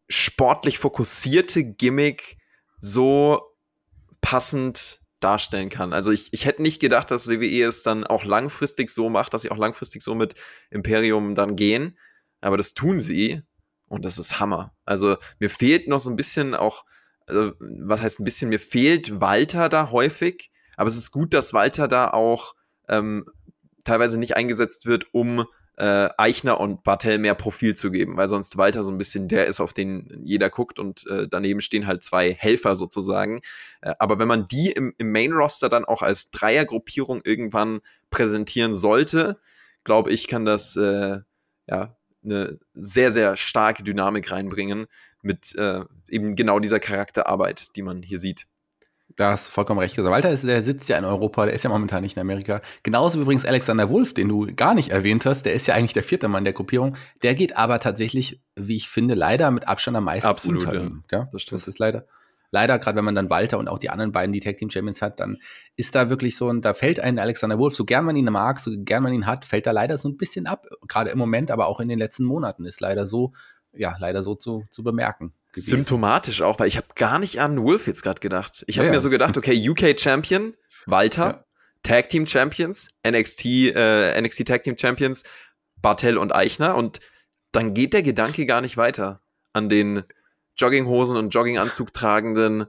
sportlich 0.08 0.78
fokussierte 0.78 1.64
Gimmick 1.64 2.36
so 2.80 3.42
passend 4.20 5.00
darstellen 5.20 5.68
kann. 5.68 5.92
Also 5.92 6.12
ich, 6.12 6.32
ich 6.32 6.44
hätte 6.44 6.62
nicht 6.62 6.80
gedacht, 6.80 7.10
dass 7.10 7.28
WWE 7.28 7.64
es 7.64 7.82
dann 7.82 8.04
auch 8.04 8.24
langfristig 8.24 8.90
so 8.90 9.08
macht, 9.08 9.34
dass 9.34 9.42
sie 9.42 9.50
auch 9.50 9.56
langfristig 9.56 10.02
so 10.02 10.14
mit 10.14 10.34
Imperium 10.70 11.34
dann 11.34 11.56
gehen. 11.56 11.98
Aber 12.40 12.56
das 12.56 12.74
tun 12.74 13.00
sie 13.00 13.42
und 13.88 14.04
das 14.04 14.18
ist 14.18 14.40
Hammer. 14.40 14.74
Also 14.84 15.16
mir 15.38 15.50
fehlt 15.50 15.88
noch 15.88 16.00
so 16.00 16.10
ein 16.10 16.16
bisschen 16.16 16.54
auch, 16.54 16.84
also, 17.26 17.52
was 17.58 18.02
heißt 18.02 18.20
ein 18.20 18.24
bisschen, 18.24 18.48
mir 18.48 18.60
fehlt 18.60 19.20
Walter 19.20 19.68
da 19.68 19.90
häufig, 19.90 20.50
aber 20.76 20.88
es 20.88 20.96
ist 20.96 21.10
gut, 21.10 21.34
dass 21.34 21.52
Walter 21.52 21.88
da 21.88 22.10
auch 22.10 22.54
ähm, 22.88 23.26
teilweise 23.84 24.18
nicht 24.18 24.36
eingesetzt 24.36 24.86
wird, 24.86 25.06
um 25.12 25.44
äh, 25.78 26.08
Eichner 26.18 26.60
und 26.60 26.82
Bartel 26.82 27.18
mehr 27.18 27.34
Profil 27.34 27.76
zu 27.76 27.90
geben, 27.92 28.16
weil 28.16 28.26
sonst 28.26 28.56
Walter 28.58 28.82
so 28.82 28.90
ein 28.90 28.98
bisschen 28.98 29.28
der 29.28 29.46
ist, 29.46 29.60
auf 29.60 29.72
den 29.72 30.20
jeder 30.22 30.50
guckt 30.50 30.78
und 30.78 31.06
äh, 31.06 31.28
daneben 31.28 31.60
stehen 31.60 31.86
halt 31.86 32.02
zwei 32.02 32.34
Helfer 32.34 32.74
sozusagen. 32.74 33.40
Äh, 33.80 33.94
aber 33.98 34.18
wenn 34.18 34.28
man 34.28 34.44
die 34.46 34.72
im, 34.72 34.92
im 34.98 35.12
Main-Roster 35.12 35.68
dann 35.68 35.84
auch 35.84 36.02
als 36.02 36.30
Dreiergruppierung 36.30 37.20
irgendwann 37.24 37.80
präsentieren 38.10 38.74
sollte, 38.74 39.38
glaube 39.84 40.10
ich, 40.10 40.26
kann 40.26 40.44
das 40.44 40.76
äh, 40.76 41.20
ja 41.68 41.96
eine 42.24 42.58
sehr, 42.74 43.10
sehr 43.10 43.36
starke 43.36 43.82
Dynamik 43.82 44.30
reinbringen 44.30 44.86
mit 45.22 45.54
äh, 45.56 45.84
eben 46.08 46.34
genau 46.34 46.58
dieser 46.58 46.80
Charakterarbeit, 46.80 47.76
die 47.76 47.82
man 47.82 48.02
hier 48.02 48.18
sieht. 48.18 48.46
Da 49.16 49.32
hast 49.32 49.48
du 49.48 49.52
vollkommen 49.52 49.80
recht 49.80 49.96
gesagt. 49.96 50.12
Walter 50.12 50.30
ist, 50.30 50.44
der 50.44 50.62
sitzt 50.62 50.88
ja 50.88 50.96
in 50.96 51.04
Europa, 51.04 51.46
der 51.46 51.54
ist 51.54 51.64
ja 51.64 51.70
momentan 51.70 52.02
nicht 52.02 52.16
in 52.16 52.20
Amerika. 52.20 52.60
Genauso 52.84 53.20
übrigens 53.20 53.44
Alexander 53.44 53.90
Wolf, 53.90 54.14
den 54.14 54.28
du 54.28 54.46
gar 54.54 54.74
nicht 54.74 54.90
erwähnt 54.90 55.26
hast, 55.26 55.42
der 55.42 55.54
ist 55.54 55.66
ja 55.66 55.74
eigentlich 55.74 55.94
der 55.94 56.04
vierte 56.04 56.28
Mann 56.28 56.44
der 56.44 56.52
Gruppierung. 56.52 56.96
Der 57.22 57.34
geht 57.34 57.56
aber 57.56 57.80
tatsächlich, 57.80 58.40
wie 58.54 58.76
ich 58.76 58.88
finde, 58.88 59.14
leider 59.14 59.50
mit 59.50 59.66
Abstand 59.66 59.96
am 59.96 60.04
meisten 60.04 60.28
Absolut, 60.28 60.66
unter. 60.66 60.82
Ja. 60.82 60.90
ja. 61.10 61.28
Das, 61.32 61.46
das 61.46 61.66
ist 61.66 61.78
leider, 61.80 62.06
leider, 62.50 62.78
gerade 62.78 62.96
wenn 62.96 63.04
man 63.04 63.14
dann 63.14 63.30
Walter 63.30 63.58
und 63.58 63.68
auch 63.68 63.78
die 63.78 63.90
anderen 63.90 64.12
beiden, 64.12 64.32
die 64.32 64.40
Tag 64.40 64.56
Team 64.56 64.70
Champions 64.70 65.02
hat, 65.02 65.20
dann 65.20 65.38
ist 65.76 65.94
da 65.94 66.10
wirklich 66.10 66.36
so 66.36 66.48
ein, 66.48 66.62
da 66.62 66.74
fällt 66.74 67.00
ein 67.00 67.18
Alexander 67.18 67.58
Wolf, 67.58 67.74
so 67.74 67.84
gern 67.84 68.04
man 68.04 68.16
ihn 68.16 68.26
mag, 68.26 68.60
so 68.60 68.70
gern 68.76 69.02
man 69.02 69.12
ihn 69.12 69.26
hat, 69.26 69.44
fällt 69.44 69.66
da 69.66 69.70
leider 69.70 69.98
so 69.98 70.08
ein 70.08 70.16
bisschen 70.16 70.46
ab. 70.46 70.66
Gerade 70.88 71.10
im 71.10 71.18
Moment, 71.18 71.50
aber 71.50 71.66
auch 71.66 71.80
in 71.80 71.88
den 71.88 71.98
letzten 71.98 72.24
Monaten 72.24 72.64
ist 72.64 72.80
leider 72.80 73.06
so, 73.06 73.32
ja, 73.72 73.96
leider 73.98 74.22
so 74.22 74.34
zu, 74.34 74.64
zu 74.70 74.82
bemerken. 74.82 75.32
Gewesen. 75.52 75.70
Symptomatisch 75.70 76.42
auch, 76.42 76.58
weil 76.58 76.68
ich 76.68 76.76
habe 76.76 76.88
gar 76.94 77.18
nicht 77.18 77.40
an 77.40 77.62
Wolf 77.62 77.86
jetzt 77.86 78.02
gerade 78.02 78.20
gedacht. 78.20 78.64
Ich 78.66 78.78
habe 78.78 78.86
ja, 78.86 78.92
mir 78.92 79.00
so 79.00 79.10
gedacht, 79.10 79.36
okay, 79.36 79.68
UK 79.68 79.98
Champion, 79.98 80.54
Walter, 80.86 81.26
ja. 81.26 81.44
Tag 81.82 82.08
Team 82.08 82.26
Champions, 82.26 82.90
NXT, 83.06 83.44
äh, 83.74 84.20
NXT 84.20 84.46
Tag 84.46 84.62
Team 84.62 84.76
Champions, 84.76 85.24
Bartel 85.80 86.18
und 86.18 86.34
Eichner 86.34 86.76
und 86.76 87.00
dann 87.52 87.72
geht 87.72 87.94
der 87.94 88.02
Gedanke 88.02 88.46
gar 88.46 88.60
nicht 88.60 88.76
weiter 88.76 89.22
an 89.52 89.68
den 89.68 90.02
Jogginghosen 90.58 91.16
und 91.16 91.34
Jogginganzug 91.34 91.92
tragenden, 91.92 92.66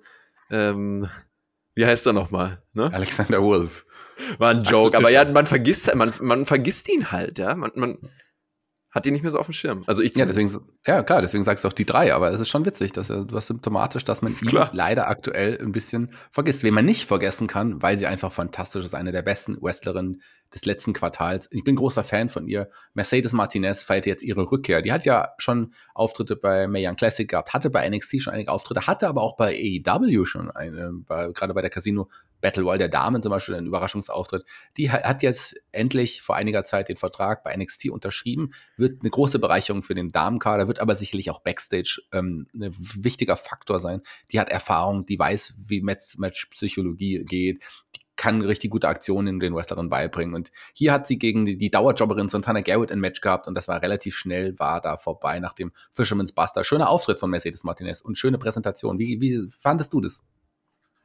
ähm, 0.52 1.10
wie 1.76 1.86
heißt 1.86 2.06
er 2.08 2.14
nochmal? 2.14 2.60
Ne? 2.74 2.92
Alexander 2.94 3.42
Wolf. 3.42 3.86
War 4.38 4.52
ein 4.52 4.64
Joke, 4.64 4.98
aber 4.98 5.10
ja, 5.10 5.24
man 5.26 5.46
vergisst, 5.46 5.94
man, 5.96 6.14
man 6.22 6.46
vergisst 6.46 6.90
ihn 6.90 7.12
halt, 7.12 7.40
ja. 7.40 7.56
Man, 7.56 7.72
man 7.76 7.98
hat 8.92 9.06
ihn 9.06 9.14
nicht 9.14 9.22
mehr 9.22 9.32
so 9.32 9.38
auf 9.38 9.46
dem 9.46 9.54
Schirm. 9.54 9.84
Also 9.86 10.02
ich. 10.02 10.16
Ja, 10.16 10.26
deswegen, 10.26 10.60
ja, 10.86 11.04
klar, 11.04 11.22
deswegen 11.22 11.44
sagst 11.44 11.64
du 11.64 11.68
auch 11.68 11.74
die 11.74 11.86
drei, 11.86 12.14
aber 12.14 12.32
es 12.32 12.42
ist 12.42 12.50
schon 12.50 12.66
witzig, 12.66 12.92
dass 12.92 13.10
er, 13.10 13.26
du 13.26 13.36
hast 13.36 13.48
symptomatisch, 13.48 14.04
dass 14.04 14.22
man 14.22 14.36
ihn 14.42 14.50
leider 14.72 15.08
aktuell 15.08 15.60
ein 15.62 15.72
bisschen 15.72 16.14
vergisst. 16.32 16.64
Wen 16.64 16.74
man 16.74 16.86
nicht 16.86 17.06
vergessen 17.06 17.48
kann, 17.48 17.82
weil 17.82 17.98
sie 18.00 18.08
einfach 18.08 18.32
fantastisch 18.32 18.86
ist, 18.86 18.96
eine 18.96 19.12
der 19.12 19.22
besten 19.22 19.62
Wrestlerinnen 19.62 20.22
des 20.54 20.66
letzten 20.66 20.94
Quartals. 20.94 21.48
Ich 21.52 21.64
bin 21.64 21.76
großer 21.76 22.04
Fan 22.04 22.30
von 22.30 22.48
ihr. 22.48 22.70
Mercedes 22.96 23.34
Martinez 23.34 23.84
feiert 23.84 24.08
jetzt 24.08 24.24
ihre 24.24 24.52
Rückkehr. 24.52 24.82
Die 24.82 24.92
hat 24.92 25.06
ja 25.06 25.30
schon 25.38 25.74
Auftritte 25.94 26.36
bei 26.36 26.68
Mae 26.68 26.88
Young 26.88 26.96
Classic 26.96 27.30
gehabt, 27.30 27.54
hatte 27.54 27.70
bei 27.70 27.88
NXT 27.88 28.24
schon 28.24 28.34
einige 28.34 28.52
Auftritte, 28.52 28.88
hatte 28.88 29.08
aber 29.08 29.22
auch 29.22 29.38
bei 29.38 29.56
AEW 29.56 30.26
schon 30.26 30.50
eine, 30.50 30.92
bei, 31.06 31.32
gerade 31.32 31.54
bei 31.54 31.62
der 31.62 31.70
Casino 31.70 32.10
Battle 32.42 32.64
Royale 32.64 32.80
der 32.80 32.90
Damen 32.90 33.22
zum 33.22 33.32
Beispiel, 33.32 33.56
einen 33.56 33.68
Überraschungsauftritt. 33.68 34.44
Die 34.78 34.92
hat 34.92 35.24
jetzt 35.24 35.56
endlich 35.72 36.22
vor 36.22 36.36
einiger 36.36 36.64
Zeit 36.66 36.90
den 36.90 36.98
Vertrag 36.98 37.44
bei 37.44 37.56
NXT 37.56 37.90
unterschrieben, 37.90 38.52
wird 38.78 39.02
eine 39.02 39.10
große 39.10 39.40
Bereicherung 39.40 39.84
für 39.84 39.96
den 39.96 40.10
Damenkader, 40.10 40.68
wird 40.68 40.80
aber 40.80 40.96
sicherlich 40.96 41.30
auch 41.30 41.40
Backstage 41.40 42.02
ähm, 42.12 42.48
ein 42.54 42.76
wichtiger 42.78 43.38
Faktor 43.38 43.80
sein. 43.80 44.02
Die 44.32 44.40
hat 44.40 44.50
Erfahrung, 44.50 45.06
die 45.06 45.20
weiß, 45.20 45.56
wie 45.68 45.82
Match-Psychologie 45.82 47.26
geht, 47.26 47.64
kann 48.20 48.42
richtig 48.42 48.70
gute 48.70 48.90
Aktionen 48.90 49.40
den 49.40 49.56
Wrestlerinnen 49.56 49.90
beibringen. 49.90 50.36
Und 50.36 50.52
hier 50.74 50.92
hat 50.92 51.08
sie 51.08 51.18
gegen 51.18 51.46
die, 51.46 51.58
die 51.58 51.72
Dauerjobberin 51.72 52.28
Santana 52.28 52.60
Garrett 52.60 52.92
ein 52.92 53.00
Match 53.00 53.22
gehabt 53.22 53.48
und 53.48 53.56
das 53.56 53.70
war 53.70 53.82
relativ 53.82 54.18
schnell, 54.18 54.60
war 54.60 54.82
da 54.82 54.98
vorbei 54.98 55.40
nach 55.40 55.54
dem 55.54 55.72
Fisherman's 55.92 56.34
Buster. 56.34 56.66
Schöner 56.66 56.90
Auftritt 56.90 57.18
von 57.18 57.30
Mercedes 57.30 57.64
Martinez 57.64 58.02
und 58.02 58.18
schöne 58.18 58.38
Präsentation. 58.38 59.00
Wie, 59.00 59.22
wie 59.22 59.48
fandest 59.50 59.94
du 59.94 60.02
das? 60.02 60.22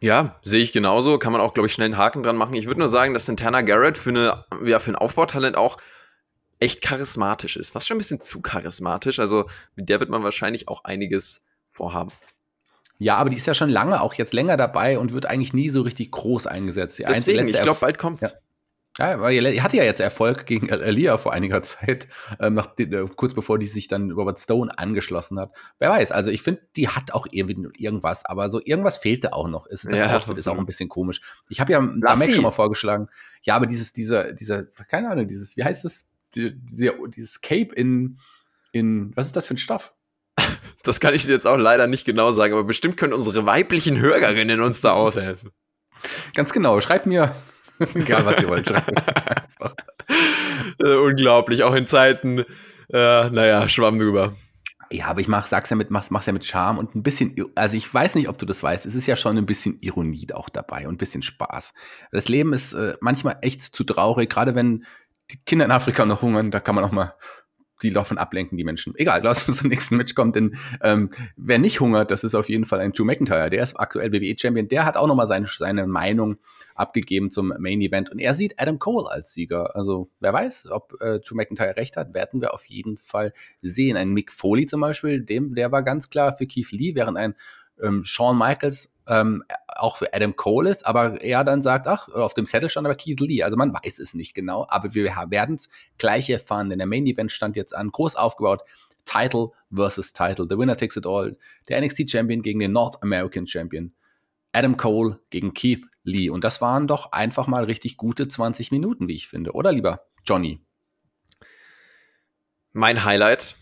Ja, 0.04 0.38
sehe 0.42 0.60
ich 0.60 0.70
genauso. 0.70 1.18
Kann 1.18 1.32
man 1.32 1.40
auch, 1.40 1.54
glaube 1.54 1.66
ich, 1.66 1.72
schnell 1.72 1.86
einen 1.86 1.96
Haken 1.96 2.22
dran 2.22 2.36
machen. 2.36 2.52
Ich 2.52 2.66
würde 2.66 2.80
nur 2.80 2.90
sagen, 2.90 3.14
dass 3.14 3.24
Santana 3.24 3.62
Garrett 3.62 3.96
für, 3.96 4.10
eine, 4.10 4.44
ja, 4.62 4.78
für 4.78 4.90
ein 4.90 4.96
Aufbautalent 4.96 5.56
auch 5.56 5.78
echt 6.60 6.82
charismatisch 6.82 7.56
ist. 7.56 7.74
Was 7.74 7.86
schon 7.86 7.94
ein 7.94 7.98
bisschen 7.98 8.20
zu 8.20 8.42
charismatisch. 8.42 9.18
Also 9.18 9.46
mit 9.76 9.88
der 9.88 10.00
wird 10.00 10.10
man 10.10 10.22
wahrscheinlich 10.22 10.68
auch 10.68 10.84
einiges 10.84 11.42
vorhaben. 11.68 12.12
Ja, 12.98 13.16
aber 13.16 13.30
die 13.30 13.36
ist 13.36 13.46
ja 13.46 13.54
schon 13.54 13.70
lange, 13.70 14.02
auch 14.02 14.12
jetzt 14.12 14.34
länger 14.34 14.58
dabei 14.58 14.98
und 14.98 15.14
wird 15.14 15.24
eigentlich 15.24 15.54
nie 15.54 15.70
so 15.70 15.80
richtig 15.80 16.10
groß 16.10 16.48
eingesetzt. 16.48 16.98
Die 16.98 17.04
Deswegen, 17.04 17.48
ich 17.48 17.62
glaube, 17.62 17.80
bald 17.80 17.96
kommt's. 17.96 18.32
Ja. 18.32 18.38
Ja, 18.96 19.20
weil 19.20 19.44
er 19.44 19.62
hatte 19.62 19.76
ja 19.76 19.82
jetzt 19.82 20.00
Erfolg 20.00 20.46
gegen 20.46 20.68
Elia 20.68 21.18
vor 21.18 21.32
einiger 21.32 21.62
Zeit, 21.64 22.06
ähm, 22.38 22.54
nach, 22.54 22.78
äh, 22.78 23.06
kurz 23.16 23.34
bevor 23.34 23.58
die 23.58 23.66
sich 23.66 23.88
dann 23.88 24.12
Robert 24.12 24.38
Stone 24.38 24.78
angeschlossen 24.78 25.38
hat. 25.40 25.52
Wer 25.80 25.90
weiß, 25.90 26.12
also 26.12 26.30
ich 26.30 26.42
finde, 26.42 26.62
die 26.76 26.88
hat 26.88 27.12
auch 27.12 27.26
irgendwie 27.30 27.68
irgendwas, 27.76 28.24
aber 28.24 28.48
so 28.50 28.60
irgendwas 28.64 28.96
fehlte 28.96 29.32
auch 29.32 29.48
noch. 29.48 29.66
Ist, 29.66 29.84
das 29.84 29.98
ja, 29.98 30.14
Outfit 30.14 30.38
ist 30.38 30.46
auch 30.46 30.58
ein 30.58 30.66
bisschen 30.66 30.88
komisch. 30.88 31.20
Ich 31.48 31.60
habe 31.60 31.72
ja 31.72 31.80
Mac 31.80 32.22
schon 32.32 32.44
mal 32.44 32.52
vorgeschlagen. 32.52 33.08
Ja, 33.42 33.56
aber 33.56 33.66
dieses, 33.66 33.92
dieser, 33.92 34.32
dieser, 34.32 34.62
keine 34.62 35.10
Ahnung, 35.10 35.26
dieses, 35.26 35.56
wie 35.56 35.64
heißt 35.64 35.84
das? 35.84 36.08
Die, 36.36 36.52
dieses 36.54 37.40
Cape 37.40 37.74
in, 37.74 38.18
in, 38.72 39.16
was 39.16 39.26
ist 39.26 39.36
das 39.36 39.46
für 39.46 39.54
ein 39.54 39.58
Stoff? 39.58 39.94
Das 40.82 41.00
kann 41.00 41.14
ich 41.14 41.26
jetzt 41.26 41.46
auch 41.46 41.56
leider 41.56 41.86
nicht 41.86 42.04
genau 42.04 42.32
sagen, 42.32 42.52
aber 42.52 42.64
bestimmt 42.64 42.96
können 42.96 43.12
unsere 43.12 43.46
weiblichen 43.46 43.98
Hörerinnen 43.98 44.60
uns 44.60 44.80
da 44.82 44.92
aushelfen. 44.92 45.50
Ganz 46.34 46.52
genau. 46.52 46.80
Schreibt 46.80 47.06
mir, 47.06 47.34
egal 47.94 48.24
was 48.26 48.40
ihr 48.40 48.48
wollt, 48.48 48.70
äh, 50.82 50.96
unglaublich, 50.96 51.62
auch 51.62 51.74
in 51.74 51.86
Zeiten, 51.86 52.40
äh, 52.40 53.30
naja, 53.30 53.68
schwamm 53.68 53.98
drüber. 53.98 54.34
Ja, 54.90 55.06
aber 55.06 55.20
ich 55.20 55.28
mach, 55.28 55.46
sag's 55.46 55.70
ja 55.70 55.76
mit, 55.76 55.90
mach's, 55.90 56.10
mach's 56.10 56.26
ja 56.26 56.32
mit 56.32 56.44
Charme 56.44 56.78
und 56.78 56.94
ein 56.94 57.02
bisschen, 57.02 57.34
also 57.54 57.76
ich 57.76 57.92
weiß 57.92 58.14
nicht, 58.14 58.28
ob 58.28 58.38
du 58.38 58.46
das 58.46 58.62
weißt, 58.62 58.86
es 58.86 58.94
ist 58.94 59.06
ja 59.06 59.16
schon 59.16 59.36
ein 59.36 59.46
bisschen 59.46 59.78
Ironie 59.80 60.28
auch 60.32 60.48
dabei 60.48 60.86
und 60.86 60.94
ein 60.94 60.98
bisschen 60.98 61.22
Spaß. 61.22 61.72
Das 62.12 62.28
Leben 62.28 62.52
ist 62.52 62.74
äh, 62.74 62.94
manchmal 63.00 63.38
echt 63.42 63.62
zu 63.62 63.84
traurig, 63.84 64.30
gerade 64.30 64.54
wenn 64.54 64.84
die 65.30 65.38
Kinder 65.44 65.64
in 65.64 65.70
Afrika 65.70 66.04
noch 66.04 66.22
hungern, 66.22 66.50
da 66.50 66.60
kann 66.60 66.74
man 66.74 66.84
auch 66.84 66.92
mal 66.92 67.14
die 67.82 67.92
davon 67.92 68.18
ablenken, 68.18 68.56
die 68.56 68.64
Menschen. 68.64 68.94
Egal, 68.96 69.20
lass 69.22 69.48
uns 69.48 69.58
zum 69.58 69.68
nächsten 69.68 69.96
Match 69.96 70.14
kommen, 70.14 70.32
denn 70.32 70.56
ähm, 70.80 71.10
wer 71.36 71.58
nicht 71.58 71.80
hungert, 71.80 72.10
das 72.10 72.24
ist 72.24 72.34
auf 72.34 72.48
jeden 72.48 72.64
Fall 72.64 72.80
ein 72.80 72.92
Drew 72.92 73.04
McIntyre. 73.04 73.50
Der 73.50 73.62
ist 73.62 73.78
aktuell 73.78 74.12
WWE-Champion. 74.12 74.68
Der 74.68 74.84
hat 74.84 74.96
auch 74.96 75.06
nochmal 75.06 75.26
seine, 75.26 75.48
seine 75.48 75.86
Meinung 75.86 76.38
abgegeben 76.74 77.30
zum 77.30 77.54
Main 77.58 77.80
Event 77.80 78.10
und 78.10 78.18
er 78.18 78.34
sieht 78.34 78.60
Adam 78.60 78.78
Cole 78.78 79.10
als 79.10 79.32
Sieger. 79.32 79.74
Also 79.76 80.10
wer 80.20 80.32
weiß, 80.32 80.70
ob 80.70 81.00
äh, 81.00 81.20
Drew 81.20 81.34
McIntyre 81.34 81.76
recht 81.76 81.96
hat, 81.96 82.14
werden 82.14 82.40
wir 82.40 82.52
auf 82.52 82.64
jeden 82.66 82.96
Fall 82.96 83.32
sehen. 83.62 83.96
Ein 83.96 84.10
Mick 84.10 84.32
Foley 84.32 84.66
zum 84.66 84.80
Beispiel, 84.80 85.22
dem, 85.22 85.54
der 85.54 85.72
war 85.72 85.82
ganz 85.82 86.10
klar 86.10 86.36
für 86.36 86.46
Keith 86.46 86.72
Lee, 86.72 86.94
während 86.94 87.16
ein 87.16 87.34
ähm, 87.82 88.04
Shawn 88.04 88.38
Michaels 88.38 88.90
ähm, 89.06 89.44
auch 89.68 89.96
für 89.96 90.14
Adam 90.14 90.34
Cole 90.36 90.70
ist, 90.70 90.86
aber 90.86 91.20
er 91.20 91.44
dann 91.44 91.62
sagt, 91.62 91.86
ach, 91.86 92.08
auf 92.08 92.34
dem 92.34 92.46
Zettel 92.46 92.68
stand 92.68 92.86
aber 92.86 92.94
Keith 92.94 93.20
Lee. 93.20 93.42
Also 93.42 93.56
man 93.56 93.72
weiß 93.72 93.98
es 93.98 94.14
nicht 94.14 94.34
genau, 94.34 94.66
aber 94.68 94.94
wir 94.94 95.04
werden 95.28 95.56
es 95.56 95.68
gleich 95.98 96.30
erfahren, 96.30 96.70
denn 96.70 96.78
der 96.78 96.86
Main 96.86 97.06
Event 97.06 97.32
stand 97.32 97.56
jetzt 97.56 97.74
an, 97.74 97.88
groß 97.88 98.16
aufgebaut. 98.16 98.62
Title 99.04 99.50
versus 99.70 100.12
Title. 100.12 100.46
The 100.48 100.56
winner 100.56 100.76
takes 100.76 100.96
it 100.96 101.06
all. 101.06 101.36
Der 101.68 101.80
NXT 101.80 102.10
Champion 102.10 102.40
gegen 102.40 102.60
den 102.60 102.72
North 102.72 103.02
American 103.02 103.46
Champion. 103.46 103.92
Adam 104.54 104.76
Cole 104.76 105.20
gegen 105.30 105.52
Keith 105.52 105.84
Lee. 106.02 106.30
Und 106.30 106.44
das 106.44 106.60
waren 106.60 106.86
doch 106.86 107.12
einfach 107.12 107.46
mal 107.46 107.64
richtig 107.64 107.96
gute 107.96 108.28
20 108.28 108.70
Minuten, 108.70 109.08
wie 109.08 109.14
ich 109.14 109.28
finde. 109.28 109.52
Oder 109.52 109.72
lieber 109.72 110.06
Johnny? 110.24 110.64
Mein 112.72 113.04
Highlight. 113.04 113.56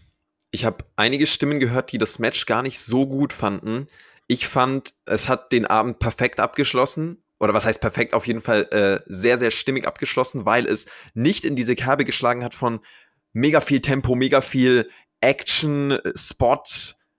Ich 0.50 0.64
habe 0.64 0.84
einige 0.96 1.26
Stimmen 1.26 1.60
gehört, 1.60 1.92
die 1.92 1.98
das 1.98 2.18
Match 2.18 2.46
gar 2.46 2.62
nicht 2.62 2.78
so 2.78 3.06
gut 3.06 3.32
fanden. 3.32 3.88
Ich 4.26 4.46
fand, 4.46 4.94
es 5.06 5.28
hat 5.28 5.52
den 5.52 5.66
Abend 5.66 5.98
perfekt 5.98 6.40
abgeschlossen. 6.40 7.22
Oder 7.38 7.54
was 7.54 7.66
heißt 7.66 7.80
perfekt? 7.80 8.14
Auf 8.14 8.26
jeden 8.26 8.40
Fall 8.40 8.68
äh, 8.70 9.00
sehr, 9.06 9.38
sehr 9.38 9.50
stimmig 9.50 9.86
abgeschlossen, 9.86 10.44
weil 10.44 10.66
es 10.66 10.86
nicht 11.14 11.44
in 11.44 11.56
diese 11.56 11.74
Kerbe 11.74 12.04
geschlagen 12.04 12.44
hat 12.44 12.54
von 12.54 12.80
mega 13.32 13.60
viel 13.60 13.80
Tempo, 13.80 14.14
mega 14.14 14.40
viel 14.40 14.88
Action, 15.20 15.98
Spot, 16.14 16.62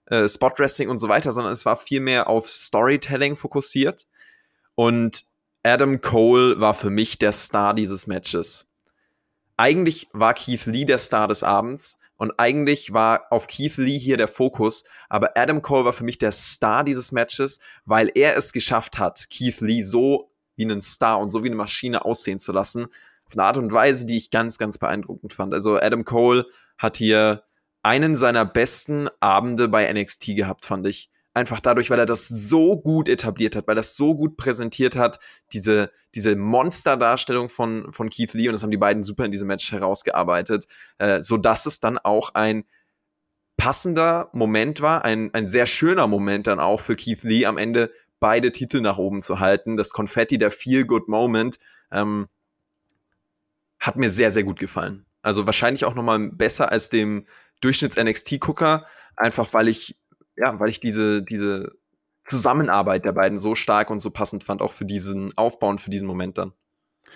äh, 0.06 0.28
Spot 0.28 0.52
Wrestling 0.56 0.88
und 0.88 0.98
so 0.98 1.08
weiter, 1.08 1.32
sondern 1.32 1.52
es 1.52 1.66
war 1.66 1.76
viel 1.76 2.00
mehr 2.00 2.28
auf 2.28 2.48
Storytelling 2.48 3.36
fokussiert. 3.36 4.06
Und 4.74 5.24
Adam 5.62 6.00
Cole 6.00 6.60
war 6.60 6.74
für 6.74 6.90
mich 6.90 7.18
der 7.18 7.32
Star 7.32 7.74
dieses 7.74 8.06
Matches. 8.06 8.70
Eigentlich 9.56 10.08
war 10.12 10.34
Keith 10.34 10.66
Lee 10.66 10.84
der 10.84 10.98
Star 10.98 11.28
des 11.28 11.42
Abends, 11.42 11.98
und 12.16 12.38
eigentlich 12.38 12.92
war 12.92 13.26
auf 13.30 13.48
Keith 13.48 13.76
Lee 13.76 13.98
hier 13.98 14.16
der 14.16 14.28
Fokus, 14.28 14.84
aber 15.08 15.36
Adam 15.36 15.62
Cole 15.62 15.84
war 15.84 15.92
für 15.92 16.04
mich 16.04 16.18
der 16.18 16.32
Star 16.32 16.84
dieses 16.84 17.12
Matches, 17.12 17.60
weil 17.84 18.10
er 18.14 18.36
es 18.36 18.52
geschafft 18.52 18.98
hat, 18.98 19.28
Keith 19.30 19.60
Lee 19.60 19.82
so 19.82 20.30
wie 20.56 20.64
einen 20.64 20.80
Star 20.80 21.18
und 21.18 21.30
so 21.30 21.42
wie 21.42 21.48
eine 21.48 21.56
Maschine 21.56 22.04
aussehen 22.04 22.38
zu 22.38 22.52
lassen. 22.52 22.86
Auf 23.26 23.32
eine 23.32 23.42
Art 23.42 23.58
und 23.58 23.72
Weise, 23.72 24.06
die 24.06 24.16
ich 24.16 24.30
ganz, 24.30 24.58
ganz 24.58 24.78
beeindruckend 24.78 25.32
fand. 25.32 25.54
Also 25.54 25.76
Adam 25.76 26.04
Cole 26.04 26.46
hat 26.78 26.96
hier 26.96 27.42
einen 27.84 28.16
seiner 28.16 28.44
besten 28.44 29.08
Abende 29.20 29.68
bei 29.68 29.92
NXT 29.92 30.36
gehabt, 30.36 30.64
fand 30.64 30.86
ich 30.86 31.10
einfach 31.34 31.60
dadurch, 31.60 31.90
weil 31.90 31.98
er 31.98 32.06
das 32.06 32.28
so 32.28 32.80
gut 32.80 33.08
etabliert 33.08 33.56
hat, 33.56 33.66
weil 33.66 33.74
er 33.74 33.82
das 33.82 33.96
so 33.96 34.14
gut 34.14 34.36
präsentiert 34.36 34.96
hat, 34.96 35.18
diese, 35.52 35.90
diese 36.14 36.36
Monsterdarstellung 36.36 37.48
von, 37.48 37.92
von 37.92 38.08
Keith 38.08 38.32
Lee, 38.32 38.48
und 38.48 38.52
das 38.52 38.62
haben 38.62 38.70
die 38.70 38.76
beiden 38.76 39.02
super 39.02 39.24
in 39.24 39.32
diesem 39.32 39.48
Match 39.48 39.70
herausgearbeitet, 39.72 40.66
äh, 40.98 41.20
so 41.20 41.36
dass 41.36 41.66
es 41.66 41.80
dann 41.80 41.98
auch 41.98 42.34
ein 42.34 42.64
passender 43.56 44.30
Moment 44.32 44.80
war, 44.80 45.04
ein, 45.04 45.32
ein 45.34 45.46
sehr 45.46 45.66
schöner 45.66 46.06
Moment 46.06 46.46
dann 46.46 46.60
auch 46.60 46.80
für 46.80 46.96
Keith 46.96 47.22
Lee 47.22 47.46
am 47.46 47.58
Ende 47.58 47.90
beide 48.20 48.52
Titel 48.52 48.80
nach 48.80 48.98
oben 48.98 49.20
zu 49.20 49.40
halten. 49.40 49.76
Das 49.76 49.90
Konfetti, 49.90 50.38
der 50.38 50.50
Feel-Good-Moment, 50.50 51.58
ähm, 51.92 52.28
hat 53.78 53.96
mir 53.96 54.08
sehr, 54.08 54.30
sehr 54.30 54.44
gut 54.44 54.58
gefallen. 54.58 55.04
Also 55.20 55.46
wahrscheinlich 55.46 55.84
auch 55.84 55.94
noch 55.94 56.02
mal 56.02 56.30
besser 56.30 56.70
als 56.72 56.88
dem 56.88 57.26
Durchschnitts-NXT-Gucker, 57.64 58.86
einfach 59.16 59.52
weil 59.52 59.68
ich 59.68 59.96
ja, 60.36 60.58
weil 60.58 60.68
ich 60.68 60.80
diese, 60.80 61.22
diese 61.22 61.72
Zusammenarbeit 62.22 63.04
der 63.04 63.12
beiden 63.12 63.40
so 63.40 63.54
stark 63.54 63.90
und 63.90 64.00
so 64.00 64.10
passend 64.10 64.44
fand, 64.44 64.62
auch 64.62 64.72
für 64.72 64.86
diesen 64.86 65.36
Aufbau 65.36 65.68
und 65.68 65.80
für 65.80 65.90
diesen 65.90 66.08
Moment 66.08 66.38
dann. 66.38 66.52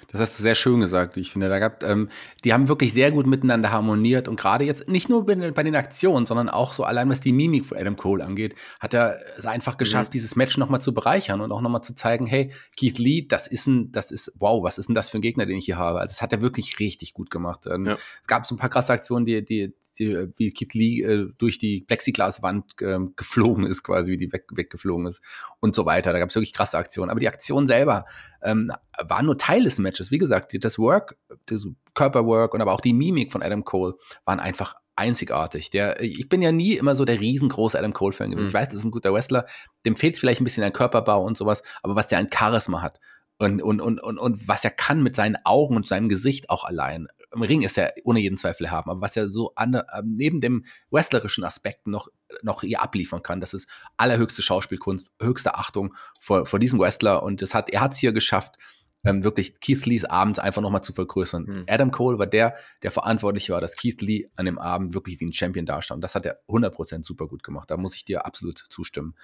Das 0.08 0.20
hast 0.20 0.38
du 0.38 0.42
sehr 0.42 0.54
schön 0.54 0.80
gesagt. 0.80 1.16
Ich 1.16 1.32
finde, 1.32 1.48
da 1.48 1.58
gab, 1.58 1.82
ähm, 1.82 2.10
die 2.44 2.52
haben 2.52 2.68
wirklich 2.68 2.92
sehr 2.92 3.10
gut 3.10 3.26
miteinander 3.26 3.72
harmoniert 3.72 4.28
und 4.28 4.38
gerade 4.38 4.64
jetzt 4.64 4.86
nicht 4.86 5.08
nur 5.08 5.24
bei, 5.24 5.50
bei, 5.50 5.62
den 5.62 5.74
Aktionen, 5.74 6.26
sondern 6.26 6.50
auch 6.50 6.74
so 6.74 6.84
allein 6.84 7.08
was 7.08 7.20
die 7.20 7.32
Mimik 7.32 7.64
von 7.64 7.78
Adam 7.78 7.96
Cole 7.96 8.22
angeht, 8.22 8.54
hat 8.80 8.92
er 8.92 9.18
es 9.38 9.46
einfach 9.46 9.78
geschafft, 9.78 10.10
mhm. 10.10 10.12
dieses 10.12 10.36
Match 10.36 10.58
nochmal 10.58 10.82
zu 10.82 10.92
bereichern 10.92 11.40
und 11.40 11.50
auch 11.52 11.62
nochmal 11.62 11.82
zu 11.82 11.94
zeigen, 11.94 12.26
hey, 12.26 12.52
Keith 12.76 12.98
Lee, 12.98 13.26
das 13.26 13.46
ist 13.46 13.66
ein, 13.66 13.90
das 13.90 14.10
ist, 14.10 14.34
wow, 14.38 14.62
was 14.62 14.76
ist 14.76 14.88
denn 14.88 14.94
das 14.94 15.08
für 15.08 15.18
ein 15.18 15.22
Gegner, 15.22 15.46
den 15.46 15.56
ich 15.56 15.64
hier 15.64 15.78
habe? 15.78 16.00
Also 16.00 16.12
das 16.12 16.22
hat 16.22 16.32
er 16.32 16.42
wirklich 16.42 16.78
richtig 16.78 17.14
gut 17.14 17.30
gemacht. 17.30 17.66
Ähm, 17.66 17.86
ja. 17.86 17.96
Es 18.20 18.28
gab 18.28 18.46
so 18.46 18.54
ein 18.54 18.58
paar 18.58 18.70
krasse 18.70 18.92
Aktionen, 18.92 19.24
die, 19.24 19.42
die, 19.42 19.74
die, 19.98 20.28
wie 20.36 20.50
Kit 20.50 20.74
Lee 20.74 21.02
äh, 21.02 21.28
durch 21.38 21.58
die 21.58 21.84
Plexiglaswand 21.86 22.80
äh, 22.80 22.98
geflogen 23.16 23.66
ist, 23.66 23.82
quasi, 23.82 24.12
wie 24.12 24.16
die 24.16 24.32
weg, 24.32 24.46
weggeflogen 24.52 25.06
ist 25.06 25.22
und 25.60 25.74
so 25.74 25.86
weiter. 25.86 26.12
Da 26.12 26.18
gab 26.18 26.28
es 26.28 26.34
wirklich 26.34 26.52
krasse 26.52 26.78
Aktionen. 26.78 27.10
Aber 27.10 27.20
die 27.20 27.28
Aktion 27.28 27.66
selber 27.66 28.06
ähm, 28.42 28.70
war 28.98 29.22
nur 29.22 29.38
Teil 29.38 29.64
des 29.64 29.78
Matches. 29.78 30.10
Wie 30.10 30.18
gesagt, 30.18 30.56
das 30.62 30.78
Work, 30.78 31.16
das 31.46 31.66
Körperwork 31.94 32.54
und 32.54 32.60
aber 32.60 32.72
auch 32.72 32.80
die 32.80 32.92
Mimik 32.92 33.32
von 33.32 33.42
Adam 33.42 33.64
Cole 33.64 33.94
waren 34.24 34.40
einfach 34.40 34.74
einzigartig. 34.96 35.70
Der, 35.70 36.02
ich 36.02 36.28
bin 36.28 36.42
ja 36.42 36.52
nie 36.52 36.74
immer 36.74 36.94
so 36.94 37.04
der 37.04 37.20
riesengroße 37.20 37.78
Adam 37.78 37.92
Cole-Fan 37.92 38.30
gewesen. 38.30 38.44
Mhm. 38.44 38.48
Ich 38.48 38.54
weiß, 38.54 38.68
das 38.68 38.78
ist 38.78 38.84
ein 38.84 38.90
guter 38.90 39.12
Wrestler. 39.12 39.46
Dem 39.86 39.96
fehlt 39.96 40.18
vielleicht 40.18 40.40
ein 40.40 40.44
bisschen 40.44 40.64
an 40.64 40.72
Körperbau 40.72 41.24
und 41.24 41.36
sowas, 41.36 41.62
aber 41.82 41.94
was 41.94 42.08
der 42.08 42.18
an 42.18 42.28
Charisma 42.32 42.82
hat 42.82 42.98
und, 43.38 43.62
und, 43.62 43.80
und, 43.80 44.02
und, 44.02 44.18
und 44.18 44.48
was 44.48 44.64
er 44.64 44.70
kann 44.70 45.02
mit 45.02 45.14
seinen 45.14 45.36
Augen 45.44 45.76
und 45.76 45.86
seinem 45.86 46.08
Gesicht 46.08 46.50
auch 46.50 46.64
allein 46.64 47.06
im 47.34 47.42
Ring 47.42 47.62
ist 47.62 47.76
er 47.78 47.94
ohne 48.04 48.20
jeden 48.20 48.38
Zweifel 48.38 48.70
haben, 48.70 48.90
aber 48.90 49.00
was 49.00 49.16
er 49.16 49.28
so 49.28 49.52
an, 49.54 49.74
äh, 49.74 49.82
neben 50.04 50.40
dem 50.40 50.64
wrestlerischen 50.90 51.44
Aspekt 51.44 51.86
noch, 51.86 52.08
noch 52.42 52.62
hier 52.62 52.82
abliefern 52.82 53.22
kann, 53.22 53.40
das 53.40 53.54
ist 53.54 53.68
allerhöchste 53.96 54.42
Schauspielkunst, 54.42 55.12
höchste 55.20 55.54
Achtung 55.54 55.94
vor, 56.20 56.46
vor 56.46 56.58
diesem 56.58 56.78
Wrestler 56.78 57.22
und 57.22 57.42
das 57.42 57.54
hat, 57.54 57.70
er 57.70 57.80
hat 57.80 57.92
es 57.92 57.98
hier 57.98 58.12
geschafft, 58.12 58.56
ähm, 59.04 59.24
wirklich 59.24 59.60
Keith 59.60 59.86
Lees 59.86 60.04
Abend 60.04 60.38
einfach 60.40 60.62
nochmal 60.62 60.82
zu 60.82 60.92
vergrößern. 60.92 61.44
Mhm. 61.44 61.64
Adam 61.68 61.90
Cole 61.90 62.18
war 62.18 62.26
der, 62.26 62.56
der 62.82 62.90
verantwortlich 62.90 63.50
war, 63.50 63.60
dass 63.60 63.76
Keith 63.76 64.00
Lee 64.00 64.28
an 64.36 64.46
dem 64.46 64.58
Abend 64.58 64.94
wirklich 64.94 65.20
wie 65.20 65.26
ein 65.26 65.32
Champion 65.32 65.66
dastand. 65.66 65.98
Und 65.98 66.02
das 66.02 66.14
hat 66.14 66.26
er 66.26 66.40
100% 66.48 67.04
super 67.04 67.28
gut 67.28 67.42
gemacht. 67.42 67.70
Da 67.70 67.76
muss 67.76 67.94
ich 67.94 68.04
dir 68.04 68.26
absolut 68.26 68.58
zustimmen. 68.58 69.14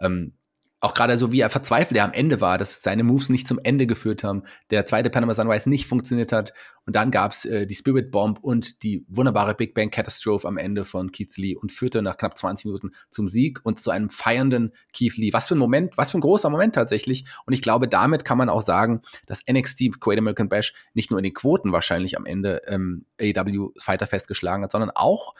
Ähm, 0.00 0.34
auch 0.80 0.94
gerade 0.94 1.18
so 1.18 1.30
wie 1.30 1.40
er 1.40 1.50
verzweifelt 1.50 1.98
er 1.98 2.04
am 2.04 2.12
Ende 2.12 2.40
war, 2.40 2.56
dass 2.56 2.82
seine 2.82 3.04
Moves 3.04 3.28
nicht 3.28 3.46
zum 3.46 3.60
Ende 3.62 3.86
geführt 3.86 4.24
haben, 4.24 4.44
der 4.70 4.86
zweite 4.86 5.10
Panama 5.10 5.34
Sunrise 5.34 5.68
nicht 5.68 5.86
funktioniert 5.86 6.32
hat 6.32 6.54
und 6.86 6.96
dann 6.96 7.10
gab's 7.10 7.44
äh, 7.44 7.66
die 7.66 7.74
Spirit 7.74 8.10
Bomb 8.10 8.38
und 8.40 8.82
die 8.82 9.04
wunderbare 9.08 9.54
Big 9.54 9.74
Bang 9.74 9.90
Catastrophe 9.90 10.48
am 10.48 10.56
Ende 10.56 10.84
von 10.86 11.12
Keith 11.12 11.36
Lee 11.36 11.54
und 11.54 11.70
führte 11.70 12.00
nach 12.00 12.16
knapp 12.16 12.38
20 12.38 12.66
Minuten 12.66 12.90
zum 13.10 13.28
Sieg 13.28 13.60
und 13.62 13.80
zu 13.80 13.90
einem 13.90 14.08
feiernden 14.08 14.72
Keith 14.94 15.16
Lee. 15.16 15.32
Was 15.32 15.48
für 15.48 15.54
ein 15.54 15.58
Moment, 15.58 15.98
was 15.98 16.10
für 16.12 16.18
ein 16.18 16.22
großer 16.22 16.48
Moment 16.48 16.74
tatsächlich 16.74 17.26
und 17.44 17.52
ich 17.52 17.60
glaube, 17.60 17.86
damit 17.86 18.24
kann 18.24 18.38
man 18.38 18.48
auch 18.48 18.62
sagen, 18.62 19.02
dass 19.26 19.42
NXT 19.50 20.00
Great 20.00 20.18
American 20.18 20.48
Bash 20.48 20.72
nicht 20.94 21.10
nur 21.10 21.18
in 21.18 21.24
den 21.24 21.34
Quoten 21.34 21.72
wahrscheinlich 21.72 22.16
am 22.16 22.24
Ende 22.24 22.62
ähm, 22.66 23.04
AEW 23.20 23.72
Fighter 23.78 24.06
festgeschlagen 24.06 24.64
hat, 24.64 24.72
sondern 24.72 24.90
auch 24.90 25.34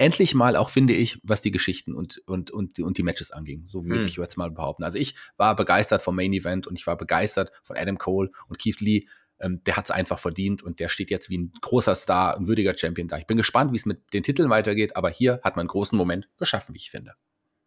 endlich 0.00 0.34
mal 0.34 0.56
auch, 0.56 0.70
finde 0.70 0.94
ich, 0.94 1.20
was 1.22 1.42
die 1.42 1.50
Geschichten 1.50 1.94
und, 1.94 2.22
und, 2.26 2.50
und, 2.50 2.80
und 2.80 2.96
die 2.96 3.02
Matches 3.02 3.30
anging. 3.30 3.66
So 3.68 3.84
würde 3.84 4.00
hm. 4.00 4.06
ich 4.06 4.16
jetzt 4.16 4.38
mal 4.38 4.50
behaupten. 4.50 4.82
Also 4.82 4.98
ich 4.98 5.14
war 5.36 5.54
begeistert 5.54 6.02
vom 6.02 6.16
Main 6.16 6.32
Event 6.32 6.66
und 6.66 6.78
ich 6.78 6.86
war 6.86 6.96
begeistert 6.96 7.52
von 7.62 7.76
Adam 7.76 7.98
Cole 7.98 8.30
und 8.48 8.58
Keith 8.58 8.80
Lee. 8.80 9.06
Ähm, 9.40 9.62
der 9.64 9.76
hat 9.76 9.84
es 9.84 9.90
einfach 9.90 10.18
verdient 10.18 10.62
und 10.62 10.80
der 10.80 10.88
steht 10.88 11.10
jetzt 11.10 11.28
wie 11.28 11.36
ein 11.36 11.52
großer 11.60 11.94
Star, 11.94 12.36
ein 12.36 12.48
würdiger 12.48 12.76
Champion 12.76 13.08
da. 13.08 13.18
Ich 13.18 13.26
bin 13.26 13.36
gespannt, 13.36 13.72
wie 13.72 13.76
es 13.76 13.84
mit 13.84 14.12
den 14.14 14.22
Titeln 14.22 14.48
weitergeht, 14.48 14.96
aber 14.96 15.10
hier 15.10 15.40
hat 15.44 15.56
man 15.56 15.64
einen 15.64 15.68
großen 15.68 15.96
Moment 15.98 16.28
geschaffen, 16.38 16.74
wie 16.74 16.78
ich 16.78 16.90
finde. 16.90 17.14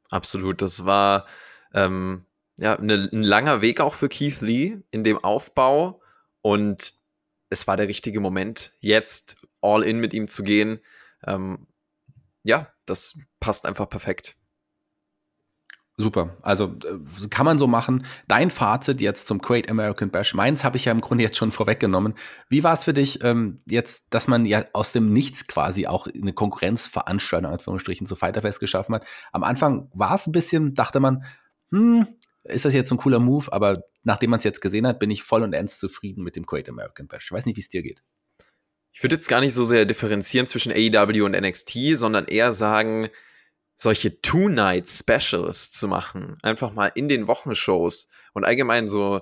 Absolut. 0.09 0.63
Das 0.63 0.85
war 0.85 1.27
ähm, 1.71 2.25
ja 2.57 2.81
ne, 2.81 3.09
ein 3.13 3.23
langer 3.23 3.61
Weg 3.61 3.79
auch 3.79 3.93
für 3.93 4.09
Keith 4.09 4.41
Lee 4.41 4.79
in 4.89 5.03
dem 5.03 5.19
Aufbau 5.19 6.01
und 6.41 6.95
es 7.51 7.67
war 7.67 7.77
der 7.77 7.87
richtige 7.87 8.19
Moment, 8.19 8.73
jetzt 8.79 9.37
all 9.61 9.83
in 9.83 9.99
mit 9.99 10.15
ihm 10.15 10.27
zu 10.27 10.41
gehen. 10.41 10.79
Ähm, 11.27 11.67
ja, 12.43 12.67
das 12.85 13.17
passt 13.39 13.65
einfach 13.65 13.89
perfekt. 13.89 14.35
Super. 15.95 16.37
Also 16.41 16.75
äh, 16.85 17.27
kann 17.29 17.45
man 17.45 17.59
so 17.59 17.67
machen. 17.67 18.05
Dein 18.27 18.49
Fazit 18.49 18.99
jetzt 18.99 19.27
zum 19.27 19.37
Great 19.39 19.69
American 19.69 20.09
Bash. 20.09 20.33
Meins 20.33 20.63
habe 20.63 20.77
ich 20.77 20.85
ja 20.85 20.91
im 20.91 21.01
Grunde 21.01 21.23
jetzt 21.23 21.37
schon 21.37 21.51
vorweggenommen. 21.53 22.15
Wie 22.49 22.63
war 22.63 22.73
es 22.73 22.83
für 22.83 22.93
dich 22.93 23.23
ähm, 23.23 23.61
jetzt, 23.67 24.03
dass 24.09 24.27
man 24.27 24.45
ja 24.45 24.65
aus 24.73 24.91
dem 24.91 25.13
Nichts 25.13 25.45
quasi 25.45 25.85
auch 25.85 26.07
eine 26.07 26.33
Konkurrenzveranstaltung, 26.33 27.51
Anführungsstrichen, 27.51 28.07
zu 28.07 28.15
Fighterfest 28.15 28.59
geschaffen 28.59 28.95
hat? 28.95 29.05
Am 29.31 29.43
Anfang 29.43 29.91
war 29.93 30.15
es 30.15 30.25
ein 30.25 30.31
bisschen, 30.31 30.73
dachte 30.73 30.99
man, 30.99 31.25
hm, 31.71 32.07
ist 32.43 32.65
das 32.65 32.73
jetzt 32.73 32.91
ein 32.91 32.97
cooler 32.97 33.19
Move? 33.19 33.53
Aber 33.53 33.83
nachdem 34.01 34.31
man 34.31 34.39
es 34.39 34.43
jetzt 34.45 34.61
gesehen 34.61 34.87
hat, 34.87 34.97
bin 34.97 35.11
ich 35.11 35.21
voll 35.21 35.43
und 35.43 35.53
ernst 35.53 35.79
zufrieden 35.79 36.23
mit 36.23 36.35
dem 36.35 36.47
Great 36.47 36.67
American 36.69 37.07
Bash. 37.07 37.25
Ich 37.25 37.31
weiß 37.31 37.45
nicht, 37.45 37.55
wie 37.55 37.61
es 37.61 37.69
dir 37.69 37.83
geht. 37.83 38.03
Ich 38.93 39.01
würde 39.01 39.15
jetzt 39.15 39.27
gar 39.27 39.41
nicht 39.41 39.53
so 39.53 39.63
sehr 39.63 39.85
differenzieren 39.85 40.47
zwischen 40.47 40.71
AEW 40.71 41.25
und 41.25 41.31
NXT, 41.31 41.97
sondern 41.97 42.25
eher 42.25 42.53
sagen, 42.53 43.09
solche 43.75 44.21
Two-Night-Specials 44.21 45.71
zu 45.71 45.87
machen, 45.87 46.37
einfach 46.43 46.73
mal 46.73 46.91
in 46.93 47.09
den 47.09 47.27
Wochenshows 47.27 48.07
und 48.33 48.45
allgemein 48.45 48.87
so 48.87 49.21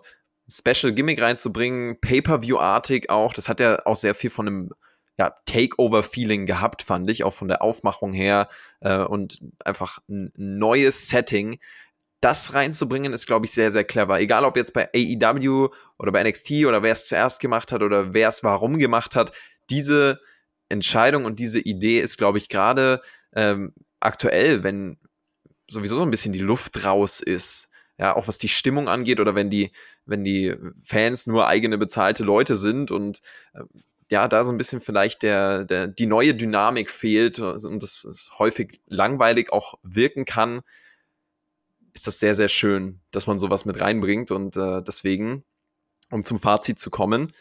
Special 0.49 0.93
Gimmick 0.93 1.21
reinzubringen, 1.21 1.99
Pay-per-view-artig 2.01 3.09
auch. 3.09 3.33
Das 3.33 3.47
hat 3.47 3.61
ja 3.61 3.85
auch 3.85 3.95
sehr 3.95 4.13
viel 4.13 4.29
von 4.29 4.47
einem 4.47 4.69
ja, 5.17 5.35
Takeover-Feeling 5.45 6.45
gehabt, 6.45 6.81
fand 6.81 7.09
ich, 7.09 7.23
auch 7.23 7.33
von 7.33 7.47
der 7.47 7.61
Aufmachung 7.61 8.11
her 8.11 8.49
äh, 8.81 8.97
und 8.97 9.39
einfach 9.63 9.99
ein 10.09 10.33
neues 10.35 11.07
Setting. 11.07 11.59
Das 12.19 12.53
reinzubringen, 12.53 13.13
ist, 13.13 13.25
glaube 13.25 13.45
ich, 13.45 13.51
sehr, 13.51 13.71
sehr 13.71 13.83
clever. 13.83 14.19
Egal, 14.19 14.45
ob 14.45 14.57
jetzt 14.57 14.73
bei 14.73 14.89
AEW 14.93 15.69
oder 15.97 16.11
bei 16.11 16.23
NXT 16.23 16.65
oder 16.65 16.83
wer 16.83 16.91
es 16.91 17.07
zuerst 17.07 17.39
gemacht 17.39 17.71
hat 17.71 17.81
oder 17.81 18.13
wer 18.13 18.27
es 18.27 18.43
warum 18.43 18.77
gemacht 18.77 19.15
hat, 19.15 19.31
diese 19.71 20.19
Entscheidung 20.69 21.25
und 21.25 21.39
diese 21.39 21.59
Idee 21.59 21.99
ist, 21.99 22.17
glaube 22.17 22.37
ich, 22.37 22.49
gerade 22.49 23.01
ähm, 23.33 23.73
aktuell, 23.99 24.63
wenn 24.63 24.97
sowieso 25.69 25.95
so 25.95 26.03
ein 26.03 26.11
bisschen 26.11 26.33
die 26.33 26.39
Luft 26.39 26.83
raus 26.83 27.21
ist, 27.21 27.69
ja, 27.97 28.15
auch 28.15 28.27
was 28.27 28.37
die 28.37 28.49
Stimmung 28.49 28.89
angeht 28.89 29.19
oder 29.19 29.35
wenn 29.35 29.49
die, 29.49 29.71
wenn 30.05 30.23
die 30.23 30.55
Fans 30.81 31.27
nur 31.27 31.47
eigene 31.47 31.77
bezahlte 31.77 32.23
Leute 32.23 32.55
sind 32.55 32.91
und 32.91 33.21
äh, 33.53 33.61
ja, 34.09 34.27
da 34.27 34.43
so 34.43 34.51
ein 34.51 34.57
bisschen 34.57 34.81
vielleicht 34.81 35.23
der, 35.23 35.63
der, 35.63 35.87
die 35.87 36.05
neue 36.05 36.35
Dynamik 36.35 36.89
fehlt 36.89 37.39
und 37.39 37.81
das 37.81 38.29
häufig 38.37 38.81
langweilig 38.87 39.53
auch 39.53 39.75
wirken 39.83 40.25
kann, 40.25 40.61
ist 41.93 42.07
das 42.07 42.19
sehr, 42.19 42.35
sehr 42.35 42.49
schön, 42.49 42.99
dass 43.11 43.27
man 43.27 43.39
sowas 43.39 43.63
mit 43.65 43.79
reinbringt 43.79 44.31
und 44.31 44.57
äh, 44.57 44.81
deswegen, 44.81 45.45
um 46.09 46.25
zum 46.25 46.39
Fazit 46.39 46.77
zu 46.77 46.89
kommen, 46.89 47.31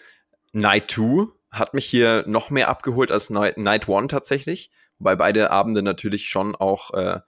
Night 0.52 0.90
2 0.90 1.26
hat 1.50 1.74
mich 1.74 1.86
hier 1.86 2.24
noch 2.26 2.50
mehr 2.50 2.68
abgeholt 2.68 3.10
als 3.10 3.30
Night, 3.30 3.88
One 3.88 4.06
tatsächlich, 4.06 4.70
wobei 4.98 5.16
beide 5.16 5.50
Abende 5.50 5.82
natürlich 5.82 6.28
schon 6.28 6.54
auch 6.54 6.94
äh, 6.94 7.20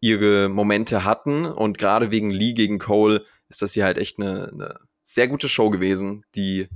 ihre 0.00 0.48
Momente 0.48 1.04
hatten 1.04 1.46
und 1.46 1.78
gerade 1.78 2.10
wegen 2.10 2.30
Lee 2.30 2.54
gegen 2.54 2.78
Cole 2.78 3.24
ist 3.48 3.62
das 3.62 3.72
hier 3.72 3.84
halt 3.84 3.98
echt 3.98 4.18
eine, 4.18 4.50
eine 4.52 4.80
sehr 5.02 5.28
gute 5.28 5.48
Show 5.48 5.70
gewesen, 5.70 6.24
die 6.34 6.68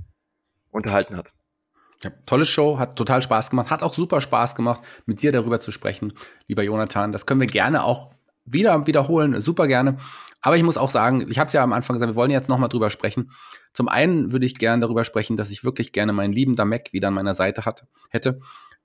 unterhalten 0.71 1.17
hat. 1.17 1.33
Ja, 2.03 2.11
tolle 2.27 2.45
Show, 2.45 2.77
hat 2.77 2.95
total 2.95 3.21
Spaß 3.23 3.49
gemacht, 3.49 3.71
hat 3.71 3.81
auch 3.81 3.93
super 3.93 4.21
Spaß 4.21 4.55
gemacht, 4.55 4.81
mit 5.05 5.21
dir 5.21 5.31
darüber 5.31 5.59
zu 5.59 5.71
sprechen, 5.71 6.13
lieber 6.47 6.63
Jonathan. 6.63 7.11
Das 7.11 7.25
können 7.25 7.41
wir 7.41 7.47
gerne 7.47 7.83
auch 7.83 8.11
wieder 8.47 8.87
wiederholen, 8.87 9.39
super 9.41 9.67
gerne. 9.67 9.97
Aber 10.41 10.55
ich 10.55 10.63
muss 10.63 10.77
auch 10.77 10.89
sagen, 10.89 11.25
ich 11.29 11.39
habe 11.39 11.47
es 11.47 11.53
ja 11.53 11.63
am 11.63 11.73
Anfang 11.73 11.95
gesagt, 11.95 12.11
wir 12.11 12.15
wollen 12.15 12.31
jetzt 12.31 12.47
noch 12.47 12.57
mal 12.57 12.67
drüber 12.67 12.89
sprechen. 12.89 13.31
Zum 13.73 13.87
einen 13.87 14.31
würde 14.31 14.45
ich 14.45 14.55
gerne 14.55 14.81
darüber 14.81 15.03
sprechen, 15.03 15.35
dass 15.35 15.51
ich 15.51 15.63
wirklich 15.63 15.91
gerne 15.91 16.13
meinen 16.13 16.33
lieben 16.33 16.55
Damek 16.55 16.93
wieder 16.93 17.09
an 17.09 17.13
meiner 17.13 17.33
Seite 17.33 17.65
hat, 17.65 17.85
hätte 18.09 18.39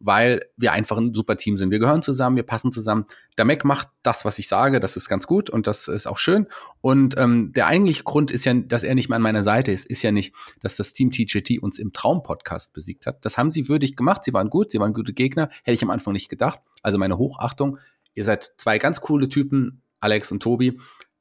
weil 0.04 0.40
wir 0.56 0.72
einfach 0.72 0.98
ein 0.98 1.14
super 1.14 1.36
Team 1.36 1.56
sind. 1.56 1.70
Wir 1.70 1.78
gehören 1.78 2.02
zusammen, 2.02 2.34
wir 2.36 2.42
passen 2.42 2.72
zusammen. 2.72 3.06
Mac 3.38 3.64
macht 3.64 3.88
das, 4.02 4.24
was 4.24 4.38
ich 4.38 4.48
sage, 4.48 4.80
das 4.80 4.96
ist 4.96 5.08
ganz 5.08 5.26
gut 5.26 5.48
und 5.48 5.66
das 5.66 5.86
ist 5.88 6.06
auch 6.06 6.18
schön. 6.18 6.48
Und 6.80 7.16
ähm, 7.18 7.52
der 7.54 7.68
eigentliche 7.68 8.02
Grund 8.02 8.30
ist 8.32 8.44
ja, 8.44 8.52
dass 8.52 8.82
er 8.82 8.96
nicht 8.96 9.08
mehr 9.08 9.16
an 9.16 9.22
meiner 9.22 9.44
Seite 9.44 9.70
ist, 9.70 9.86
ist 9.86 10.02
ja 10.02 10.10
nicht, 10.10 10.34
dass 10.60 10.76
das 10.76 10.92
Team 10.92 11.12
TGT 11.12 11.62
uns 11.62 11.78
im 11.78 11.92
Traum-Podcast 11.92 12.72
besiegt 12.72 13.06
hat. 13.06 13.24
Das 13.24 13.38
haben 13.38 13.50
sie 13.50 13.68
würdig 13.68 13.96
gemacht, 13.96 14.24
sie 14.24 14.32
waren 14.32 14.50
gut, 14.50 14.72
sie 14.72 14.80
waren 14.80 14.92
gute 14.92 15.12
Gegner, 15.12 15.48
hätte 15.62 15.74
ich 15.74 15.82
am 15.82 15.90
Anfang 15.90 16.12
nicht 16.12 16.28
gedacht. 16.28 16.60
Also 16.82 16.98
meine 16.98 17.16
Hochachtung. 17.16 17.78
Ihr 18.14 18.24
seid 18.24 18.52
zwei 18.56 18.78
ganz 18.78 19.00
coole 19.00 19.28
Typen, 19.28 19.82
Alex 20.00 20.32
und 20.32 20.42
Tobi. 20.42 20.78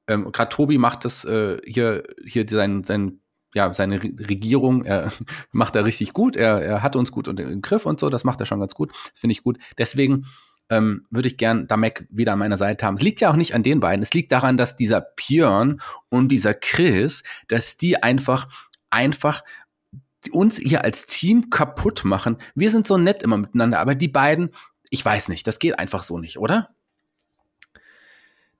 Ähm, 0.07 0.31
Gerade 0.31 0.49
Tobi 0.49 0.77
macht 0.77 1.05
das 1.05 1.23
äh, 1.25 1.59
hier, 1.65 2.03
hier 2.25 2.45
sein, 2.49 2.83
sein 2.83 3.21
ja, 3.53 3.73
seine 3.73 4.01
Regierung 4.01 4.85
er 4.85 5.11
macht 5.51 5.75
er 5.75 5.85
richtig 5.85 6.13
gut. 6.13 6.35
Er, 6.35 6.61
er 6.61 6.83
hat 6.83 6.95
uns 6.95 7.11
gut 7.11 7.27
unter 7.27 7.43
den 7.43 7.61
Griff 7.61 7.85
und 7.85 7.99
so. 7.99 8.09
Das 8.09 8.23
macht 8.23 8.39
er 8.39 8.45
schon 8.45 8.59
ganz 8.59 8.75
gut. 8.75 8.91
Das 8.91 9.19
finde 9.19 9.33
ich 9.33 9.43
gut. 9.43 9.57
Deswegen 9.77 10.25
ähm, 10.69 11.05
würde 11.09 11.27
ich 11.27 11.37
gern 11.37 11.67
Damek 11.67 12.07
wieder 12.09 12.33
an 12.33 12.39
meiner 12.39 12.57
Seite 12.57 12.85
haben. 12.85 12.95
Es 12.95 13.01
liegt 13.01 13.19
ja 13.21 13.29
auch 13.29 13.35
nicht 13.35 13.53
an 13.53 13.63
den 13.63 13.81
beiden. 13.81 14.01
Es 14.01 14.13
liegt 14.13 14.31
daran, 14.31 14.57
dass 14.57 14.77
dieser 14.77 15.01
Björn 15.01 15.81
und 16.09 16.29
dieser 16.29 16.53
Chris, 16.53 17.23
dass 17.49 17.77
die 17.77 18.01
einfach, 18.01 18.47
einfach 18.89 19.43
uns 20.31 20.57
hier 20.57 20.83
als 20.83 21.05
Team 21.05 21.49
kaputt 21.49 22.05
machen. 22.05 22.37
Wir 22.55 22.69
sind 22.69 22.87
so 22.87 22.97
nett 22.97 23.21
immer 23.21 23.37
miteinander, 23.37 23.79
aber 23.79 23.95
die 23.95 24.07
beiden, 24.07 24.51
ich 24.89 25.03
weiß 25.03 25.29
nicht, 25.29 25.45
das 25.45 25.59
geht 25.59 25.77
einfach 25.77 26.03
so 26.03 26.19
nicht, 26.19 26.37
oder? 26.37 26.69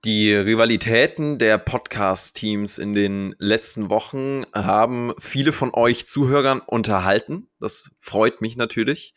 Die 0.04 0.34
Rivalitäten 0.34 1.38
der 1.38 1.60
Podcast-Teams 1.60 2.80
in 2.80 2.96
den 2.96 3.36
letzten 3.38 3.92
Wochen 3.92 4.46
haben 4.52 5.14
viele 5.20 5.52
von 5.52 5.70
euch 5.76 6.08
Zuhörern 6.08 6.60
unterhalten. 6.60 7.50
Das 7.60 7.92
freut 8.00 8.42
mich 8.42 8.58
natürlich. 8.58 9.14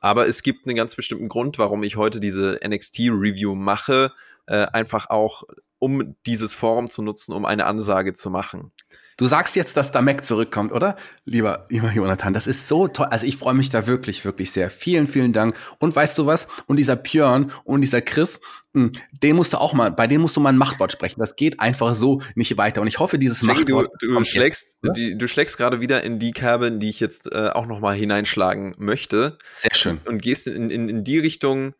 Aber 0.00 0.28
es 0.28 0.42
gibt 0.42 0.66
einen 0.66 0.76
ganz 0.76 0.94
bestimmten 0.94 1.30
Grund, 1.30 1.58
warum 1.58 1.82
ich 1.82 1.96
heute 1.96 2.20
diese 2.20 2.60
NXT-Review 2.62 3.54
mache. 3.54 4.12
Äh, 4.44 4.66
einfach 4.66 5.08
auch, 5.08 5.44
um 5.78 6.14
dieses 6.26 6.54
Forum 6.54 6.90
zu 6.90 7.00
nutzen, 7.00 7.32
um 7.32 7.46
eine 7.46 7.64
Ansage 7.64 8.12
zu 8.12 8.28
machen. 8.28 8.70
Du 9.18 9.26
sagst 9.26 9.56
jetzt, 9.56 9.76
dass 9.76 9.90
da 9.90 10.00
Mac 10.00 10.24
zurückkommt, 10.24 10.70
oder? 10.70 10.96
Lieber, 11.24 11.66
lieber 11.70 11.90
Jonathan, 11.90 12.32
das 12.32 12.46
ist 12.46 12.68
so 12.68 12.86
toll. 12.86 13.08
Also 13.10 13.26
ich 13.26 13.36
freue 13.36 13.52
mich 13.52 13.68
da 13.68 13.88
wirklich, 13.88 14.24
wirklich 14.24 14.52
sehr. 14.52 14.70
Vielen, 14.70 15.08
vielen 15.08 15.32
Dank. 15.32 15.56
Und 15.80 15.94
weißt 15.94 16.16
du 16.18 16.26
was? 16.26 16.46
Und 16.66 16.76
dieser 16.76 16.94
Björn 16.94 17.52
und 17.64 17.80
dieser 17.80 18.00
Chris, 18.00 18.40
hm, 18.74 18.92
den 19.20 19.34
musst 19.34 19.54
du 19.54 19.56
auch 19.56 19.72
mal, 19.72 19.90
bei 19.90 20.06
denen 20.06 20.22
musst 20.22 20.36
du 20.36 20.40
mal 20.40 20.50
ein 20.50 20.56
Machtwort 20.56 20.92
sprechen. 20.92 21.18
Das 21.18 21.34
geht 21.34 21.58
einfach 21.58 21.96
so 21.96 22.22
nicht 22.36 22.56
weiter. 22.58 22.80
Und 22.80 22.86
ich 22.86 23.00
hoffe, 23.00 23.18
dieses 23.18 23.40
Jackie, 23.40 23.72
Machtwort. 23.72 23.90
Du, 24.00 24.14
du 24.14 24.24
schlägst, 24.24 24.76
die, 24.96 25.18
du 25.18 25.26
schlägst 25.26 25.58
gerade 25.58 25.80
wieder 25.80 26.04
in 26.04 26.20
die 26.20 26.30
Kerbe, 26.30 26.68
in 26.68 26.78
die 26.78 26.88
ich 26.88 27.00
jetzt 27.00 27.32
äh, 27.32 27.48
auch 27.48 27.66
noch 27.66 27.80
mal 27.80 27.96
hineinschlagen 27.96 28.72
möchte. 28.78 29.36
Sehr 29.56 29.74
schön. 29.74 30.00
Und 30.04 30.22
gehst 30.22 30.46
in, 30.46 30.70
in, 30.70 30.88
in 30.88 31.02
die 31.02 31.18
Richtung, 31.18 31.74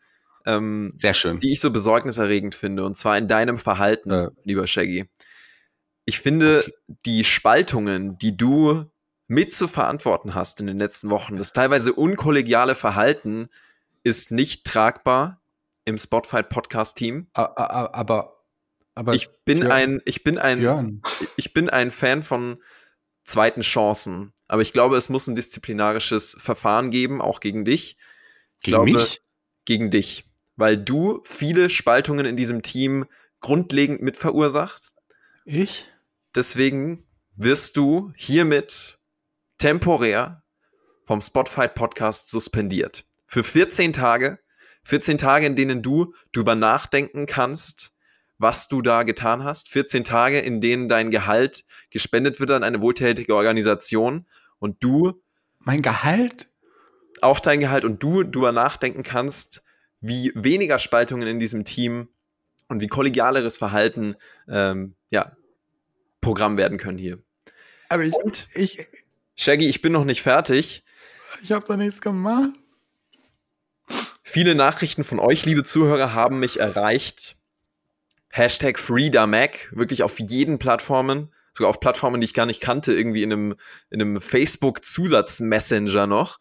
ähm, 0.45 0.95
Sehr 0.97 1.15
schön. 1.15 1.39
die 1.39 1.53
ich 1.53 1.61
so 1.61 1.71
besorgniserregend 1.71 2.57
finde. 2.57 2.85
Und 2.85 2.97
zwar 2.97 3.17
in 3.17 3.29
deinem 3.29 3.59
Verhalten, 3.59 4.11
äh. 4.11 4.29
lieber 4.43 4.67
Shaggy. 4.67 5.05
Ich 6.09 6.21
finde, 6.21 6.61
okay. 6.61 6.73
die 7.05 7.23
Spaltungen, 7.23 8.17
die 8.17 8.35
du 8.35 8.87
mit 9.27 9.53
zu 9.53 9.69
verantworten 9.69 10.35
hast 10.35 10.59
in 10.59 10.67
den 10.67 10.79
letzten 10.79 11.11
Wochen, 11.11 11.37
das 11.37 11.53
teilweise 11.53 11.93
unkollegiale 11.93 12.75
Verhalten 12.75 13.51
ist 14.05 14.31
nicht 14.31 14.65
tragbar 14.65 15.43
im 15.85 15.99
Spotfight 15.99 16.49
Podcast 16.49 16.97
Team. 16.97 17.27
Aber, 17.35 18.43
aber 18.95 19.13
ich 19.13 19.29
bin 19.45 19.61
Björn, 19.61 19.71
ein, 19.71 20.01
ich 20.07 20.25
bin 20.25 20.39
ein, 20.39 20.61
Björn. 20.61 21.03
ich 21.37 21.53
bin 21.53 21.69
ein 21.69 21.91
Fan 21.91 22.23
von 22.23 22.57
zweiten 23.23 23.61
Chancen. 23.61 24.33
Aber 24.47 24.63
ich 24.63 24.73
glaube, 24.73 24.97
es 24.97 25.11
muss 25.11 25.27
ein 25.27 25.35
disziplinarisches 25.35 26.39
Verfahren 26.41 26.91
geben, 26.91 27.21
auch 27.21 27.41
gegen 27.41 27.67
dich. 27.67 27.99
Ich 28.57 28.63
gegen 28.63 28.77
glaube, 28.77 28.93
mich? 28.93 29.21
Gegen 29.67 29.91
dich. 29.91 30.25
Weil 30.57 30.79
du 30.79 31.21
viele 31.25 31.69
Spaltungen 31.69 32.25
in 32.25 32.39
diesem 32.39 32.63
Team 32.63 33.05
grundlegend 33.41 34.01
mit 34.01 34.17
verursachst. 34.17 34.97
Ich? 35.45 35.85
Deswegen 36.39 37.05
wirst 37.35 37.77
du 37.77 38.13
hiermit 38.15 39.01
temporär 39.59 40.45
vom 41.03 41.21
Spotfight 41.21 41.75
Podcast 41.75 42.31
suspendiert. 42.31 43.05
Für 43.27 43.43
14 43.43 43.93
Tage. 43.93 44.39
14 44.85 45.19
Tage, 45.19 45.47
in 45.47 45.57
denen 45.57 45.83
du 45.83 46.15
drüber 46.31 46.55
nachdenken 46.55 47.27
kannst, 47.27 47.97
was 48.39 48.69
du 48.69 48.83
da 48.83 49.03
getan 49.03 49.43
hast. 49.43 49.69
14 49.71 50.05
Tage, 50.05 50.39
in 50.39 50.61
denen 50.61 50.89
dein 50.89 51.11
Gehalt 51.11 51.65
gespendet 51.91 52.39
wird 52.39 52.53
an 52.53 52.63
eine 52.63 52.83
wohltätige 52.83 53.35
Organisation 53.35 54.25
und 54.61 54.77
du. 54.79 55.21
Mein 55.59 55.83
Gehalt? 55.83 56.49
Auch 57.21 57.41
dein 57.41 57.59
Gehalt 57.59 57.85
und 57.85 58.01
du 58.01 58.23
drüber 58.23 58.53
nachdenken 58.53 59.03
kannst, 59.03 59.65
wie 60.01 60.31
weniger 60.37 60.79
Spaltungen 60.79 61.27
in 61.27 61.41
diesem 61.41 61.65
Team 61.65 62.11
und 62.69 62.81
wie 62.81 62.87
kollegialeres 62.87 63.57
Verhalten 63.57 64.15
ähm, 64.47 64.95
ja, 65.11 65.33
Programm 66.29 66.59
werden 66.59 66.77
können 66.77 66.99
hier. 66.99 67.19
Aber 67.89 68.05
ich, 68.05 68.13
Und, 68.13 68.49
ich, 68.55 68.87
Shaggy, 69.35 69.67
ich 69.67 69.81
bin 69.81 69.93
noch 69.93 70.05
nicht 70.05 70.21
fertig. 70.21 70.85
Ich 71.43 71.53
habe 71.53 71.67
doch 71.67 71.77
nichts 71.77 72.03
gemacht. 72.03 72.51
Viele 74.23 74.55
Nachrichten 74.55 75.05
von 75.05 75.21
euch, 75.21 75.47
liebe 75.47 75.65
Zuhörer, 75.65 76.13
haben 76.13 76.39
mich 76.39 76.61
erreicht. 76.61 77.39
Hashtag 78.29 78.79
FreeDaMac, 78.79 79.71
wirklich 79.75 80.03
auf 80.03 80.21
jeden 80.21 80.59
Plattformen, 80.59 81.33
sogar 81.55 81.71
auf 81.71 81.81
Plattformen, 81.81 82.21
die 82.21 82.27
ich 82.27 82.35
gar 82.35 82.45
nicht 82.45 82.61
kannte, 82.61 82.93
irgendwie 82.93 83.23
in 83.23 83.33
einem, 83.33 83.55
in 83.89 84.03
einem 84.03 84.21
Facebook-Zusatz-Messenger 84.21 86.07
noch. 86.07 86.41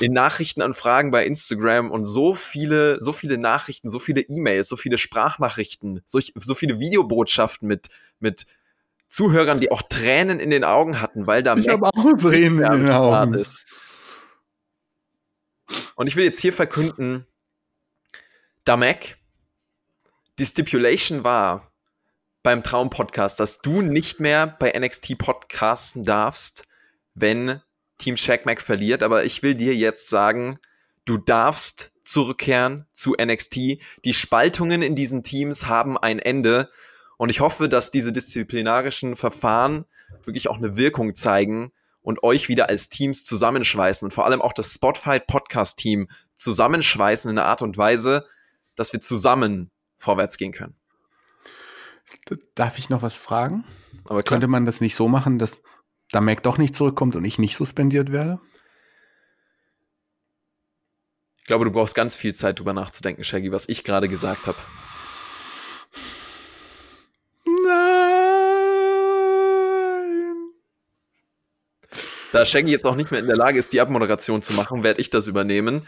In 0.00 0.12
Nachrichtenanfragen 0.12 1.12
bei 1.12 1.24
Instagram 1.24 1.92
und 1.92 2.06
so 2.06 2.34
viele, 2.34 3.00
so 3.00 3.12
viele 3.12 3.38
Nachrichten, 3.38 3.88
so 3.88 4.00
viele 4.00 4.22
E-Mails, 4.22 4.68
so 4.68 4.76
viele 4.76 4.98
Sprachnachrichten, 4.98 6.02
so, 6.04 6.18
so 6.34 6.54
viele 6.54 6.80
Videobotschaften 6.80 7.68
mit, 7.68 7.88
mit 8.18 8.46
Zuhörern, 9.12 9.60
die 9.60 9.70
auch 9.70 9.82
Tränen 9.82 10.40
in 10.40 10.50
den 10.50 10.64
Augen 10.64 11.00
hatten, 11.00 11.26
weil 11.26 11.42
da 11.42 11.56
ich 11.56 11.68
habe 11.68 11.86
auch 11.86 12.16
Tränen 12.18 12.64
in 12.64 12.86
den 12.86 12.90
Augen. 12.90 13.34
ist. 13.34 13.66
Und 15.94 16.06
ich 16.06 16.16
will 16.16 16.24
jetzt 16.24 16.40
hier 16.40 16.52
verkünden, 16.52 17.26
Damek, 18.64 19.18
die 20.38 20.46
Stipulation 20.46 21.24
war 21.24 21.72
beim 22.42 22.62
Traum-Podcast, 22.62 23.38
dass 23.38 23.60
du 23.60 23.82
nicht 23.82 24.18
mehr 24.20 24.46
bei 24.46 24.72
NXT 24.76 25.18
podcasten 25.18 26.04
darfst, 26.04 26.64
wenn 27.14 27.60
Team 27.98 28.16
Shaq 28.16 28.46
Mac 28.46 28.60
verliert. 28.60 29.02
Aber 29.02 29.24
ich 29.24 29.42
will 29.42 29.54
dir 29.54 29.74
jetzt 29.74 30.08
sagen, 30.08 30.58
Du 31.04 31.18
darfst 31.18 31.92
zurückkehren 32.02 32.86
zu 32.92 33.16
NXT. 33.20 33.56
Die 34.04 34.14
Spaltungen 34.14 34.82
in 34.82 34.94
diesen 34.94 35.22
Teams 35.22 35.66
haben 35.66 35.98
ein 35.98 36.18
Ende. 36.18 36.70
Und 37.22 37.28
ich 37.28 37.38
hoffe, 37.38 37.68
dass 37.68 37.92
diese 37.92 38.12
disziplinarischen 38.12 39.14
Verfahren 39.14 39.84
wirklich 40.24 40.48
auch 40.48 40.58
eine 40.58 40.76
Wirkung 40.76 41.14
zeigen 41.14 41.70
und 42.00 42.24
euch 42.24 42.48
wieder 42.48 42.68
als 42.68 42.88
Teams 42.88 43.24
zusammenschweißen 43.24 44.04
und 44.04 44.10
vor 44.10 44.26
allem 44.26 44.42
auch 44.42 44.52
das 44.52 44.74
Spotfight 44.74 45.28
Podcast 45.28 45.78
Team 45.78 46.08
zusammenschweißen 46.34 47.30
in 47.30 47.38
einer 47.38 47.46
Art 47.46 47.62
und 47.62 47.78
Weise, 47.78 48.26
dass 48.74 48.92
wir 48.92 48.98
zusammen 48.98 49.70
vorwärts 49.98 50.36
gehen 50.36 50.50
können. 50.50 50.74
Darf 52.56 52.78
ich 52.78 52.90
noch 52.90 53.02
was 53.02 53.14
fragen? 53.14 53.66
Aber 54.06 54.24
Könnte 54.24 54.48
man 54.48 54.66
das 54.66 54.80
nicht 54.80 54.96
so 54.96 55.06
machen, 55.06 55.38
dass 55.38 55.60
da 56.10 56.20
Mac 56.20 56.42
doch 56.42 56.58
nicht 56.58 56.74
zurückkommt 56.74 57.14
und 57.14 57.24
ich 57.24 57.38
nicht 57.38 57.56
suspendiert 57.56 58.10
werde? 58.10 58.40
Ich 61.38 61.44
glaube, 61.44 61.66
du 61.66 61.70
brauchst 61.70 61.94
ganz 61.94 62.16
viel 62.16 62.34
Zeit, 62.34 62.58
drüber 62.58 62.72
nachzudenken, 62.72 63.22
Shaggy, 63.22 63.52
was 63.52 63.68
ich 63.68 63.84
gerade 63.84 64.08
gesagt 64.08 64.48
habe. 64.48 64.58
Da 72.32 72.46
Shaggy 72.46 72.72
jetzt 72.72 72.86
auch 72.86 72.96
nicht 72.96 73.10
mehr 73.10 73.20
in 73.20 73.26
der 73.26 73.36
Lage 73.36 73.58
ist, 73.58 73.72
die 73.74 73.80
Abmoderation 73.80 74.40
zu 74.40 74.54
machen, 74.54 74.82
werde 74.82 75.00
ich 75.00 75.10
das 75.10 75.26
übernehmen. 75.26 75.86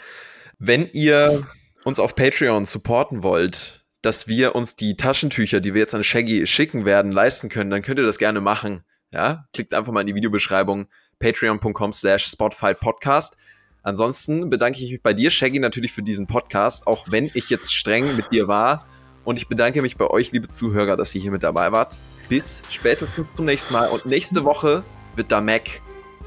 Wenn 0.59 0.88
ihr 0.92 1.47
uns 1.84 1.99
auf 1.99 2.14
Patreon 2.14 2.66
supporten 2.66 3.22
wollt, 3.22 3.84
dass 4.03 4.28
wir 4.28 4.55
uns 4.55 4.76
die 4.76 4.97
Taschentücher, 4.97 5.61
die 5.61 5.72
wir 5.72 5.80
jetzt 5.80 5.95
an 5.95 6.05
Shaggy 6.05 6.47
schicken 6.47 6.84
werden, 6.84 7.11
leisten 7.12 7.49
können, 7.49 7.70
dann 7.70 7.80
könnt 7.80 7.99
ihr 7.99 8.05
das 8.05 8.18
gerne 8.18 8.42
machen. 8.42 8.84
Ja, 9.12 9.47
klickt 9.55 9.72
einfach 9.72 9.92
mal 9.92 10.03
in 10.03 10.07
die 10.07 10.14
Videobeschreibung 10.14 10.86
patreon.com 11.18 11.92
slash 11.92 12.30
Podcast. 12.36 13.38
Ansonsten 13.82 14.51
bedanke 14.51 14.84
ich 14.84 14.90
mich 14.90 15.03
bei 15.03 15.14
dir, 15.14 15.30
Shaggy, 15.30 15.59
natürlich 15.59 15.92
für 15.92 16.03
diesen 16.03 16.26
Podcast, 16.26 16.86
auch 16.86 17.07
wenn 17.11 17.30
ich 17.32 17.49
jetzt 17.49 17.72
streng 17.72 18.16
mit 18.16 18.32
dir 18.32 18.49
war. 18.49 18.86
Und 19.24 19.38
ich 19.38 19.49
bedanke 19.49 19.80
mich 19.80 19.97
bei 19.97 20.07
euch, 20.07 20.32
liebe 20.32 20.49
Zuhörer, 20.49 20.99
dass 20.99 21.14
ihr 21.14 21.22
hier 21.22 21.30
mit 21.30 21.42
dabei 21.42 21.72
wart. 21.72 21.99
Bis 22.28 22.62
spätestens 22.68 23.32
zum 23.32 23.47
nächsten 23.47 23.72
Mal. 23.72 23.88
Und 23.88 24.05
nächste 24.05 24.45
Woche 24.45 24.84
wird 25.16 25.32
da 25.32 25.40
Mac 25.40 25.80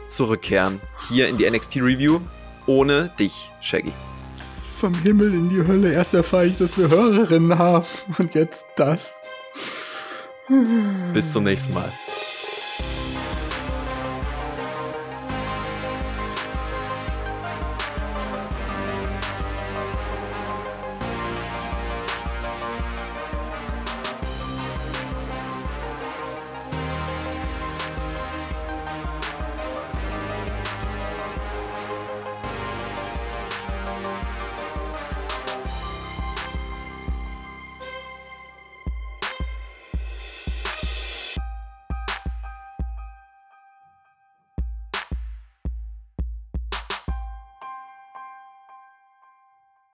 zurückkehren. 0.07 0.79
Hier 1.09 1.27
in 1.27 1.37
die 1.37 1.49
NXT 1.49 1.77
Review. 1.77 2.19
Ohne 2.65 3.11
dich, 3.17 3.49
Shaggy 3.61 3.93
vom 4.77 4.93
Himmel 4.93 5.33
in 5.33 5.49
die 5.49 5.67
Hölle. 5.67 5.91
Erst 5.91 6.13
erfahre 6.13 6.47
ich, 6.47 6.57
dass 6.57 6.77
wir 6.77 6.89
Hörerinnen 6.89 7.57
haben 7.57 7.85
und 8.17 8.35
jetzt 8.35 8.63
das. 8.75 9.11
Bis 11.13 11.33
zum 11.33 11.43
nächsten 11.43 11.73
Mal. 11.73 11.91